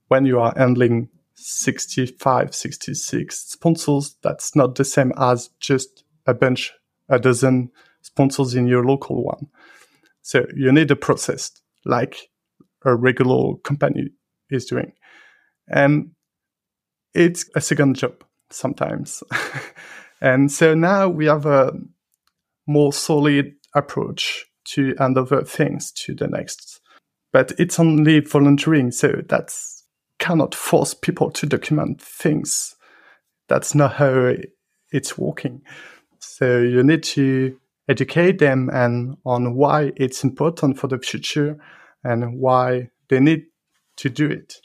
when 0.08 0.26
you 0.26 0.40
are 0.40 0.54
handling 0.56 1.10
65, 1.36 2.54
66 2.54 3.40
sponsors, 3.40 4.16
that's 4.22 4.56
not 4.56 4.76
the 4.76 4.86
same 4.86 5.12
as 5.18 5.50
just 5.60 6.04
a 6.26 6.34
bunch, 6.34 6.74
a 7.10 7.20
dozen 7.20 7.72
sponsors 8.02 8.56
in 8.56 8.68
your 8.68 8.86
local 8.86 9.24
one. 9.24 9.48
So 10.22 10.46
you 10.56 10.72
need 10.72 10.92
a 10.92 10.96
process 10.96 11.52
like 11.86 12.30
a 12.86 12.96
regular 12.96 13.56
company 13.58 14.10
is 14.50 14.66
doing. 14.66 14.94
And 15.68 16.12
it's 17.14 17.50
a 17.56 17.62
second 17.62 17.96
job 17.96 18.24
sometimes. 18.54 19.24
and 20.22 20.52
so 20.52 20.74
now 20.74 21.08
we 21.10 21.26
have 21.26 21.46
a 21.46 21.74
more 22.68 22.94
solid 22.94 23.54
approach 23.76 24.46
to 24.66 24.96
hand 24.98 25.18
over 25.18 25.44
things 25.44 25.92
to 25.92 26.16
the 26.16 26.28
next. 26.28 26.80
But 27.32 27.54
it's 27.58 27.80
only 27.80 28.20
volunteering, 28.20 28.92
so 28.92 29.22
that's 29.28 29.84
cannot 30.20 30.56
force 30.56 30.94
people 30.94 31.32
to 31.32 31.46
document 31.46 32.02
things. 32.02 32.76
That's 33.50 33.76
not 33.76 33.94
how 33.94 34.36
it's 34.92 35.18
working. 35.18 35.62
So 36.20 36.60
you 36.60 36.84
need 36.84 37.04
to 37.04 37.58
educate 37.90 38.40
them 38.40 38.70
and 38.72 39.18
on 39.26 39.56
why 39.56 39.92
it's 39.98 40.24
important 40.24 40.80
for 40.80 40.88
the 40.88 41.00
future 41.00 41.58
and 42.04 42.40
why 42.40 42.90
they 43.10 43.20
need 43.20 43.46
to 43.98 44.10
do 44.10 44.30
it. 44.30 44.56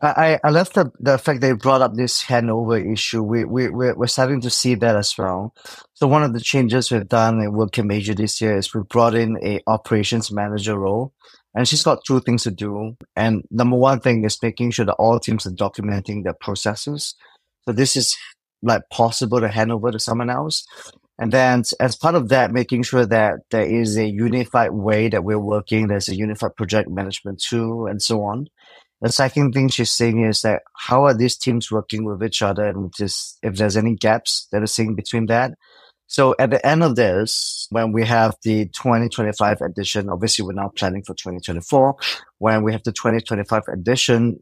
I, 0.00 0.38
I 0.44 0.50
love 0.50 0.72
the, 0.74 0.92
the 1.00 1.18
fact 1.18 1.40
they 1.40 1.52
brought 1.52 1.82
up 1.82 1.94
this 1.94 2.22
handover 2.22 2.80
issue. 2.92 3.22
We, 3.22 3.44
we, 3.44 3.68
we're, 3.68 3.96
we're 3.96 4.06
starting 4.06 4.40
to 4.42 4.50
see 4.50 4.76
that 4.76 4.94
as 4.94 5.16
well. 5.18 5.54
So 5.94 6.06
one 6.06 6.22
of 6.22 6.32
the 6.32 6.40
changes 6.40 6.90
we've 6.90 7.08
done 7.08 7.40
in 7.40 7.52
WordCamp 7.52 7.92
Asia 7.92 8.14
this 8.14 8.40
year 8.40 8.56
is 8.56 8.72
we 8.72 8.82
brought 8.82 9.16
in 9.16 9.36
a 9.42 9.60
operations 9.66 10.30
manager 10.30 10.78
role 10.78 11.12
and 11.52 11.66
she's 11.66 11.82
got 11.82 12.04
two 12.06 12.20
things 12.20 12.44
to 12.44 12.52
do. 12.52 12.96
And 13.16 13.42
number 13.50 13.76
one 13.76 13.98
thing 13.98 14.24
is 14.24 14.40
making 14.40 14.70
sure 14.70 14.86
that 14.86 14.94
all 14.94 15.18
teams 15.18 15.46
are 15.46 15.50
documenting 15.50 16.22
their 16.22 16.34
processes. 16.34 17.16
So 17.64 17.72
this 17.72 17.96
is 17.96 18.16
like 18.62 18.82
possible 18.92 19.40
to 19.40 19.48
hand 19.48 19.72
over 19.72 19.90
to 19.90 19.98
someone 19.98 20.30
else. 20.30 20.64
And 21.18 21.32
then 21.32 21.64
as 21.80 21.96
part 21.96 22.14
of 22.14 22.28
that, 22.28 22.52
making 22.52 22.84
sure 22.84 23.04
that 23.04 23.40
there 23.50 23.66
is 23.66 23.96
a 23.96 24.06
unified 24.06 24.70
way 24.70 25.08
that 25.08 25.24
we're 25.24 25.40
working, 25.40 25.88
there's 25.88 26.08
a 26.08 26.14
unified 26.14 26.54
project 26.54 26.88
management 26.88 27.42
tool 27.42 27.86
and 27.86 28.00
so 28.00 28.22
on. 28.22 28.46
The 29.00 29.12
second 29.12 29.52
thing 29.52 29.68
she's 29.68 29.92
saying 29.92 30.24
is 30.24 30.42
that 30.42 30.62
how 30.76 31.04
are 31.04 31.14
these 31.14 31.36
teams 31.36 31.70
working 31.70 32.04
with 32.04 32.22
each 32.22 32.42
other 32.42 32.66
and 32.66 32.92
just 32.96 33.38
if 33.42 33.54
there's 33.54 33.76
any 33.76 33.94
gaps 33.94 34.48
that 34.50 34.62
are 34.62 34.66
seen 34.66 34.94
between 34.94 35.26
that. 35.26 35.54
So 36.08 36.34
at 36.38 36.50
the 36.50 36.66
end 36.66 36.82
of 36.82 36.96
this, 36.96 37.68
when 37.70 37.92
we 37.92 38.04
have 38.06 38.34
the 38.42 38.64
2025 38.66 39.60
edition, 39.60 40.08
obviously 40.08 40.44
we're 40.44 40.54
now 40.54 40.72
planning 40.74 41.02
for 41.02 41.14
2024. 41.14 41.96
When 42.38 42.64
we 42.64 42.72
have 42.72 42.82
the 42.82 42.92
2025 42.92 43.64
edition, 43.68 44.40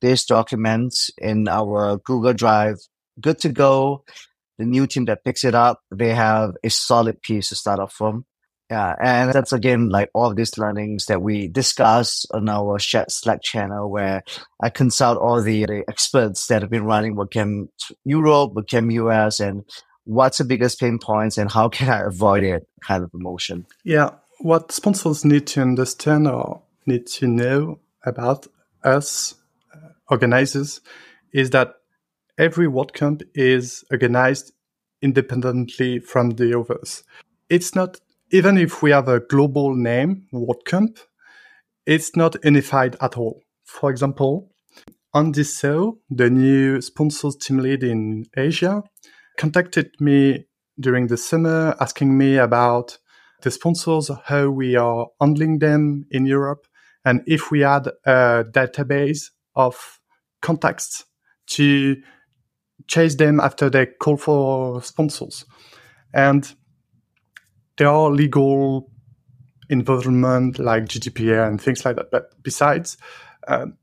this 0.00 0.26
document 0.26 0.94
in 1.18 1.48
our 1.48 1.96
Google 2.04 2.34
Drive, 2.34 2.76
good 3.20 3.38
to 3.38 3.48
go. 3.48 4.04
The 4.58 4.66
new 4.66 4.86
team 4.86 5.06
that 5.06 5.24
picks 5.24 5.44
it 5.44 5.54
up, 5.54 5.80
they 5.90 6.14
have 6.14 6.52
a 6.62 6.68
solid 6.68 7.22
piece 7.22 7.48
to 7.48 7.56
start 7.56 7.80
off 7.80 7.94
from. 7.94 8.26
Yeah, 8.72 8.94
and 9.02 9.30
that's 9.34 9.52
again 9.52 9.90
like 9.90 10.08
all 10.14 10.32
these 10.32 10.56
learnings 10.56 11.04
that 11.04 11.20
we 11.20 11.46
discuss 11.46 12.24
on 12.30 12.48
our 12.48 12.78
Slack 12.78 13.42
channel, 13.42 13.90
where 13.90 14.22
I 14.62 14.70
consult 14.70 15.18
all 15.18 15.42
the, 15.42 15.66
the 15.66 15.84
experts 15.88 16.46
that 16.46 16.62
have 16.62 16.70
been 16.70 16.86
running 16.86 17.14
WordCamp 17.14 17.68
Europe, 18.06 18.54
WordCamp 18.54 18.90
US, 18.94 19.40
and 19.40 19.64
what's 20.04 20.38
the 20.38 20.44
biggest 20.44 20.80
pain 20.80 20.98
points 20.98 21.36
and 21.36 21.52
how 21.52 21.68
can 21.68 21.90
I 21.90 22.00
avoid 22.00 22.44
it 22.44 22.66
kind 22.82 23.04
of 23.04 23.10
emotion. 23.12 23.66
Yeah, 23.84 24.12
what 24.38 24.72
sponsors 24.72 25.22
need 25.22 25.46
to 25.48 25.60
understand 25.60 26.26
or 26.26 26.62
need 26.86 27.06
to 27.08 27.26
know 27.26 27.78
about 28.06 28.46
us 28.82 29.34
uh, 29.74 29.88
organizers 30.08 30.80
is 31.34 31.50
that 31.50 31.74
every 32.38 32.68
WordCamp 32.68 33.20
is 33.34 33.84
organized 33.90 34.54
independently 35.02 35.98
from 35.98 36.30
the 36.30 36.58
others. 36.58 37.02
It's 37.50 37.74
not 37.74 38.00
even 38.32 38.56
if 38.56 38.82
we 38.82 38.90
have 38.90 39.08
a 39.08 39.20
global 39.20 39.74
name, 39.74 40.26
WordCamp, 40.32 40.98
it's 41.86 42.16
not 42.16 42.42
unified 42.42 42.96
at 43.00 43.18
all. 43.18 43.42
For 43.64 43.90
example, 43.90 44.50
Andy 45.14 45.44
So, 45.44 45.98
the 46.08 46.30
new 46.30 46.80
sponsors 46.80 47.36
team 47.36 47.58
lead 47.58 47.84
in 47.84 48.24
Asia, 48.34 48.82
contacted 49.36 49.90
me 50.00 50.46
during 50.80 51.08
the 51.08 51.18
summer 51.18 51.76
asking 51.78 52.16
me 52.16 52.38
about 52.38 52.96
the 53.42 53.50
sponsors, 53.50 54.10
how 54.24 54.48
we 54.48 54.76
are 54.76 55.08
handling 55.20 55.58
them 55.58 56.06
in 56.10 56.24
Europe, 56.24 56.66
and 57.04 57.22
if 57.26 57.50
we 57.50 57.60
had 57.60 57.88
a 58.06 58.44
database 58.50 59.24
of 59.54 60.00
contacts 60.40 61.04
to 61.48 61.96
chase 62.86 63.16
them 63.16 63.40
after 63.40 63.68
they 63.68 63.86
call 63.86 64.16
for 64.16 64.82
sponsors. 64.82 65.44
And 66.14 66.54
there 67.76 67.88
are 67.88 68.10
legal 68.10 68.90
involvement 69.68 70.58
like 70.58 70.84
GDPR 70.84 71.48
and 71.48 71.60
things 71.60 71.84
like 71.84 71.96
that. 71.96 72.10
But 72.10 72.42
besides, 72.42 72.96
um, 73.48 73.74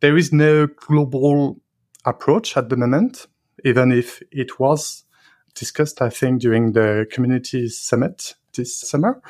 there 0.00 0.16
is 0.16 0.32
no 0.32 0.66
global 0.66 1.60
approach 2.04 2.56
at 2.56 2.68
the 2.68 2.76
moment, 2.76 3.26
even 3.64 3.92
if 3.92 4.22
it 4.30 4.58
was 4.58 5.04
discussed, 5.54 6.00
I 6.00 6.10
think, 6.10 6.40
during 6.40 6.72
the 6.72 7.06
community 7.10 7.68
summit 7.68 8.34
this 8.54 8.78
summer 8.78 9.20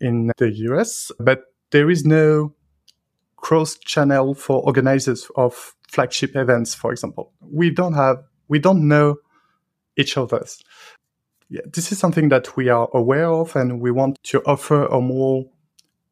in 0.00 0.32
the 0.38 0.50
US. 0.70 1.10
But 1.18 1.44
there 1.70 1.90
is 1.90 2.04
no 2.04 2.54
cross 3.36 3.78
channel 3.78 4.34
for 4.34 4.62
organizers 4.62 5.30
of 5.36 5.74
flagship 5.88 6.34
events, 6.34 6.74
for 6.74 6.92
example. 6.92 7.32
We 7.40 7.70
don't 7.70 7.94
have, 7.94 8.18
we 8.48 8.58
don't 8.58 8.88
know 8.88 9.16
each 9.96 10.16
other's 10.16 10.62
yeah, 11.50 11.62
this 11.72 11.92
is 11.92 11.98
something 11.98 12.28
that 12.28 12.56
we 12.56 12.68
are 12.68 12.88
aware 12.92 13.30
of, 13.30 13.56
and 13.56 13.80
we 13.80 13.90
want 13.90 14.18
to 14.24 14.42
offer 14.44 14.86
a 14.86 15.00
more 15.00 15.46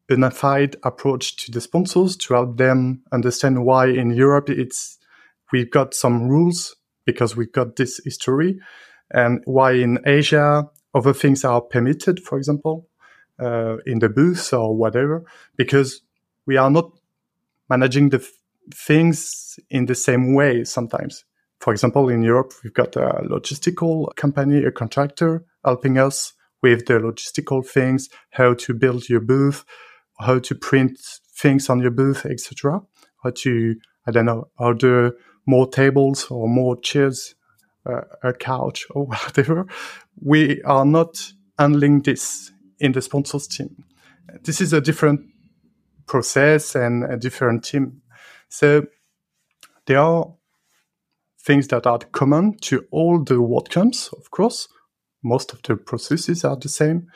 unified 0.09 0.75
approach 0.83 1.35
to 1.35 1.51
the 1.51 1.61
sponsors 1.61 2.15
to 2.15 2.33
help 2.33 2.57
them 2.57 3.03
understand 3.11 3.65
why 3.65 3.87
in 3.87 4.11
Europe 4.11 4.49
it's 4.49 4.97
we've 5.51 5.69
got 5.69 5.93
some 5.93 6.27
rules 6.27 6.75
because 7.05 7.35
we've 7.35 7.51
got 7.51 7.75
this 7.75 8.01
history, 8.03 8.59
and 9.11 9.41
why 9.45 9.73
in 9.73 9.99
Asia 10.05 10.67
other 10.93 11.13
things 11.13 11.45
are 11.45 11.61
permitted, 11.61 12.19
for 12.19 12.37
example, 12.37 12.87
uh, 13.39 13.77
in 13.85 13.99
the 13.99 14.09
booth 14.09 14.51
or 14.53 14.75
whatever, 14.75 15.23
because 15.55 16.01
we 16.45 16.57
are 16.57 16.71
not 16.71 16.91
managing 17.69 18.09
the 18.09 18.17
f- 18.17 18.31
things 18.73 19.59
in 19.69 19.85
the 19.85 19.95
same 19.95 20.33
way 20.33 20.63
sometimes. 20.63 21.25
For 21.59 21.73
example, 21.73 22.09
in 22.09 22.21
Europe, 22.21 22.53
we've 22.63 22.73
got 22.73 22.95
a 22.95 23.23
logistical 23.29 24.15
company, 24.15 24.63
a 24.63 24.71
contractor 24.71 25.43
helping 25.65 25.97
us 25.97 26.33
with 26.61 26.85
the 26.85 26.93
logistical 26.93 27.65
things, 27.65 28.09
how 28.31 28.53
to 28.53 28.73
build 28.73 29.09
your 29.09 29.19
booth, 29.19 29.63
how 30.19 30.39
to 30.39 30.55
print 30.55 30.99
things 31.35 31.69
on 31.69 31.79
your 31.79 31.91
booth, 31.91 32.25
etc. 32.25 32.81
how 33.23 33.31
to, 33.35 33.75
I 34.07 34.11
don't 34.11 34.25
know, 34.25 34.49
order 34.57 35.13
more 35.45 35.67
tables 35.67 36.25
or 36.29 36.47
more 36.47 36.79
chairs, 36.81 37.35
uh, 37.85 38.01
a 38.23 38.33
couch 38.33 38.85
or 38.91 39.05
whatever. 39.07 39.65
We 40.21 40.61
are 40.63 40.85
not 40.85 41.31
handling 41.57 42.01
this 42.01 42.51
in 42.79 42.91
the 42.91 43.01
sponsors 43.01 43.47
team. 43.47 43.83
This 44.43 44.61
is 44.61 44.73
a 44.73 44.81
different 44.81 45.21
process 46.05 46.75
and 46.75 47.03
a 47.03 47.17
different 47.17 47.63
team. 47.63 48.01
So 48.49 48.85
there 49.85 49.99
are 49.99 50.33
things 51.47 51.69
that 51.69 51.87
are 51.87 51.99
common 52.11 52.57
to 52.57 52.85
all 52.91 53.23
the 53.23 53.35
WordCamps, 53.35 54.11
of 54.19 54.29
course. 54.31 54.67
Most 55.23 55.53
of 55.53 55.61
the 55.63 55.77
processes 55.77 56.43
are 56.43 56.57
the 56.57 56.67
same, 56.67 57.07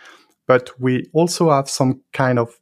but 0.48 0.72
we 0.80 1.06
also 1.14 1.52
have 1.52 1.70
some 1.70 2.02
kind 2.14 2.40
of 2.40 2.58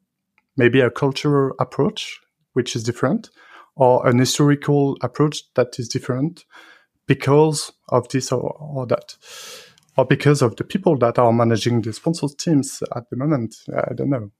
maybe 0.57 0.82
a 0.82 0.89
cultural 0.89 1.51
approach, 1.59 2.20
which 2.53 2.76
is 2.76 2.84
different, 2.84 3.30
or 3.76 4.05
an 4.07 4.17
historical 4.17 4.97
approach 5.01 5.43
that 5.53 5.78
is 5.78 5.88
different 5.88 6.43
because 7.07 7.72
of 7.89 8.09
this 8.09 8.32
or, 8.32 8.51
or 8.59 8.88
that, 8.88 9.15
or 9.95 10.05
because 10.05 10.41
of 10.41 10.55
the 10.55 10.63
people 10.63 10.97
that 10.97 11.20
are 11.20 11.32
managing 11.32 11.82
the 11.82 11.93
sponsors 11.93 12.34
teams 12.34 12.82
at 12.95 13.09
the 13.11 13.15
moment. 13.15 13.55
I 13.74 13.93
don't 13.93 14.09
know. 14.09 14.32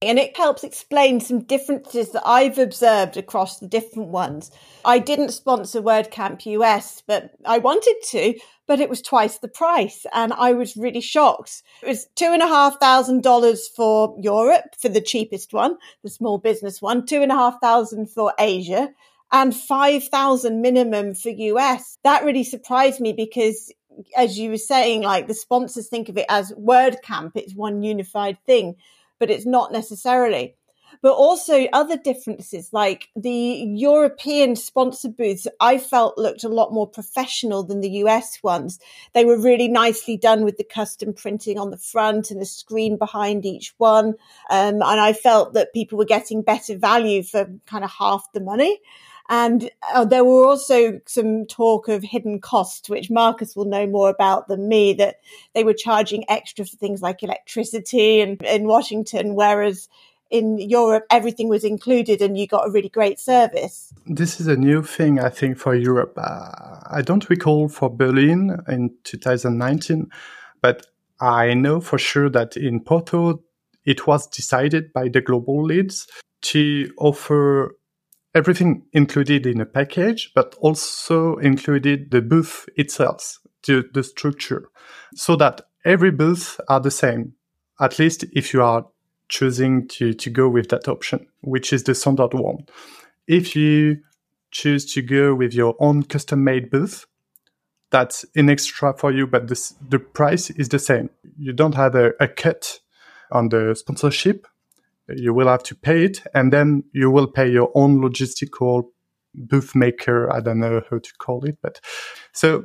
And 0.00 0.20
it 0.20 0.36
helps 0.36 0.62
explain 0.62 1.18
some 1.18 1.40
differences 1.40 2.12
that 2.12 2.22
I've 2.24 2.56
observed 2.56 3.16
across 3.16 3.58
the 3.58 3.66
different 3.66 4.10
ones. 4.10 4.52
I 4.84 5.00
didn't 5.00 5.30
sponsor 5.30 5.82
WordCamp 5.82 6.46
US, 6.46 7.02
but 7.04 7.32
I 7.44 7.58
wanted 7.58 7.96
to, 8.10 8.38
but 8.68 8.78
it 8.78 8.88
was 8.88 9.02
twice 9.02 9.38
the 9.38 9.48
price. 9.48 10.06
And 10.14 10.32
I 10.32 10.52
was 10.52 10.76
really 10.76 11.00
shocked. 11.00 11.64
It 11.82 11.88
was 11.88 12.06
two 12.14 12.30
and 12.32 12.42
a 12.42 12.46
half 12.46 12.78
thousand 12.78 13.24
dollars 13.24 13.66
for 13.66 14.14
Europe 14.20 14.76
for 14.78 14.88
the 14.88 15.00
cheapest 15.00 15.52
one, 15.52 15.76
the 16.04 16.10
small 16.10 16.38
business 16.38 16.80
one, 16.80 17.04
two 17.04 17.20
and 17.20 17.32
a 17.32 17.36
half 17.36 17.60
thousand 17.60 18.08
for 18.08 18.32
Asia 18.38 18.90
and 19.32 19.54
5,000 19.54 20.62
minimum 20.62 21.14
for 21.14 21.30
US. 21.30 21.98
That 22.04 22.24
really 22.24 22.44
surprised 22.44 23.00
me 23.00 23.12
because 23.12 23.72
as 24.16 24.38
you 24.38 24.50
were 24.50 24.58
saying, 24.58 25.02
like 25.02 25.26
the 25.26 25.34
sponsors 25.34 25.88
think 25.88 26.08
of 26.08 26.16
it 26.16 26.26
as 26.28 26.52
WordCamp. 26.52 27.32
It's 27.34 27.54
one 27.54 27.82
unified 27.82 28.38
thing 28.46 28.76
but 29.18 29.30
it's 29.30 29.46
not 29.46 29.72
necessarily. 29.72 30.54
But 31.02 31.12
also 31.12 31.66
other 31.72 31.96
differences, 31.96 32.72
like 32.72 33.08
the 33.14 33.30
European 33.30 34.56
sponsor 34.56 35.10
booths, 35.10 35.46
I 35.60 35.78
felt 35.78 36.18
looked 36.18 36.44
a 36.44 36.48
lot 36.48 36.72
more 36.72 36.88
professional 36.88 37.62
than 37.62 37.80
the 37.80 37.90
US 38.04 38.42
ones. 38.42 38.80
They 39.12 39.24
were 39.24 39.38
really 39.38 39.68
nicely 39.68 40.16
done 40.16 40.44
with 40.44 40.56
the 40.56 40.64
custom 40.64 41.12
printing 41.12 41.58
on 41.58 41.70
the 41.70 41.76
front 41.76 42.30
and 42.30 42.40
a 42.40 42.46
screen 42.46 42.96
behind 42.96 43.44
each 43.44 43.74
one. 43.76 44.14
Um, 44.50 44.82
and 44.82 44.82
I 44.82 45.12
felt 45.12 45.52
that 45.54 45.74
people 45.74 45.98
were 45.98 46.04
getting 46.04 46.42
better 46.42 46.76
value 46.76 47.22
for 47.22 47.48
kind 47.66 47.84
of 47.84 47.90
half 47.90 48.26
the 48.32 48.40
money. 48.40 48.80
And 49.28 49.70
uh, 49.92 50.04
there 50.04 50.24
were 50.24 50.46
also 50.46 51.00
some 51.06 51.44
talk 51.46 51.88
of 51.88 52.02
hidden 52.02 52.40
costs, 52.40 52.88
which 52.88 53.10
Marcus 53.10 53.54
will 53.54 53.66
know 53.66 53.86
more 53.86 54.08
about 54.08 54.48
than 54.48 54.68
me, 54.68 54.94
that 54.94 55.16
they 55.54 55.64
were 55.64 55.74
charging 55.74 56.28
extra 56.30 56.64
for 56.64 56.76
things 56.76 57.02
like 57.02 57.22
electricity 57.22 58.20
and 58.20 58.40
in 58.42 58.66
Washington, 58.66 59.34
whereas 59.34 59.88
in 60.30 60.58
Europe, 60.58 61.04
everything 61.10 61.48
was 61.48 61.64
included 61.64 62.20
and 62.20 62.38
you 62.38 62.46
got 62.46 62.66
a 62.66 62.70
really 62.70 62.88
great 62.88 63.18
service. 63.18 63.92
This 64.06 64.40
is 64.40 64.46
a 64.46 64.56
new 64.56 64.82
thing, 64.82 65.18
I 65.20 65.30
think, 65.30 65.58
for 65.58 65.74
Europe. 65.74 66.14
Uh, 66.16 66.80
I 66.90 67.02
don't 67.02 67.28
recall 67.30 67.68
for 67.68 67.88
Berlin 67.88 68.58
in 68.68 68.94
2019, 69.04 70.10
but 70.60 70.86
I 71.20 71.54
know 71.54 71.80
for 71.80 71.98
sure 71.98 72.28
that 72.30 72.56
in 72.56 72.80
Porto, 72.80 73.42
it 73.84 74.06
was 74.06 74.26
decided 74.26 74.92
by 74.92 75.08
the 75.08 75.20
global 75.20 75.64
leads 75.64 76.06
to 76.40 76.92
offer 76.98 77.74
everything 78.34 78.84
included 78.92 79.46
in 79.46 79.60
a 79.60 79.66
package, 79.66 80.32
but 80.34 80.54
also 80.60 81.36
included 81.36 82.10
the 82.10 82.20
booth 82.20 82.68
itself, 82.76 83.38
the, 83.66 83.84
the 83.92 84.02
structure, 84.02 84.68
so 85.14 85.36
that 85.36 85.62
every 85.84 86.10
booth 86.10 86.60
are 86.68 86.80
the 86.80 86.90
same, 86.90 87.34
at 87.80 87.98
least 87.98 88.24
if 88.32 88.52
you 88.52 88.62
are 88.62 88.86
choosing 89.28 89.86
to, 89.88 90.12
to 90.14 90.30
go 90.30 90.48
with 90.48 90.68
that 90.70 90.88
option, 90.88 91.26
which 91.40 91.72
is 91.72 91.84
the 91.84 91.94
standard 91.94 92.34
one. 92.34 92.66
If 93.26 93.54
you 93.54 93.98
choose 94.50 94.90
to 94.94 95.02
go 95.02 95.34
with 95.34 95.52
your 95.52 95.74
own 95.78 96.02
custom 96.02 96.44
made 96.44 96.70
booth, 96.70 97.06
that's 97.90 98.24
an 98.34 98.50
extra 98.50 98.94
for 98.94 99.10
you, 99.10 99.26
but 99.26 99.48
this, 99.48 99.74
the 99.86 99.98
price 99.98 100.50
is 100.50 100.68
the 100.68 100.78
same. 100.78 101.10
You 101.38 101.52
don't 101.52 101.74
have 101.74 101.94
a, 101.94 102.12
a 102.20 102.28
cut 102.28 102.80
on 103.30 103.48
the 103.48 103.74
sponsorship 103.74 104.46
you 105.16 105.32
will 105.32 105.48
have 105.48 105.62
to 105.62 105.74
pay 105.74 106.04
it 106.04 106.22
and 106.34 106.52
then 106.52 106.84
you 106.92 107.10
will 107.10 107.26
pay 107.26 107.48
your 107.48 107.70
own 107.74 108.00
logistical 108.00 108.84
booth 109.34 109.74
maker 109.74 110.32
i 110.32 110.40
don't 110.40 110.60
know 110.60 110.82
how 110.90 110.98
to 110.98 111.12
call 111.18 111.44
it 111.44 111.56
but 111.62 111.80
so 112.32 112.64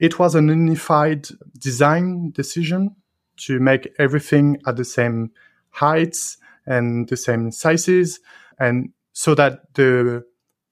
it 0.00 0.18
was 0.18 0.34
an 0.34 0.48
unified 0.48 1.28
design 1.58 2.30
decision 2.30 2.94
to 3.36 3.58
make 3.60 3.88
everything 3.98 4.58
at 4.66 4.76
the 4.76 4.84
same 4.84 5.30
heights 5.70 6.36
and 6.66 7.08
the 7.08 7.16
same 7.16 7.50
sizes 7.50 8.20
and 8.58 8.90
so 9.12 9.34
that 9.34 9.74
the 9.74 10.24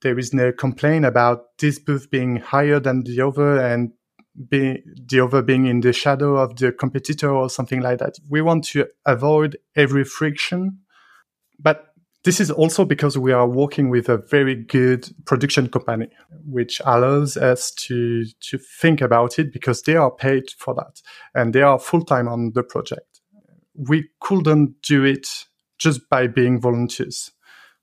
there 0.02 0.18
is 0.18 0.32
no 0.34 0.52
complaint 0.52 1.04
about 1.04 1.58
this 1.58 1.78
booth 1.78 2.10
being 2.10 2.36
higher 2.36 2.78
than 2.78 3.02
the 3.04 3.20
other 3.20 3.58
and 3.58 3.92
the 4.34 5.20
other 5.20 5.42
being 5.42 5.66
in 5.66 5.80
the 5.80 5.92
shadow 5.92 6.36
of 6.36 6.56
the 6.56 6.70
competitor 6.70 7.30
or 7.30 7.48
something 7.48 7.80
like 7.80 7.98
that. 7.98 8.16
We 8.28 8.42
want 8.42 8.64
to 8.64 8.86
avoid 9.06 9.56
every 9.74 10.04
friction 10.04 10.80
but 11.58 11.92
this 12.26 12.40
is 12.40 12.50
also 12.50 12.84
because 12.84 13.16
we 13.16 13.32
are 13.32 13.46
working 13.46 13.88
with 13.88 14.08
a 14.08 14.18
very 14.18 14.56
good 14.56 15.08
production 15.26 15.68
company, 15.68 16.08
which 16.44 16.80
allows 16.84 17.36
us 17.36 17.70
to, 17.70 18.24
to 18.40 18.58
think 18.58 19.00
about 19.00 19.38
it 19.38 19.52
because 19.52 19.82
they 19.82 19.94
are 19.94 20.10
paid 20.10 20.50
for 20.58 20.74
that 20.74 21.00
and 21.36 21.54
they 21.54 21.62
are 21.62 21.78
full 21.78 22.04
time 22.04 22.26
on 22.26 22.50
the 22.54 22.64
project. 22.64 23.20
We 23.74 24.08
couldn't 24.20 24.82
do 24.82 25.04
it 25.04 25.28
just 25.78 26.08
by 26.10 26.26
being 26.26 26.60
volunteers. 26.60 27.30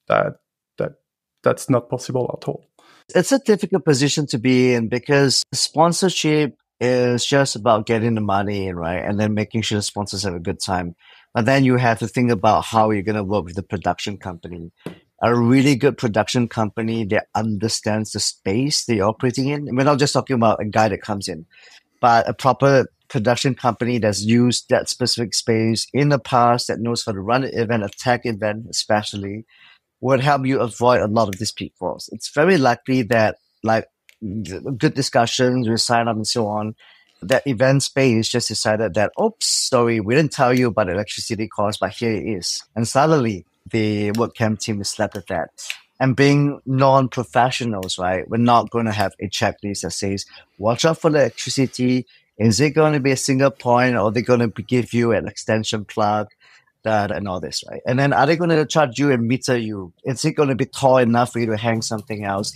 That, 0.10 0.34
that, 0.78 0.96
that's 1.42 1.70
not 1.70 1.90
possible 1.90 2.38
at 2.38 2.46
all. 2.48 2.68
It's 3.16 3.32
a 3.32 3.40
difficult 3.40 3.86
position 3.86 4.28
to 4.28 4.38
be 4.38 4.74
in 4.74 4.90
because 4.90 5.44
sponsorship 5.54 6.58
is 6.82 7.26
just 7.26 7.56
about 7.56 7.86
getting 7.86 8.16
the 8.16 8.22
money 8.22 8.68
in, 8.68 8.76
right? 8.76 9.04
And 9.04 9.18
then 9.18 9.34
making 9.34 9.62
sure 9.62 9.78
the 9.78 9.84
sponsors 9.84 10.24
have 10.24 10.36
a 10.36 10.40
good 10.40 10.60
time. 10.60 10.96
But 11.34 11.46
then 11.46 11.64
you 11.64 11.78
have 11.78 12.00
to 12.00 12.08
think 12.08 12.32
about 12.32 12.66
how 12.66 12.92
you're 12.92 13.02
going 13.02 13.16
to 13.16 13.24
work 13.24 13.46
with 13.46 13.56
the 13.56 13.64
production 13.64 14.18
company. 14.18 14.72
A 15.22 15.36
really 15.36 15.76
good 15.76 15.98
production 15.98 16.48
company 16.48 17.06
that 17.06 17.28
understands 17.34 18.12
the 18.12 18.20
space 18.20 18.86
they're 18.86 19.08
operating 19.08 19.48
in. 19.48 19.76
We're 19.76 19.84
not 19.84 20.00
just 20.00 20.14
talking 20.14 20.36
about 20.36 20.62
a 20.62 20.66
guy 20.66 20.90
that 20.90 21.02
comes 21.02 21.28
in, 21.28 21.46
but 22.02 22.28
a 22.28 22.34
proper 22.34 22.88
production 23.08 23.56
company 23.56 24.00
that's 24.00 24.24
used 24.24 24.70
that 24.70 24.90
specific 24.90 25.34
space 25.34 25.88
in 25.94 26.10
the 26.10 26.20
past 26.20 26.68
that 26.68 26.80
knows 26.80 27.06
how 27.06 27.14
to 27.14 27.22
run 27.22 27.44
an 27.44 27.52
event, 27.54 27.84
a 27.84 27.90
tech 27.90 28.26
event 28.26 28.66
especially, 28.70 29.46
would 30.02 30.20
help 30.20 30.46
you 30.46 30.60
avoid 30.60 31.00
a 31.00 31.08
lot 31.08 31.30
of 31.30 31.40
these 31.40 31.52
pitfalls. 31.52 32.10
It's 32.12 32.30
very 32.34 32.58
likely 32.58 33.04
that 33.04 33.38
like 33.64 33.86
good 34.22 34.94
discussions, 34.94 35.68
you 35.68 35.78
sign 35.78 36.08
up 36.08 36.16
and 36.16 36.28
so 36.28 36.48
on, 36.48 36.76
that 37.30 37.48
event 37.48 37.84
space 37.84 38.30
just 38.30 38.48
decided 38.48 38.94
that, 38.96 39.12
oops, 39.22 39.46
sorry, 39.46 40.00
we 40.00 40.16
didn't 40.16 40.32
tell 40.32 40.54
you 40.54 40.68
about 40.68 40.90
electricity 40.90 41.48
cost, 41.48 41.80
but 41.80 41.92
here 41.92 42.14
it 42.14 42.26
is. 42.26 42.64
And 42.76 42.88
suddenly 42.88 43.46
the 43.72 44.12
WordCamp 44.12 44.60
team 44.60 44.82
is 44.82 44.90
slapped 44.90 45.18
at 45.18 45.28
that. 45.28 45.50
And 46.00 46.16
being 46.16 46.60
non-professionals, 46.66 47.98
right, 47.98 48.28
we're 48.28 48.38
not 48.38 48.70
going 48.70 48.86
to 48.86 48.92
have 48.92 49.14
a 49.20 49.28
checklist 49.28 49.82
that 49.82 49.92
says, 49.92 50.26
watch 50.58 50.86
out 50.86 51.00
for 51.00 51.10
electricity. 51.10 52.06
Is 52.38 52.60
it 52.60 52.72
going 52.72 52.94
to 52.94 53.00
be 53.00 53.12
a 53.12 53.18
single 53.18 53.52
point 53.52 53.96
or 53.96 54.00
are 54.00 54.12
they 54.12 54.22
going 54.22 54.40
to 54.40 54.62
give 54.64 54.92
you 54.94 55.12
an 55.12 55.28
extension 55.28 55.86
plug? 55.86 56.28
That 56.84 57.12
and 57.12 57.28
all 57.28 57.40
this, 57.40 57.64
right? 57.70 57.82
And 57.88 57.98
then 57.98 58.12
are 58.12 58.26
they 58.26 58.36
going 58.36 58.50
to 58.50 58.66
charge 58.66 59.00
you 59.00 59.12
and 59.12 59.26
meter 59.26 59.58
you? 59.58 59.94
Is 60.04 60.26
it 60.26 60.34
going 60.34 60.50
to 60.50 60.56
be 60.56 60.66
tall 60.66 60.98
enough 60.98 61.32
for 61.32 61.40
you 61.40 61.46
to 61.46 61.58
hang 61.58 61.82
something 61.82 62.26
else? 62.26 62.54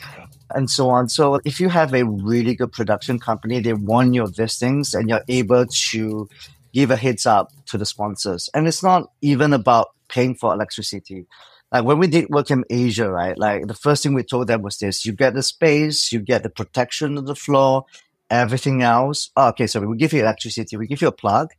and 0.53 0.69
so 0.69 0.89
on. 0.89 1.09
So 1.09 1.39
if 1.45 1.59
you 1.59 1.69
have 1.69 1.93
a 1.93 2.05
really 2.05 2.55
good 2.55 2.71
production 2.71 3.19
company, 3.19 3.59
they 3.59 3.73
want 3.73 4.13
your 4.13 4.27
things 4.27 4.93
and 4.93 5.09
you're 5.09 5.23
able 5.27 5.65
to 5.65 6.29
give 6.73 6.91
a 6.91 6.95
heads 6.95 7.25
up 7.25 7.51
to 7.67 7.77
the 7.77 7.85
sponsors. 7.85 8.49
And 8.53 8.67
it's 8.67 8.83
not 8.83 9.11
even 9.21 9.53
about 9.53 9.89
paying 10.09 10.35
for 10.35 10.53
electricity. 10.53 11.25
Like 11.71 11.83
when 11.83 11.99
we 11.99 12.07
did 12.07 12.29
WordCamp 12.29 12.63
Asia, 12.69 13.09
right? 13.09 13.37
Like 13.37 13.67
the 13.67 13.73
first 13.73 14.03
thing 14.03 14.13
we 14.13 14.23
told 14.23 14.47
them 14.47 14.61
was 14.61 14.77
this, 14.77 15.05
you 15.05 15.11
get 15.11 15.33
the 15.33 15.43
space, 15.43 16.11
you 16.11 16.19
get 16.19 16.43
the 16.43 16.49
protection 16.49 17.17
of 17.17 17.25
the 17.25 17.35
floor, 17.35 17.85
everything 18.29 18.83
else. 18.83 19.31
Oh, 19.35 19.49
okay, 19.49 19.67
so 19.67 19.81
we 19.81 19.97
give 19.97 20.13
you 20.13 20.21
electricity, 20.21 20.77
we 20.77 20.87
give 20.87 21.01
you 21.01 21.09
a 21.09 21.11
plug, 21.11 21.49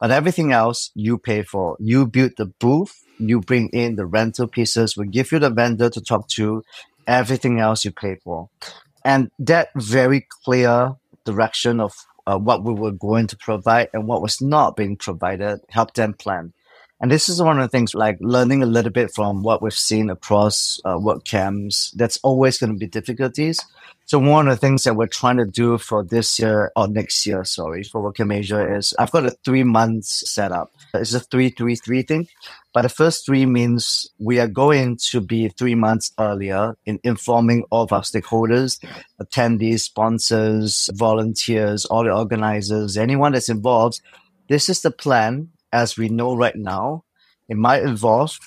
but 0.00 0.10
everything 0.10 0.52
else 0.52 0.90
you 0.94 1.18
pay 1.18 1.42
for. 1.42 1.76
You 1.80 2.06
build 2.06 2.32
the 2.36 2.46
booth, 2.46 3.02
you 3.18 3.40
bring 3.40 3.68
in 3.70 3.96
the 3.96 4.06
rental 4.06 4.46
pieces, 4.46 4.96
we 4.96 5.06
give 5.06 5.32
you 5.32 5.38
the 5.38 5.50
vendor 5.50 5.90
to 5.90 6.00
talk 6.00 6.28
to, 6.30 6.62
everything 7.06 7.60
else 7.60 7.84
you 7.84 7.92
pay 7.92 8.16
for. 8.22 8.48
And 9.04 9.30
that 9.38 9.68
very 9.76 10.26
clear 10.44 10.94
direction 11.24 11.80
of 11.80 11.92
uh, 12.26 12.38
what 12.38 12.64
we 12.64 12.74
were 12.74 12.92
going 12.92 13.26
to 13.28 13.36
provide 13.36 13.88
and 13.92 14.06
what 14.06 14.22
was 14.22 14.40
not 14.40 14.76
being 14.76 14.96
provided 14.96 15.60
helped 15.70 15.94
them 15.94 16.14
plan. 16.14 16.52
And 16.98 17.10
this 17.10 17.28
is 17.28 17.42
one 17.42 17.58
of 17.58 17.62
the 17.62 17.68
things 17.68 17.94
like 17.94 18.16
learning 18.20 18.62
a 18.62 18.66
little 18.66 18.90
bit 18.90 19.10
from 19.14 19.42
what 19.42 19.60
we've 19.60 19.74
seen 19.74 20.08
across 20.08 20.80
uh, 20.84 20.96
WordCamps. 20.96 21.92
That's 21.92 22.16
always 22.22 22.56
going 22.56 22.72
to 22.72 22.78
be 22.78 22.86
difficulties. 22.86 23.60
So 24.06 24.18
one 24.18 24.48
of 24.48 24.54
the 24.54 24.60
things 24.60 24.84
that 24.84 24.94
we're 24.94 25.08
trying 25.08 25.36
to 25.38 25.44
do 25.44 25.76
for 25.76 26.04
this 26.04 26.38
year 26.38 26.70
or 26.74 26.88
next 26.88 27.26
year, 27.26 27.44
sorry, 27.44 27.82
for 27.82 28.00
WordCamp 28.00 28.32
Asia 28.32 28.76
is 28.76 28.94
I've 28.98 29.10
got 29.10 29.26
a 29.26 29.32
three 29.44 29.64
months 29.64 30.30
setup. 30.30 30.70
It's 30.94 31.12
a 31.12 31.20
three, 31.20 31.50
three, 31.50 31.74
three 31.74 32.02
thing. 32.02 32.28
But 32.72 32.82
the 32.82 32.88
first 32.88 33.26
three 33.26 33.44
means 33.44 34.08
we 34.18 34.38
are 34.38 34.48
going 34.48 34.98
to 35.10 35.20
be 35.20 35.48
three 35.48 35.74
months 35.74 36.12
earlier 36.18 36.78
in 36.86 36.98
informing 37.02 37.64
all 37.70 37.82
of 37.82 37.92
our 37.92 38.02
stakeholders, 38.02 38.82
attendees, 39.20 39.80
sponsors, 39.80 40.88
volunteers, 40.94 41.84
all 41.84 42.04
the 42.04 42.14
organizers, 42.14 42.96
anyone 42.96 43.32
that's 43.32 43.48
involved. 43.48 44.00
This 44.48 44.68
is 44.68 44.80
the 44.82 44.92
plan 44.92 45.50
as 45.76 45.96
we 45.96 46.08
know 46.08 46.34
right 46.34 46.56
now. 46.56 47.04
It 47.48 47.56
might 47.56 47.84
evolve. 47.84 48.38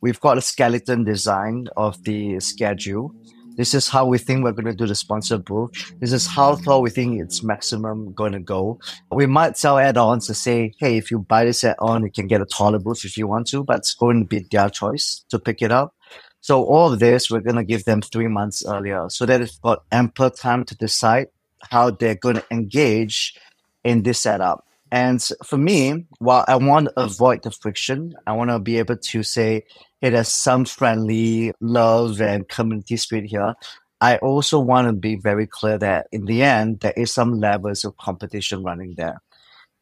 We've 0.00 0.20
got 0.20 0.36
a 0.36 0.42
skeleton 0.42 1.04
design 1.04 1.68
of 1.76 2.02
the 2.04 2.40
schedule 2.40 3.14
this 3.56 3.72
is 3.72 3.88
how 3.88 4.06
we 4.06 4.18
think 4.18 4.42
we're 4.42 4.52
going 4.52 4.64
to 4.66 4.74
do 4.74 4.86
the 4.86 4.96
sponsor 4.96 5.38
booth. 5.38 5.92
This 6.00 6.12
is 6.12 6.26
how 6.26 6.56
far 6.56 6.80
we 6.80 6.90
think 6.90 7.20
it's 7.20 7.44
maximum 7.44 8.12
going 8.12 8.32
to 8.32 8.40
go. 8.40 8.80
We 9.12 9.26
might 9.26 9.56
sell 9.56 9.78
add-ons 9.78 10.26
to 10.26 10.34
say, 10.34 10.74
hey, 10.80 10.96
if 10.96 11.10
you 11.10 11.20
buy 11.20 11.44
this 11.44 11.62
add-on, 11.62 12.02
you 12.02 12.10
can 12.10 12.26
get 12.26 12.40
a 12.40 12.46
taller 12.46 12.80
booth 12.80 13.04
if 13.04 13.16
you 13.16 13.28
want 13.28 13.46
to, 13.48 13.62
but 13.62 13.78
it's 13.78 13.94
going 13.94 14.22
to 14.22 14.26
be 14.26 14.46
their 14.50 14.68
choice 14.70 15.24
to 15.28 15.38
pick 15.38 15.62
it 15.62 15.70
up. 15.70 15.94
So 16.40 16.64
all 16.64 16.92
of 16.92 16.98
this, 16.98 17.30
we're 17.30 17.40
going 17.40 17.56
to 17.56 17.64
give 17.64 17.84
them 17.84 18.02
three 18.02 18.28
months 18.28 18.64
earlier 18.66 19.06
so 19.08 19.24
that 19.24 19.40
it's 19.40 19.58
got 19.58 19.84
ample 19.92 20.30
time 20.30 20.64
to 20.64 20.76
decide 20.76 21.28
how 21.70 21.90
they're 21.90 22.16
going 22.16 22.36
to 22.36 22.44
engage 22.50 23.38
in 23.84 24.02
this 24.02 24.20
setup. 24.20 24.64
And 24.94 25.20
for 25.44 25.58
me, 25.58 26.06
while 26.20 26.44
I 26.46 26.54
want 26.54 26.86
to 26.86 27.00
avoid 27.00 27.42
the 27.42 27.50
friction, 27.50 28.14
I 28.28 28.32
want 28.34 28.50
to 28.50 28.60
be 28.60 28.78
able 28.78 28.96
to 28.96 29.24
say, 29.24 29.64
it 30.00 30.12
has 30.12 30.32
some 30.32 30.64
friendly 30.66 31.50
love 31.60 32.20
and 32.20 32.48
community 32.48 32.96
spirit 32.96 33.24
here. 33.24 33.54
I 34.00 34.18
also 34.18 34.60
want 34.60 34.86
to 34.86 34.92
be 34.92 35.16
very 35.16 35.48
clear 35.48 35.78
that 35.78 36.06
in 36.12 36.26
the 36.26 36.44
end, 36.44 36.78
there 36.78 36.92
is 36.96 37.12
some 37.12 37.40
levels 37.40 37.84
of 37.84 37.96
competition 37.96 38.62
running 38.62 38.94
there. 38.96 39.20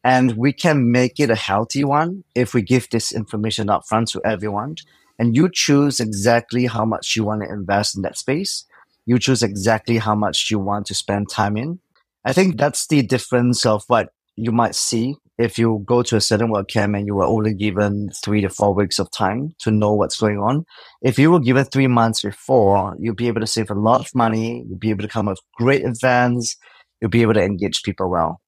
And 0.03 0.35
we 0.35 0.51
can 0.51 0.91
make 0.91 1.19
it 1.19 1.29
a 1.29 1.35
healthy 1.35 1.83
one 1.83 2.23
if 2.33 2.55
we 2.55 2.63
give 2.63 2.89
this 2.89 3.11
information 3.13 3.69
up 3.69 3.83
front 3.87 4.07
to 4.09 4.21
everyone. 4.25 4.77
And 5.19 5.35
you 5.35 5.47
choose 5.47 5.99
exactly 5.99 6.65
how 6.65 6.85
much 6.85 7.15
you 7.15 7.23
want 7.23 7.43
to 7.43 7.53
invest 7.53 7.95
in 7.95 8.01
that 8.01 8.17
space. 8.17 8.65
You 9.05 9.19
choose 9.19 9.43
exactly 9.43 9.97
how 9.97 10.15
much 10.15 10.49
you 10.49 10.57
want 10.57 10.87
to 10.87 10.95
spend 10.95 11.29
time 11.29 11.55
in. 11.55 11.81
I 12.25 12.33
think 12.33 12.57
that's 12.57 12.87
the 12.87 13.03
difference 13.03 13.63
of 13.63 13.83
what 13.85 14.09
you 14.35 14.51
might 14.51 14.75
see 14.75 15.15
if 15.37 15.57
you 15.57 15.83
go 15.85 16.03
to 16.03 16.15
a 16.15 16.21
certain 16.21 16.49
WordCamp 16.49 16.97
and 16.97 17.07
you 17.07 17.15
were 17.15 17.25
only 17.25 17.53
given 17.53 18.09
three 18.23 18.41
to 18.41 18.49
four 18.49 18.73
weeks 18.73 18.99
of 18.99 19.09
time 19.11 19.55
to 19.59 19.71
know 19.71 19.93
what's 19.93 20.19
going 20.19 20.37
on, 20.37 20.65
if 21.01 21.17
you 21.17 21.31
were 21.31 21.39
given 21.39 21.65
three 21.65 21.87
months 21.87 22.21
before, 22.21 22.95
you'll 22.99 23.15
be 23.15 23.27
able 23.27 23.41
to 23.41 23.47
save 23.47 23.71
a 23.71 23.75
lot 23.75 24.01
of 24.01 24.13
money. 24.13 24.63
You'll 24.67 24.77
be 24.77 24.91
able 24.91 25.01
to 25.01 25.07
come 25.07 25.27
up 25.27 25.33
with 25.33 25.41
great 25.57 25.83
events. 25.83 26.55
You'll 27.01 27.09
be 27.09 27.23
able 27.23 27.33
to 27.33 27.43
engage 27.43 27.83
people 27.83 28.09
well. 28.09 28.41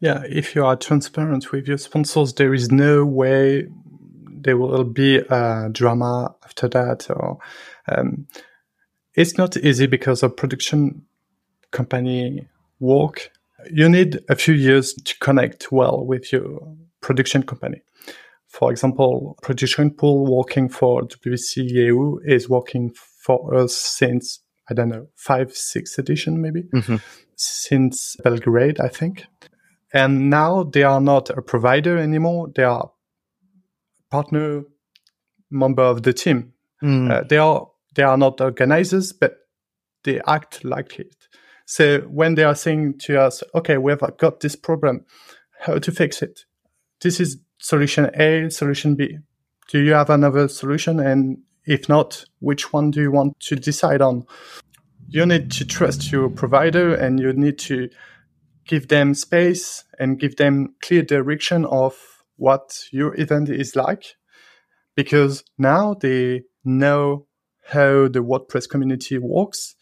Yeah, 0.00 0.22
if 0.28 0.54
you 0.54 0.64
are 0.64 0.76
transparent 0.76 1.52
with 1.52 1.68
your 1.68 1.78
sponsors, 1.78 2.34
there 2.34 2.54
is 2.54 2.70
no 2.70 3.04
way 3.04 3.66
there 4.42 4.56
will 4.56 4.84
be 4.84 5.18
a 5.18 5.68
drama 5.70 6.34
after 6.44 6.68
that. 6.68 7.10
Or 7.10 7.38
um, 7.88 8.26
it's 9.14 9.36
not 9.36 9.56
easy 9.58 9.86
because 9.86 10.22
of 10.22 10.36
production 10.36 11.02
company 11.70 12.48
work 12.78 13.30
you 13.70 13.88
need 13.88 14.20
a 14.28 14.36
few 14.36 14.54
years 14.54 14.94
to 14.94 15.18
connect 15.18 15.72
well 15.72 16.04
with 16.04 16.32
your 16.32 16.76
production 17.00 17.42
company. 17.42 17.82
For 18.48 18.72
example, 18.72 19.38
Production 19.42 19.92
Pool 19.92 20.26
working 20.26 20.68
for 20.68 21.02
WCEU 21.02 22.18
is 22.24 22.48
working 22.48 22.90
for 22.90 23.54
us 23.54 23.76
since, 23.76 24.40
I 24.68 24.74
don't 24.74 24.88
know, 24.88 25.06
five, 25.14 25.54
six 25.54 25.98
edition 25.98 26.40
maybe, 26.40 26.64
mm-hmm. 26.74 26.96
since 27.36 28.16
Belgrade, 28.24 28.80
I 28.80 28.88
think. 28.88 29.24
And 29.92 30.30
now 30.30 30.64
they 30.64 30.82
are 30.82 31.00
not 31.00 31.30
a 31.30 31.42
provider 31.42 31.96
anymore. 31.96 32.48
They 32.54 32.64
are 32.64 32.90
partner 34.10 34.64
member 35.50 35.82
of 35.82 36.02
the 36.02 36.12
team. 36.12 36.52
Mm. 36.82 37.10
Uh, 37.10 37.24
they 37.28 37.38
are 37.38 37.68
they 37.94 38.02
are 38.02 38.16
not 38.16 38.40
organizers, 38.40 39.12
but 39.12 39.36
they 40.04 40.20
act 40.26 40.64
like 40.64 40.98
it. 40.98 41.19
So 41.70 42.00
when 42.00 42.34
they 42.34 42.42
are 42.42 42.56
saying 42.56 42.98
to 43.02 43.20
us, 43.20 43.44
okay, 43.54 43.78
we've 43.78 44.02
got 44.18 44.40
this 44.40 44.56
problem, 44.56 45.04
how 45.60 45.78
to 45.78 45.92
fix 45.92 46.20
it? 46.20 46.40
This 47.00 47.20
is 47.20 47.38
solution 47.58 48.10
A, 48.14 48.50
solution 48.50 48.96
B. 48.96 49.18
Do 49.68 49.78
you 49.78 49.92
have 49.92 50.10
another 50.10 50.48
solution? 50.48 50.98
And 50.98 51.38
if 51.64 51.88
not, 51.88 52.24
which 52.40 52.72
one 52.72 52.90
do 52.90 53.00
you 53.00 53.12
want 53.12 53.38
to 53.42 53.54
decide 53.54 54.02
on? 54.02 54.24
You 55.06 55.24
need 55.24 55.52
to 55.52 55.64
trust 55.64 56.10
your 56.10 56.28
provider 56.28 56.92
and 56.92 57.20
you 57.20 57.32
need 57.34 57.60
to 57.60 57.88
give 58.66 58.88
them 58.88 59.14
space 59.14 59.84
and 59.96 60.18
give 60.18 60.34
them 60.38 60.74
clear 60.82 61.02
direction 61.02 61.64
of 61.66 61.96
what 62.34 62.80
your 62.90 63.14
event 63.20 63.48
is 63.48 63.76
like 63.76 64.16
because 64.96 65.44
now 65.56 65.94
they 65.94 66.42
know 66.64 67.28
how 67.66 68.08
the 68.08 68.24
WordPress 68.24 68.68
community 68.68 69.18
works 69.18 69.76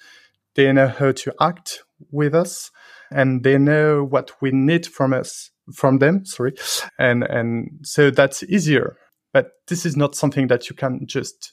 they 0.59 0.73
know 0.73 0.89
how 0.89 1.13
to 1.13 1.33
act 1.41 1.85
with 2.11 2.35
us 2.35 2.73
and 3.13 3.45
they 3.45 3.57
know 3.57 4.03
what 4.03 4.33
we 4.43 4.51
need 4.51 4.85
from 4.85 5.15
us 5.15 5.51
from 5.73 5.99
them 5.99 6.25
sorry. 6.25 6.55
And 6.99 7.23
and 7.23 7.79
so 7.83 8.11
that's 8.11 8.43
easier. 8.43 8.97
But 9.33 9.53
this 9.69 9.87
is 9.87 9.97
not 9.97 10.17
something 10.17 10.49
that 10.49 10.69
you 10.69 10.75
can 10.75 11.07
just 11.07 11.53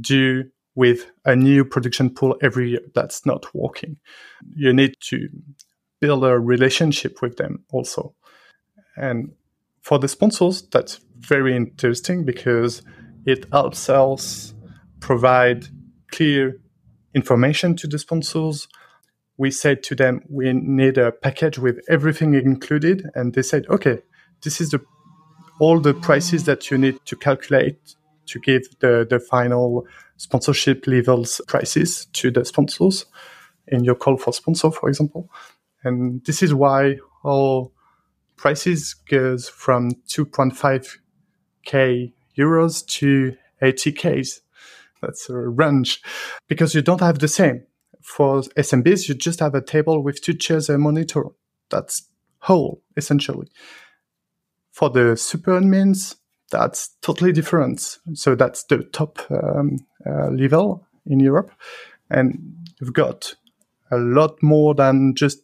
do 0.00 0.44
with 0.74 1.06
a 1.24 1.36
new 1.36 1.64
production 1.64 2.10
pool 2.10 2.36
every 2.42 2.70
year. 2.70 2.80
That's 2.94 3.24
not 3.24 3.46
working. 3.54 3.98
You 4.56 4.72
need 4.72 4.94
to 5.10 5.28
build 6.00 6.24
a 6.24 6.36
relationship 6.36 7.22
with 7.22 7.36
them 7.36 7.64
also. 7.70 8.16
And 8.96 9.34
for 9.82 10.00
the 10.00 10.08
sponsors 10.08 10.62
that's 10.62 10.98
very 11.20 11.54
interesting 11.54 12.24
because 12.24 12.82
it 13.24 13.46
helps 13.52 13.88
us 13.88 14.52
provide 14.98 15.68
clear 16.10 16.61
information 17.14 17.76
to 17.76 17.86
the 17.86 17.98
sponsors. 17.98 18.68
We 19.36 19.50
said 19.50 19.82
to 19.84 19.94
them, 19.94 20.22
we 20.28 20.52
need 20.52 20.98
a 20.98 21.12
package 21.12 21.58
with 21.58 21.80
everything 21.88 22.34
included. 22.34 23.08
And 23.14 23.34
they 23.34 23.42
said, 23.42 23.66
okay, 23.68 23.98
this 24.42 24.60
is 24.60 24.70
the, 24.70 24.80
all 25.58 25.80
the 25.80 25.94
prices 25.94 26.44
that 26.44 26.70
you 26.70 26.78
need 26.78 26.98
to 27.06 27.16
calculate 27.16 27.96
to 28.26 28.38
give 28.38 28.62
the, 28.80 29.06
the 29.08 29.18
final 29.18 29.86
sponsorship 30.16 30.86
levels 30.86 31.40
prices 31.48 32.06
to 32.12 32.30
the 32.30 32.44
sponsors 32.44 33.06
in 33.68 33.84
your 33.84 33.94
call 33.94 34.16
for 34.16 34.32
sponsor, 34.32 34.70
for 34.70 34.88
example. 34.88 35.28
And 35.84 36.24
this 36.24 36.42
is 36.42 36.54
why 36.54 36.98
all 37.24 37.72
prices 38.36 38.94
goes 38.94 39.48
from 39.48 39.90
2.5k 40.08 42.12
euros 42.36 42.86
to 42.86 43.36
80k's 43.62 44.40
that's 45.02 45.28
a 45.28 45.36
range 45.36 46.00
because 46.48 46.74
you 46.74 46.80
don't 46.80 47.00
have 47.00 47.18
the 47.18 47.28
same. 47.28 47.64
For 48.00 48.40
SMBs, 48.40 49.08
you 49.08 49.14
just 49.14 49.40
have 49.40 49.54
a 49.54 49.60
table 49.60 50.02
with 50.02 50.22
two 50.22 50.34
chairs 50.34 50.68
and 50.68 50.76
a 50.76 50.78
monitor. 50.78 51.24
That's 51.70 52.08
whole, 52.38 52.82
essentially. 52.96 53.48
For 54.72 54.90
the 54.90 55.16
super 55.16 55.60
admins, 55.60 56.16
that's 56.50 56.90
totally 57.02 57.32
different. 57.32 57.98
So 58.14 58.34
that's 58.34 58.64
the 58.64 58.84
top 58.92 59.18
um, 59.30 59.78
uh, 60.06 60.30
level 60.30 60.86
in 61.06 61.20
Europe. 61.20 61.50
And 62.10 62.56
you've 62.80 62.92
got 62.92 63.34
a 63.90 63.98
lot 63.98 64.42
more 64.42 64.74
than 64.74 65.14
just 65.14 65.40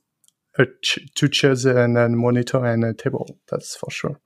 ch- 0.82 1.08
two 1.14 1.28
chairs 1.28 1.64
and 1.64 1.96
a 1.96 2.08
monitor 2.08 2.64
and 2.64 2.84
a 2.84 2.94
table. 2.94 3.38
That's 3.50 3.76
for 3.76 3.90
sure. 3.90 4.20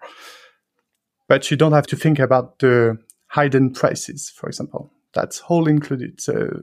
But 1.29 1.51
you 1.51 1.57
don't 1.57 1.73
have 1.73 1.87
to 1.89 1.97
think 1.97 2.19
about 2.19 2.59
the 2.59 2.99
hidden 3.35 3.73
prices, 3.73 4.31
for 4.31 4.49
example. 4.49 4.91
That's 5.15 5.39
whole 5.39 5.69
included. 5.69 6.21
So 6.21 6.63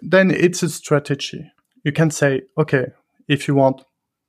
then 0.00 0.30
it's 0.30 0.62
a 0.62 0.68
strategy. 0.68 1.50
You 1.84 1.92
can 1.92 2.10
say, 2.10 2.42
okay, 2.58 2.86
if 3.28 3.46
you 3.48 3.54
want, 3.54 3.82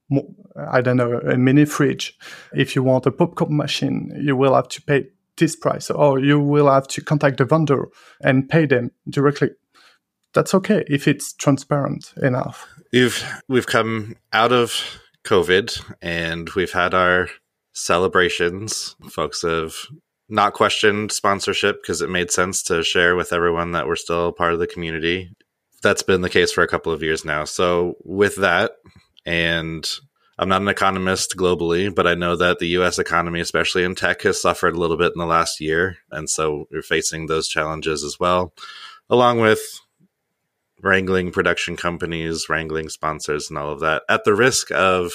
more, 0.10 0.26
I 0.56 0.82
don't 0.82 0.98
know, 0.98 1.20
a 1.20 1.38
mini 1.38 1.66
fridge, 1.66 2.18
if 2.54 2.76
you 2.76 2.84
want 2.84 3.06
a 3.06 3.12
popcorn 3.12 3.56
machine, 3.56 4.12
you 4.22 4.36
will 4.36 4.56
have 4.56 4.68
to 4.70 4.82
pay 4.82 5.08
this 5.38 5.56
price, 5.56 5.90
or 5.90 6.20
you 6.20 6.40
will 6.40 6.70
have 6.70 6.88
to 6.90 7.02
contact 7.02 7.38
the 7.38 7.46
vendor 7.46 7.88
and 8.22 8.48
pay 8.48 8.66
them 8.66 8.92
directly. 9.10 9.50
That's 10.34 10.54
okay 10.54 10.84
if 10.88 11.08
it's 11.08 11.34
transparent 11.34 12.14
enough. 12.22 12.68
You've 12.92 13.24
we've 13.48 13.68
come 13.68 14.16
out 14.32 14.52
of 14.52 15.00
COVID 15.24 15.96
and 16.02 16.50
we've 16.52 16.74
had 16.74 16.94
our 16.94 17.30
celebrations. 17.74 18.96
Folks 19.10 19.42
have 19.42 19.76
not 20.34 20.54
questioned 20.54 21.12
sponsorship 21.12 21.82
because 21.82 22.02
it 22.02 22.10
made 22.10 22.32
sense 22.32 22.64
to 22.64 22.84
share 22.84 23.16
with 23.16 23.32
everyone 23.32 23.74
that 23.74 23.86
we're 23.88 23.96
still 23.96 24.32
part 24.32 24.54
of 24.54 24.60
the 24.60 24.66
community. 24.68 25.32
That's 25.84 26.02
been 26.02 26.22
the 26.22 26.30
case 26.30 26.52
for 26.52 26.64
a 26.64 26.68
couple 26.68 26.92
of 26.92 27.04
years 27.04 27.24
now. 27.24 27.44
So, 27.44 27.98
with 28.04 28.38
that, 28.38 28.72
and 29.28 29.88
I'm 30.40 30.50
not 30.50 30.64
an 30.64 30.70
economist 30.70 31.38
globally, 31.38 31.94
but 31.94 32.08
I 32.08 32.16
know 32.16 32.36
that 32.36 32.58
the 32.58 32.70
US 32.80 32.98
economy, 32.98 33.42
especially 33.42 33.84
in 33.84 33.94
tech, 33.94 34.24
has 34.24 34.42
suffered 34.42 34.76
a 34.76 34.80
little 34.80 34.98
bit 34.98 35.12
in 35.14 35.20
the 35.20 35.28
last 35.28 35.62
year. 35.62 35.98
And 36.10 36.28
so 36.28 36.68
we're 36.72 36.82
facing 36.82 37.28
those 37.28 37.48
challenges 37.48 38.04
as 38.04 38.20
well, 38.20 38.54
along 39.12 39.40
with 39.40 39.62
wrangling 40.82 41.32
production 41.32 41.78
companies, 41.78 42.50
wrangling 42.50 42.90
sponsors, 42.90 43.50
and 43.50 43.60
all 43.60 43.72
of 43.72 43.82
that 43.82 44.02
at 44.10 44.24
the 44.24 44.34
risk 44.34 44.72
of 44.72 45.12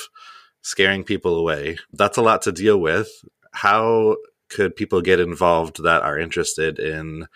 scaring 0.62 1.02
people 1.02 1.36
away. 1.36 1.76
That's 1.92 2.18
a 2.18 2.22
lot 2.22 2.42
to 2.42 2.52
deal 2.52 2.78
with. 2.78 3.10
How 3.52 4.16
could 4.48 4.76
people 4.76 5.00
get 5.02 5.20
involved 5.20 5.82
that 5.82 6.02
are 6.02 6.18
interested 6.18 6.78
in 6.78 7.26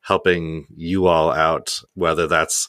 helping 0.00 0.66
you 0.74 1.06
all 1.06 1.32
out, 1.32 1.80
whether 1.94 2.26
that's 2.26 2.68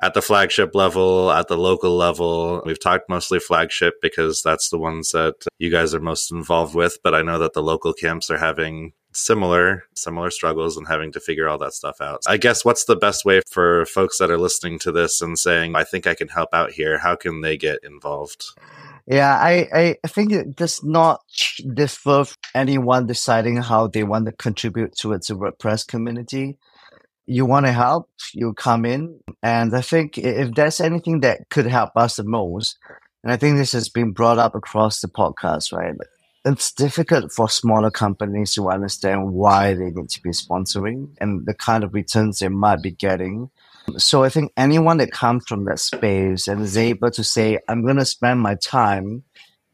at 0.00 0.14
the 0.14 0.22
flagship 0.22 0.74
level, 0.74 1.30
at 1.30 1.48
the 1.48 1.56
local 1.56 1.96
level. 1.96 2.62
We've 2.66 2.80
talked 2.80 3.08
mostly 3.08 3.38
flagship 3.38 3.94
because 4.02 4.42
that's 4.42 4.68
the 4.68 4.78
ones 4.78 5.12
that 5.12 5.34
you 5.58 5.70
guys 5.70 5.94
are 5.94 6.00
most 6.00 6.32
involved 6.32 6.74
with. 6.74 6.98
But 7.02 7.14
I 7.14 7.22
know 7.22 7.38
that 7.38 7.52
the 7.52 7.62
local 7.62 7.92
camps 7.92 8.30
are 8.30 8.38
having 8.38 8.92
similar 9.12 9.84
similar 9.94 10.28
struggles 10.28 10.76
and 10.76 10.88
having 10.88 11.12
to 11.12 11.20
figure 11.20 11.48
all 11.48 11.58
that 11.58 11.72
stuff 11.72 12.00
out. 12.00 12.22
I 12.26 12.36
guess 12.36 12.64
what's 12.64 12.84
the 12.84 12.96
best 12.96 13.24
way 13.24 13.40
for 13.48 13.86
folks 13.86 14.18
that 14.18 14.30
are 14.30 14.38
listening 14.38 14.78
to 14.80 14.92
this 14.92 15.20
and 15.20 15.38
saying, 15.38 15.76
I 15.76 15.84
think 15.84 16.06
I 16.06 16.14
can 16.14 16.28
help 16.28 16.50
out 16.52 16.72
here? 16.72 16.98
How 16.98 17.14
can 17.14 17.40
they 17.40 17.56
get 17.56 17.78
involved? 17.84 18.46
Yeah, 19.06 19.34
I, 19.34 19.96
I 20.02 20.08
think 20.08 20.32
it 20.32 20.56
does 20.56 20.82
not 20.82 21.20
differ 21.74 22.24
anyone 22.54 23.06
deciding 23.06 23.58
how 23.58 23.86
they 23.86 24.02
want 24.02 24.26
to 24.26 24.32
contribute 24.32 24.96
to 25.00 25.08
the 25.08 25.18
WordPress 25.34 25.86
community 25.86 26.56
you 27.26 27.46
want 27.46 27.66
to 27.66 27.72
help, 27.72 28.08
you 28.32 28.52
come 28.52 28.84
in. 28.84 29.20
And 29.42 29.74
I 29.74 29.80
think 29.80 30.18
if 30.18 30.54
there's 30.54 30.80
anything 30.80 31.20
that 31.20 31.48
could 31.50 31.66
help 31.66 31.90
us 31.96 32.16
the 32.16 32.24
most, 32.24 32.78
and 33.22 33.32
I 33.32 33.36
think 33.36 33.56
this 33.56 33.72
has 33.72 33.88
been 33.88 34.12
brought 34.12 34.38
up 34.38 34.54
across 34.54 35.00
the 35.00 35.08
podcast, 35.08 35.72
right? 35.72 35.94
It's 36.44 36.72
difficult 36.72 37.32
for 37.32 37.48
smaller 37.48 37.90
companies 37.90 38.52
to 38.54 38.68
understand 38.68 39.32
why 39.32 39.72
they 39.72 39.90
need 39.90 40.10
to 40.10 40.20
be 40.22 40.30
sponsoring 40.30 41.08
and 41.18 41.46
the 41.46 41.54
kind 41.54 41.84
of 41.84 41.94
returns 41.94 42.38
they 42.38 42.48
might 42.48 42.82
be 42.82 42.90
getting. 42.90 43.50
So 43.98 44.24
I 44.24 44.28
think 44.28 44.52
anyone 44.56 44.96
that 44.98 45.12
comes 45.12 45.44
from 45.46 45.64
that 45.66 45.78
space 45.78 46.48
and 46.48 46.62
is 46.62 46.76
able 46.76 47.10
to 47.10 47.24
say, 47.24 47.58
I'm 47.68 47.82
going 47.84 47.96
to 47.96 48.04
spend 48.04 48.40
my 48.40 48.54
time 48.54 49.24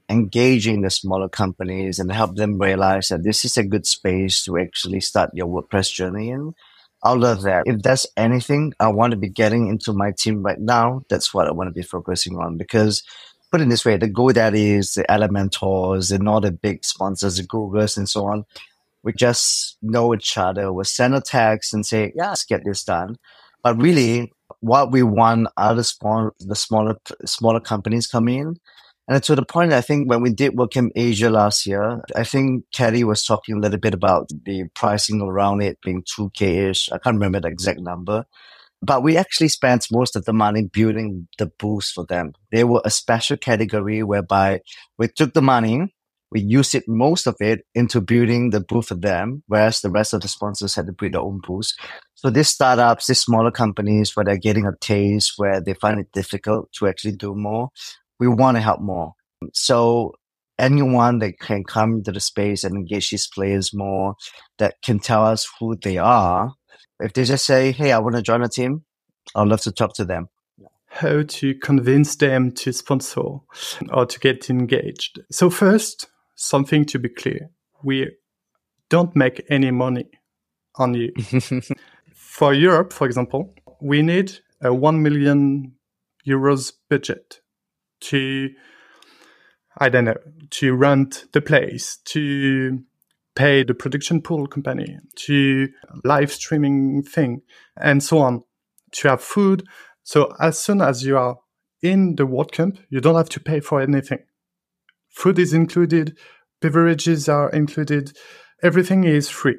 engaging 0.09 0.81
the 0.81 0.91
smaller 0.91 1.29
companies 1.29 1.99
and 1.99 2.11
help 2.11 2.35
them 2.35 2.59
realize 2.59 3.09
that 3.09 3.23
this 3.23 3.45
is 3.45 3.57
a 3.57 3.63
good 3.63 3.87
space 3.87 4.45
to 4.45 4.59
actually 4.59 5.01
start 5.01 5.31
your 5.35 5.47
WordPress 5.47 5.93
journey 5.93 6.31
in 6.31 6.55
I 7.03 7.13
love 7.15 7.43
that. 7.43 7.63
If 7.67 7.81
that's 7.83 8.07
anything 8.17 8.75
I 8.79 8.89
want 8.89 9.13
to 9.13 9.17
be 9.17 9.29
getting 9.29 9.69
into 9.69 9.93
my 9.93 10.13
team 10.13 10.43
right 10.43 10.61
now, 10.61 11.01
that's 11.09 11.33
what 11.33 11.47
I 11.47 11.53
want 11.53 11.69
to 11.69 11.73
be 11.73 11.83
focusing 11.83 12.37
on 12.37 12.59
because 12.59 13.03
put 13.51 13.63
it 13.63 13.69
this 13.69 13.85
way, 13.85 13.97
the 13.97 14.09
GoDaddies, 14.09 14.95
the 14.95 15.11
Elementors, 15.11 16.11
and 16.11 16.29
all 16.29 16.41
the 16.41 16.53
big 16.53 16.85
sponsors, 16.85 17.39
the 17.39 17.43
Googles 17.45 17.97
and 17.97 18.09
so 18.09 18.27
on, 18.27 18.45
we 19.03 19.15
just 19.15 19.79
know 19.81 20.15
each 20.15 20.37
other. 20.37 20.73
We 20.73 20.85
send 20.85 21.15
a 21.15 21.23
text 21.23 21.73
and 21.73 21.87
say, 21.87 22.13
yeah, 22.15 22.29
let's 22.29 22.45
get 22.45 22.65
this 22.65 22.85
done. 22.85 23.17
But 23.63 23.81
really, 23.81 24.33
what 24.61 24.91
we 24.93 25.03
want 25.03 25.49
are 25.57 25.75
the 25.75 25.85
small, 25.85 26.31
the 26.39 26.57
smaller, 26.57 26.97
smaller 27.25 27.61
companies 27.61 28.07
come 28.07 28.29
in 28.29 28.57
and 29.11 29.21
to 29.25 29.35
the 29.35 29.45
point, 29.45 29.73
I 29.73 29.81
think 29.81 30.09
when 30.09 30.23
we 30.23 30.33
did 30.33 30.53
WordCamp 30.53 30.91
Asia 30.95 31.31
last 31.31 31.67
year, 31.67 32.01
I 32.15 32.23
think 32.23 32.63
Kelly 32.73 33.03
was 33.03 33.25
talking 33.25 33.57
a 33.57 33.59
little 33.59 33.81
bit 33.81 33.93
about 33.93 34.29
the 34.45 34.69
pricing 34.77 35.21
around 35.21 35.63
it 35.63 35.79
being 35.83 36.05
2K-ish. 36.05 36.93
I 36.93 36.99
can't 36.99 37.17
remember 37.17 37.41
the 37.41 37.49
exact 37.49 37.81
number. 37.81 38.25
But 38.81 39.03
we 39.03 39.17
actually 39.17 39.49
spent 39.49 39.89
most 39.91 40.15
of 40.15 40.27
the 40.27 40.33
money 40.33 40.63
building 40.63 41.27
the 41.39 41.47
booths 41.59 41.91
for 41.91 42.07
them. 42.07 42.35
They 42.53 42.63
were 42.63 42.83
a 42.85 42.91
special 42.91 43.37
category 43.37 44.05
whereby 44.05 44.61
we 44.97 45.09
took 45.09 45.35
the 45.35 45.43
money, 45.43 45.93
we 46.33 46.41
used 46.41 46.75
it, 46.75 46.85
most 46.87 47.27
of 47.27 47.37
it, 47.41 47.67
into 47.75 48.01
building 48.01 48.51
the 48.51 48.61
booth 48.61 48.89
for 48.89 48.95
them, 48.95 49.43
whereas 49.47 49.81
the 49.81 49.91
rest 49.91 50.15
of 50.15 50.21
the 50.21 50.29
sponsors 50.29 50.75
had 50.75 50.87
to 50.87 50.93
build 50.93 51.15
their 51.15 51.21
own 51.21 51.41
booths. 51.47 51.75
So 52.15 52.31
these 52.31 52.49
startups, 52.49 53.07
these 53.07 53.21
smaller 53.21 53.51
companies, 53.51 54.15
where 54.15 54.25
they're 54.25 54.37
getting 54.37 54.67
a 54.67 54.77
taste, 54.81 55.35
where 55.37 55.61
they 55.61 55.75
find 55.75 55.99
it 55.99 56.13
difficult 56.13 56.71
to 56.75 56.87
actually 56.87 57.17
do 57.17 57.35
more, 57.35 57.71
we 58.19 58.29
want 58.29 58.57
to 58.57 58.61
help 58.61 58.81
more. 58.81 59.15
So 59.53 60.13
anyone 60.59 61.19
that 61.21 61.41
can 61.41 61.65
come 61.65 62.03
to 62.05 62.13
the 62.13 62.21
space 62.21 62.65
and 62.65 62.77
engage 62.77 63.11
these 63.11 63.27
players 63.27 63.75
more, 63.75 64.15
that 64.59 64.75
can 64.85 64.99
tell 64.99 65.25
us 65.25 65.49
who 65.59 65.77
they 65.77 65.97
are. 65.97 66.53
If 67.01 67.15
they 67.15 67.25
just 67.25 67.47
say, 67.47 67.73
"Hey, 67.73 67.93
I 67.93 67.99
want 67.99 68.17
to 68.17 68.23
join 68.23 68.43
a 68.43 68.49
team," 68.49 68.85
I'd 69.35 69.49
love 69.49 69.63
to 69.63 69.73
talk 69.73 69.95
to 69.95 70.05
them. 70.05 70.29
How 70.93 71.23
to 71.23 71.55
convince 71.55 72.17
them 72.17 72.53
to 72.53 72.73
sponsor 72.73 73.39
or 73.93 74.07
to 74.07 74.19
get 74.19 74.51
engaged? 74.51 75.21
So 75.31 75.49
first, 75.49 76.10
something 76.41 76.85
to 76.87 76.99
be 76.99 77.09
clear: 77.09 77.51
we 77.83 78.11
don't 78.89 79.15
make 79.15 79.45
any 79.49 79.71
money 79.71 80.07
on 80.77 80.95
you. 80.95 81.13
for 82.15 82.55
Europe, 82.55 82.93
for 82.93 83.07
example, 83.07 83.55
we 83.81 84.03
need 84.03 84.39
a 84.63 84.73
one 84.73 85.03
million 85.03 85.73
euros 86.27 86.73
budget 86.89 87.41
to 88.01 88.51
I 89.79 89.89
don't 89.89 90.05
know, 90.05 90.17
to 90.51 90.75
rent 90.75 91.25
the 91.33 91.41
place, 91.41 91.99
to 92.07 92.81
pay 93.35 93.63
the 93.63 93.75
production 93.75 94.21
pool 94.21 94.47
company, 94.47 94.99
to 95.27 95.69
live 96.05 96.33
streaming 96.33 97.03
thing, 97.03 97.43
and 97.77 98.03
so 98.03 98.19
on, 98.19 98.43
to 98.93 99.09
have 99.09 99.23
food. 99.23 99.67
So 100.03 100.35
as 100.41 100.59
soon 100.59 100.83
as 100.83 101.05
you 101.05 101.17
are 101.17 101.39
in 101.83 102.17
the 102.17 102.27
WordCamp, 102.27 102.79
you 102.91 103.01
don't 103.01 103.15
have 103.15 103.29
to 103.31 103.41
pay 103.41 103.61
for 103.61 103.81
anything. 103.81 104.19
Food 105.11 105.39
is 105.39 105.53
included, 105.53 106.17
beverages 106.61 107.29
are 107.29 107.51
included, 107.51 108.17
everything 108.63 109.05
is 109.05 109.29
free 109.29 109.59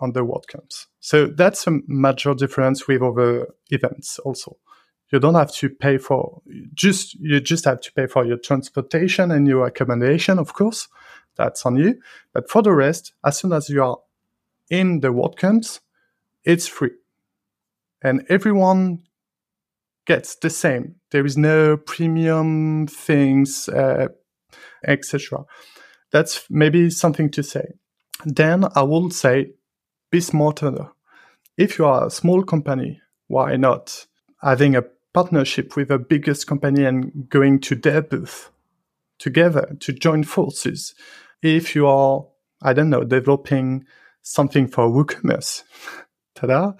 on 0.00 0.12
the 0.12 0.24
WordCamps. 0.24 0.86
So 1.00 1.26
that's 1.26 1.66
a 1.66 1.78
major 1.86 2.34
difference 2.34 2.86
with 2.86 3.02
other 3.02 3.48
events 3.70 4.18
also. 4.20 4.56
You 5.10 5.18
don't 5.18 5.34
have 5.34 5.52
to 5.54 5.68
pay 5.68 5.98
for 5.98 6.40
just 6.72 7.14
you 7.14 7.40
just 7.40 7.64
have 7.64 7.80
to 7.80 7.92
pay 7.92 8.06
for 8.06 8.24
your 8.24 8.38
transportation 8.38 9.32
and 9.32 9.48
your 9.48 9.66
accommodation 9.66 10.38
of 10.38 10.52
course. 10.52 10.88
That's 11.36 11.64
on 11.66 11.76
you. 11.76 12.00
But 12.32 12.48
for 12.48 12.62
the 12.62 12.72
rest 12.72 13.12
as 13.24 13.38
soon 13.38 13.52
as 13.52 13.68
you 13.68 13.82
are 13.82 13.98
in 14.68 15.00
the 15.00 15.08
WordCamps 15.08 15.80
it's 16.44 16.68
free. 16.68 16.92
And 18.02 18.24
everyone 18.28 19.02
gets 20.06 20.36
the 20.36 20.50
same. 20.50 20.96
There 21.10 21.26
is 21.26 21.36
no 21.36 21.76
premium 21.76 22.86
things 22.86 23.68
uh, 23.68 24.08
etc 24.86 25.44
that's 26.12 26.44
maybe 26.50 26.90
something 26.90 27.30
to 27.30 27.42
say. 27.42 27.66
Then 28.24 28.64
i 28.74 28.82
will 28.82 29.10
say 29.10 29.52
be 30.10 30.20
smarter 30.20 30.88
if 31.56 31.78
you 31.78 31.86
are 31.86 32.06
a 32.06 32.10
small 32.10 32.42
company 32.42 33.00
why 33.30 33.54
not? 33.56 34.06
Having 34.42 34.74
a 34.74 34.82
partnership 35.14 35.76
with 35.76 35.88
the 35.88 35.98
biggest 35.98 36.48
company 36.48 36.84
and 36.84 37.28
going 37.28 37.60
to 37.60 37.76
their 37.76 38.02
booth 38.02 38.50
together 39.20 39.76
to 39.78 39.92
join 39.92 40.24
forces. 40.24 40.94
If 41.40 41.76
you 41.76 41.86
are, 41.86 42.26
I 42.60 42.72
don't 42.72 42.90
know, 42.90 43.04
developing 43.04 43.84
something 44.22 44.66
for 44.66 44.88
WooCommerce, 44.88 45.62
ta-da, 46.34 46.72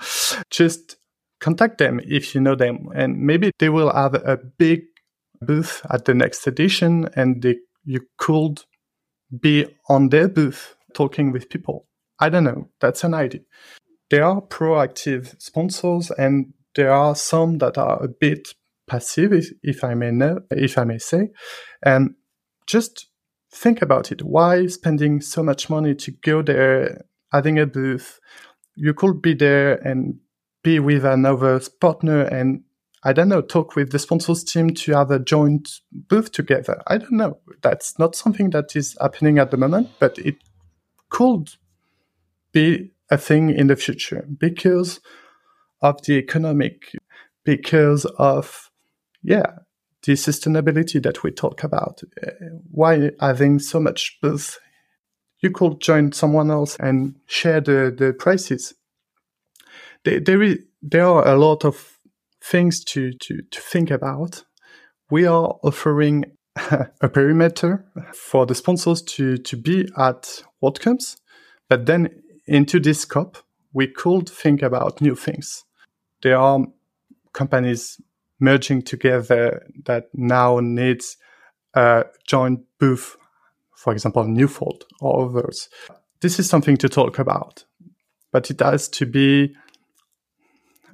just 0.51 0.97
contact 1.39 1.79
them 1.79 2.01
if 2.05 2.35
you 2.35 2.41
know 2.41 2.57
them. 2.57 2.89
And 2.97 3.21
maybe 3.21 3.53
they 3.61 3.69
will 3.69 3.93
have 3.93 4.15
a 4.15 4.37
big 4.37 4.83
booth 5.41 5.87
at 5.89 6.05
the 6.05 6.15
next 6.15 6.49
edition 6.49 7.09
and 7.15 7.43
they, 7.43 7.59
you 7.91 8.01
could 8.19 8.63
be 9.41 9.67
on 9.89 10.11
their 10.11 10.29
booth 10.29 10.77
talking 10.95 11.33
with 11.33 11.49
people. 11.49 11.87
I 12.21 12.29
don't 12.29 12.45
know. 12.45 12.69
That's 12.81 13.03
an 13.03 13.15
idea. 13.15 13.41
There 14.11 14.25
are 14.25 14.41
proactive 14.41 15.41
sponsors 15.41 16.13
and 16.13 16.53
there 16.77 16.93
are 16.93 17.17
some 17.17 17.59
that 17.59 17.79
are 17.79 18.03
a 18.03 18.09
bit 18.09 18.55
passive, 18.87 19.33
if, 19.33 19.51
if 19.63 19.83
I 19.83 19.95
may 19.95 20.13
know, 20.13 20.41
if 20.51 20.79
I 20.79 20.85
may 20.85 20.99
say, 20.99 21.31
and 21.83 22.15
just 22.67 23.09
think 23.53 23.83
about 23.83 24.13
it. 24.13 24.23
Why 24.23 24.67
spending 24.67 25.21
so 25.21 25.43
much 25.43 25.69
money 25.69 25.95
to 25.97 26.13
go 26.13 26.43
there, 26.43 27.05
having 27.33 27.59
a 27.59 27.67
booth? 27.67 28.21
You 28.77 28.95
could 28.95 29.21
be 29.21 29.35
there 29.35 29.75
and 29.87 30.15
be 30.63 30.79
with 30.79 31.05
another 31.05 31.61
partner 31.81 32.23
and 32.23 32.63
I 33.03 33.13
don't 33.13 33.29
know, 33.29 33.41
talk 33.41 33.77
with 33.77 33.93
the 33.93 33.99
sponsors 33.99 34.45
team 34.45 34.75
to 34.75 34.93
have 34.93 35.11
a 35.11 35.19
joint 35.19 35.81
booth 35.91 36.33
together. 36.33 36.83
I 36.87 36.99
don't 36.99 37.13
know. 37.13 37.39
That's 37.63 37.99
not 37.99 38.15
something 38.15 38.51
that 38.51 38.77
is 38.77 38.97
happening 39.01 39.39
at 39.39 39.51
the 39.51 39.57
moment, 39.57 39.89
but 39.99 40.19
it 40.19 40.37
could 41.09 41.51
be 42.53 42.93
a 43.11 43.17
thing 43.17 43.51
in 43.51 43.69
the 43.69 43.77
future 43.77 44.27
because 44.39 45.01
of 45.83 46.03
the 46.03 46.15
economic 46.15 46.93
because 47.45 48.05
of 48.19 48.71
yeah 49.23 49.59
the 50.03 50.13
sustainability 50.13 51.03
that 51.03 51.23
we 51.23 51.31
talk 51.31 51.63
about 51.65 52.03
why 52.71 53.11
having 53.21 53.59
so 53.59 53.81
much 53.81 54.19
booth 54.23 54.59
you 55.41 55.51
could 55.51 55.81
join 55.81 56.13
someone 56.13 56.51
else 56.51 56.77
and 56.77 57.17
share 57.27 57.61
the, 57.61 57.95
the 57.97 58.13
prices 58.13 58.75
there, 60.05 60.21
there, 60.21 60.43
is, 60.43 60.59
there 60.83 61.07
are 61.07 61.27
a 61.27 61.37
lot 61.37 61.65
of 61.65 61.99
things 62.43 62.83
to, 62.85 63.13
to, 63.13 63.43
to 63.51 63.61
think 63.61 63.91
about 63.91 64.45
we 65.11 65.27
are 65.27 65.59
offering 65.63 66.25
a 67.01 67.09
perimeter 67.09 67.85
for 68.15 68.47
the 68.47 68.55
sponsors 68.55 69.03
to, 69.03 69.37
to 69.39 69.57
be 69.57 69.89
at 69.99 70.43
WordCamps. 70.63 71.17
But 71.69 71.87
then 71.87 72.23
into 72.47 72.81
this 72.81 73.01
scope, 73.01 73.39
we 73.73 73.87
could 73.87 74.29
think 74.29 74.63
about 74.63 75.01
new 75.01 75.15
things. 75.15 75.65
There 76.23 76.39
are 76.39 76.65
companies 77.33 78.01
merging 78.41 78.83
together 78.83 79.67
that 79.85 80.09
now 80.15 80.61
needs 80.61 81.17
a 81.75 82.05
joint 82.27 82.61
booth, 82.79 83.17
for 83.77 83.93
example, 83.93 84.25
Newfold 84.25 84.85
or 85.01 85.27
others. 85.27 85.69
This 86.21 86.39
is 86.39 86.49
something 86.49 86.77
to 86.79 86.89
talk 86.89 87.19
about, 87.19 87.65
but 88.33 88.51
it 88.51 88.61
has 88.61 88.89
to 88.89 89.07
be 89.07 89.55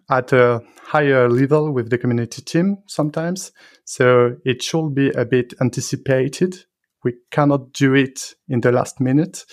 at 0.09 0.33
a 0.33 0.63
higher 0.83 1.29
level 1.29 1.73
with 1.73 1.91
the 1.91 1.99
community 1.99 2.43
team 2.43 2.79
sometimes. 2.87 3.53
So 3.85 4.37
it 4.45 4.63
should 4.63 4.95
be 4.95 5.11
a 5.11 5.25
bit 5.25 5.55
anticipated. 5.61 6.65
We 7.03 7.15
cannot 7.31 7.73
do 7.73 7.95
it 7.95 8.35
in 8.49 8.61
the 8.61 8.73
last 8.73 9.01
minute. 9.01 9.45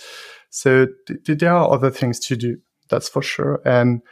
So 0.50 0.86
th- 1.06 1.38
there 1.38 1.52
are 1.52 1.72
other 1.72 1.90
things 1.90 2.20
to 2.26 2.36
do, 2.36 2.58
that's 2.88 3.08
for 3.08 3.22
sure. 3.22 3.60
And 3.64 4.02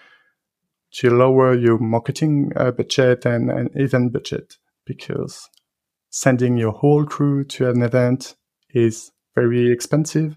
to 0.94 1.10
lower 1.10 1.54
your 1.54 1.78
marketing 1.78 2.52
uh, 2.56 2.72
budget 2.72 3.24
and, 3.24 3.50
and 3.50 3.70
event 3.74 4.12
budget 4.12 4.56
because 4.84 5.48
sending 6.10 6.56
your 6.56 6.72
whole 6.72 7.06
crew 7.06 7.44
to 7.44 7.70
an 7.70 7.82
event 7.82 8.34
is 8.74 9.10
very 9.34 9.70
expensive. 9.70 10.36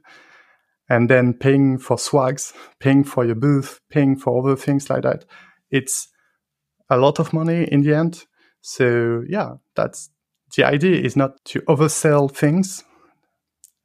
And 0.87 1.09
then 1.09 1.33
paying 1.33 1.79
for 1.79 1.97
swags, 1.97 2.53
paying 2.79 3.03
for 3.03 3.25
your 3.25 3.35
booth, 3.35 3.81
paying 3.89 4.15
for 4.15 4.39
other 4.39 4.55
things 4.55 4.89
like 4.89 5.01
that. 5.01 5.25
It's 5.71 6.07
a 6.89 6.97
lot 6.97 7.19
of 7.19 7.33
money 7.33 7.63
in 7.63 7.81
the 7.81 7.95
end. 7.95 8.25
So 8.61 9.23
yeah, 9.27 9.55
that's 9.75 10.09
the 10.55 10.63
idea 10.63 11.01
is 11.01 11.15
not 11.15 11.43
to 11.45 11.61
oversell 11.61 12.31
things. 12.31 12.83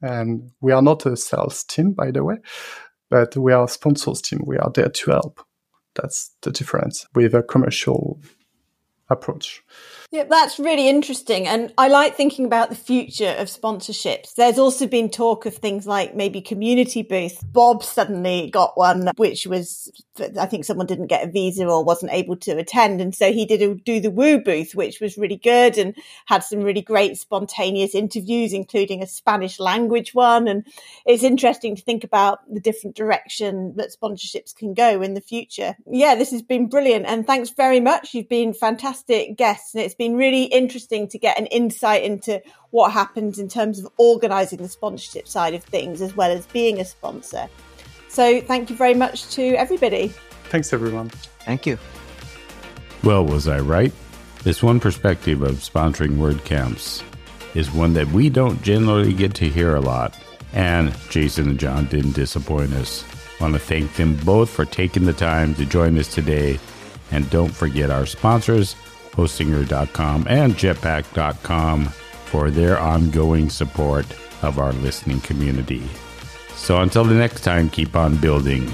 And 0.01 0.51
we 0.61 0.71
are 0.71 0.81
not 0.81 1.05
a 1.05 1.15
sales 1.15 1.63
team, 1.63 1.93
by 1.93 2.11
the 2.11 2.23
way, 2.23 2.37
but 3.09 3.37
we 3.37 3.53
are 3.53 3.65
a 3.65 3.67
sponsors 3.67 4.21
team. 4.21 4.41
We 4.45 4.57
are 4.57 4.71
there 4.73 4.89
to 4.89 5.11
help. 5.11 5.45
That's 5.93 6.31
the 6.41 6.51
difference 6.51 7.05
with 7.13 7.35
a 7.35 7.43
commercial 7.43 8.19
approach. 9.09 9.61
Yeah, 10.13 10.25
that's 10.25 10.59
really 10.59 10.89
interesting. 10.89 11.47
And 11.47 11.73
I 11.77 11.87
like 11.87 12.15
thinking 12.15 12.43
about 12.45 12.67
the 12.67 12.75
future 12.75 13.33
of 13.39 13.47
sponsorships. 13.47 14.35
There's 14.35 14.59
also 14.59 14.85
been 14.85 15.09
talk 15.09 15.45
of 15.45 15.55
things 15.55 15.87
like 15.87 16.13
maybe 16.13 16.41
community 16.41 17.01
booth. 17.01 17.41
Bob 17.49 17.81
suddenly 17.81 18.49
got 18.49 18.77
one, 18.77 19.09
which 19.15 19.47
was, 19.47 19.89
I 20.37 20.47
think 20.47 20.65
someone 20.65 20.87
didn't 20.87 21.07
get 21.07 21.25
a 21.25 21.31
visa 21.31 21.65
or 21.65 21.85
wasn't 21.85 22.11
able 22.11 22.35
to 22.37 22.57
attend. 22.57 22.99
And 22.99 23.15
so 23.15 23.31
he 23.31 23.45
did 23.45 23.61
a, 23.61 23.73
do 23.73 24.01
the 24.01 24.11
Woo 24.11 24.41
booth, 24.41 24.75
which 24.75 24.99
was 24.99 25.17
really 25.17 25.37
good 25.37 25.77
and 25.77 25.95
had 26.25 26.43
some 26.43 26.59
really 26.59 26.81
great 26.81 27.17
spontaneous 27.17 27.95
interviews, 27.95 28.51
including 28.51 29.01
a 29.01 29.07
Spanish 29.07 29.61
language 29.61 30.13
one. 30.13 30.49
And 30.49 30.67
it's 31.05 31.23
interesting 31.23 31.77
to 31.77 31.81
think 31.81 32.03
about 32.03 32.39
the 32.53 32.59
different 32.59 32.97
direction 32.97 33.75
that 33.77 33.95
sponsorships 33.95 34.53
can 34.53 34.73
go 34.73 35.01
in 35.01 35.13
the 35.13 35.21
future. 35.21 35.77
Yeah, 35.89 36.15
this 36.15 36.31
has 36.31 36.41
been 36.41 36.67
brilliant. 36.67 37.05
And 37.05 37.25
thanks 37.25 37.51
very 37.51 37.79
much. 37.79 38.13
You've 38.13 38.27
been 38.27 38.53
fantastic 38.53 39.37
guests 39.37 39.73
and 39.73 39.85
it's 39.85 40.00
been 40.01 40.15
really 40.15 40.45
interesting 40.45 41.07
to 41.07 41.19
get 41.19 41.37
an 41.37 41.45
insight 41.45 42.01
into 42.01 42.41
what 42.71 42.91
happens 42.91 43.37
in 43.37 43.47
terms 43.47 43.77
of 43.77 43.87
organizing 43.97 44.57
the 44.57 44.67
sponsorship 44.67 45.27
side 45.27 45.53
of 45.53 45.63
things 45.63 46.01
as 46.01 46.15
well 46.15 46.31
as 46.31 46.47
being 46.47 46.79
a 46.79 46.85
sponsor. 46.85 47.47
So 48.07 48.41
thank 48.41 48.71
you 48.71 48.75
very 48.75 48.95
much 48.95 49.29
to 49.35 49.53
everybody. 49.53 50.07
Thanks, 50.45 50.73
everyone. 50.73 51.09
Thank 51.45 51.67
you. 51.67 51.77
Well, 53.03 53.23
was 53.23 53.47
I 53.47 53.59
right? 53.59 53.93
This 54.41 54.63
one 54.63 54.79
perspective 54.79 55.43
of 55.43 55.57
sponsoring 55.57 56.17
WordCamps 56.17 57.03
is 57.53 57.69
one 57.69 57.93
that 57.93 58.07
we 58.07 58.31
don't 58.31 58.59
generally 58.63 59.13
get 59.13 59.35
to 59.35 59.47
hear 59.47 59.75
a 59.75 59.81
lot. 59.81 60.17
And 60.53 60.95
Jason 61.11 61.47
and 61.47 61.59
Jon 61.59 61.85
didn't 61.85 62.13
disappoint 62.13 62.73
us. 62.73 63.05
I 63.39 63.43
want 63.43 63.53
to 63.53 63.59
thank 63.59 63.93
them 63.97 64.15
both 64.25 64.49
for 64.49 64.65
taking 64.65 65.05
the 65.05 65.13
time 65.13 65.53
to 65.55 65.65
join 65.67 65.99
us 65.99 66.11
today. 66.11 66.57
And 67.11 67.29
don't 67.29 67.53
forget 67.53 67.91
our 67.91 68.07
sponsors, 68.07 68.75
hostinger.com 69.11 70.25
and 70.29 70.53
Jetpack.com 70.53 71.85
for 71.85 72.49
their 72.49 72.79
ongoing 72.79 73.49
support 73.49 74.05
of 74.41 74.57
our 74.57 74.73
listening 74.73 75.21
community. 75.21 75.83
So 76.55 76.81
until 76.81 77.03
the 77.03 77.15
next 77.15 77.41
time, 77.41 77.69
keep 77.69 77.95
on 77.95 78.17
building. 78.17 78.71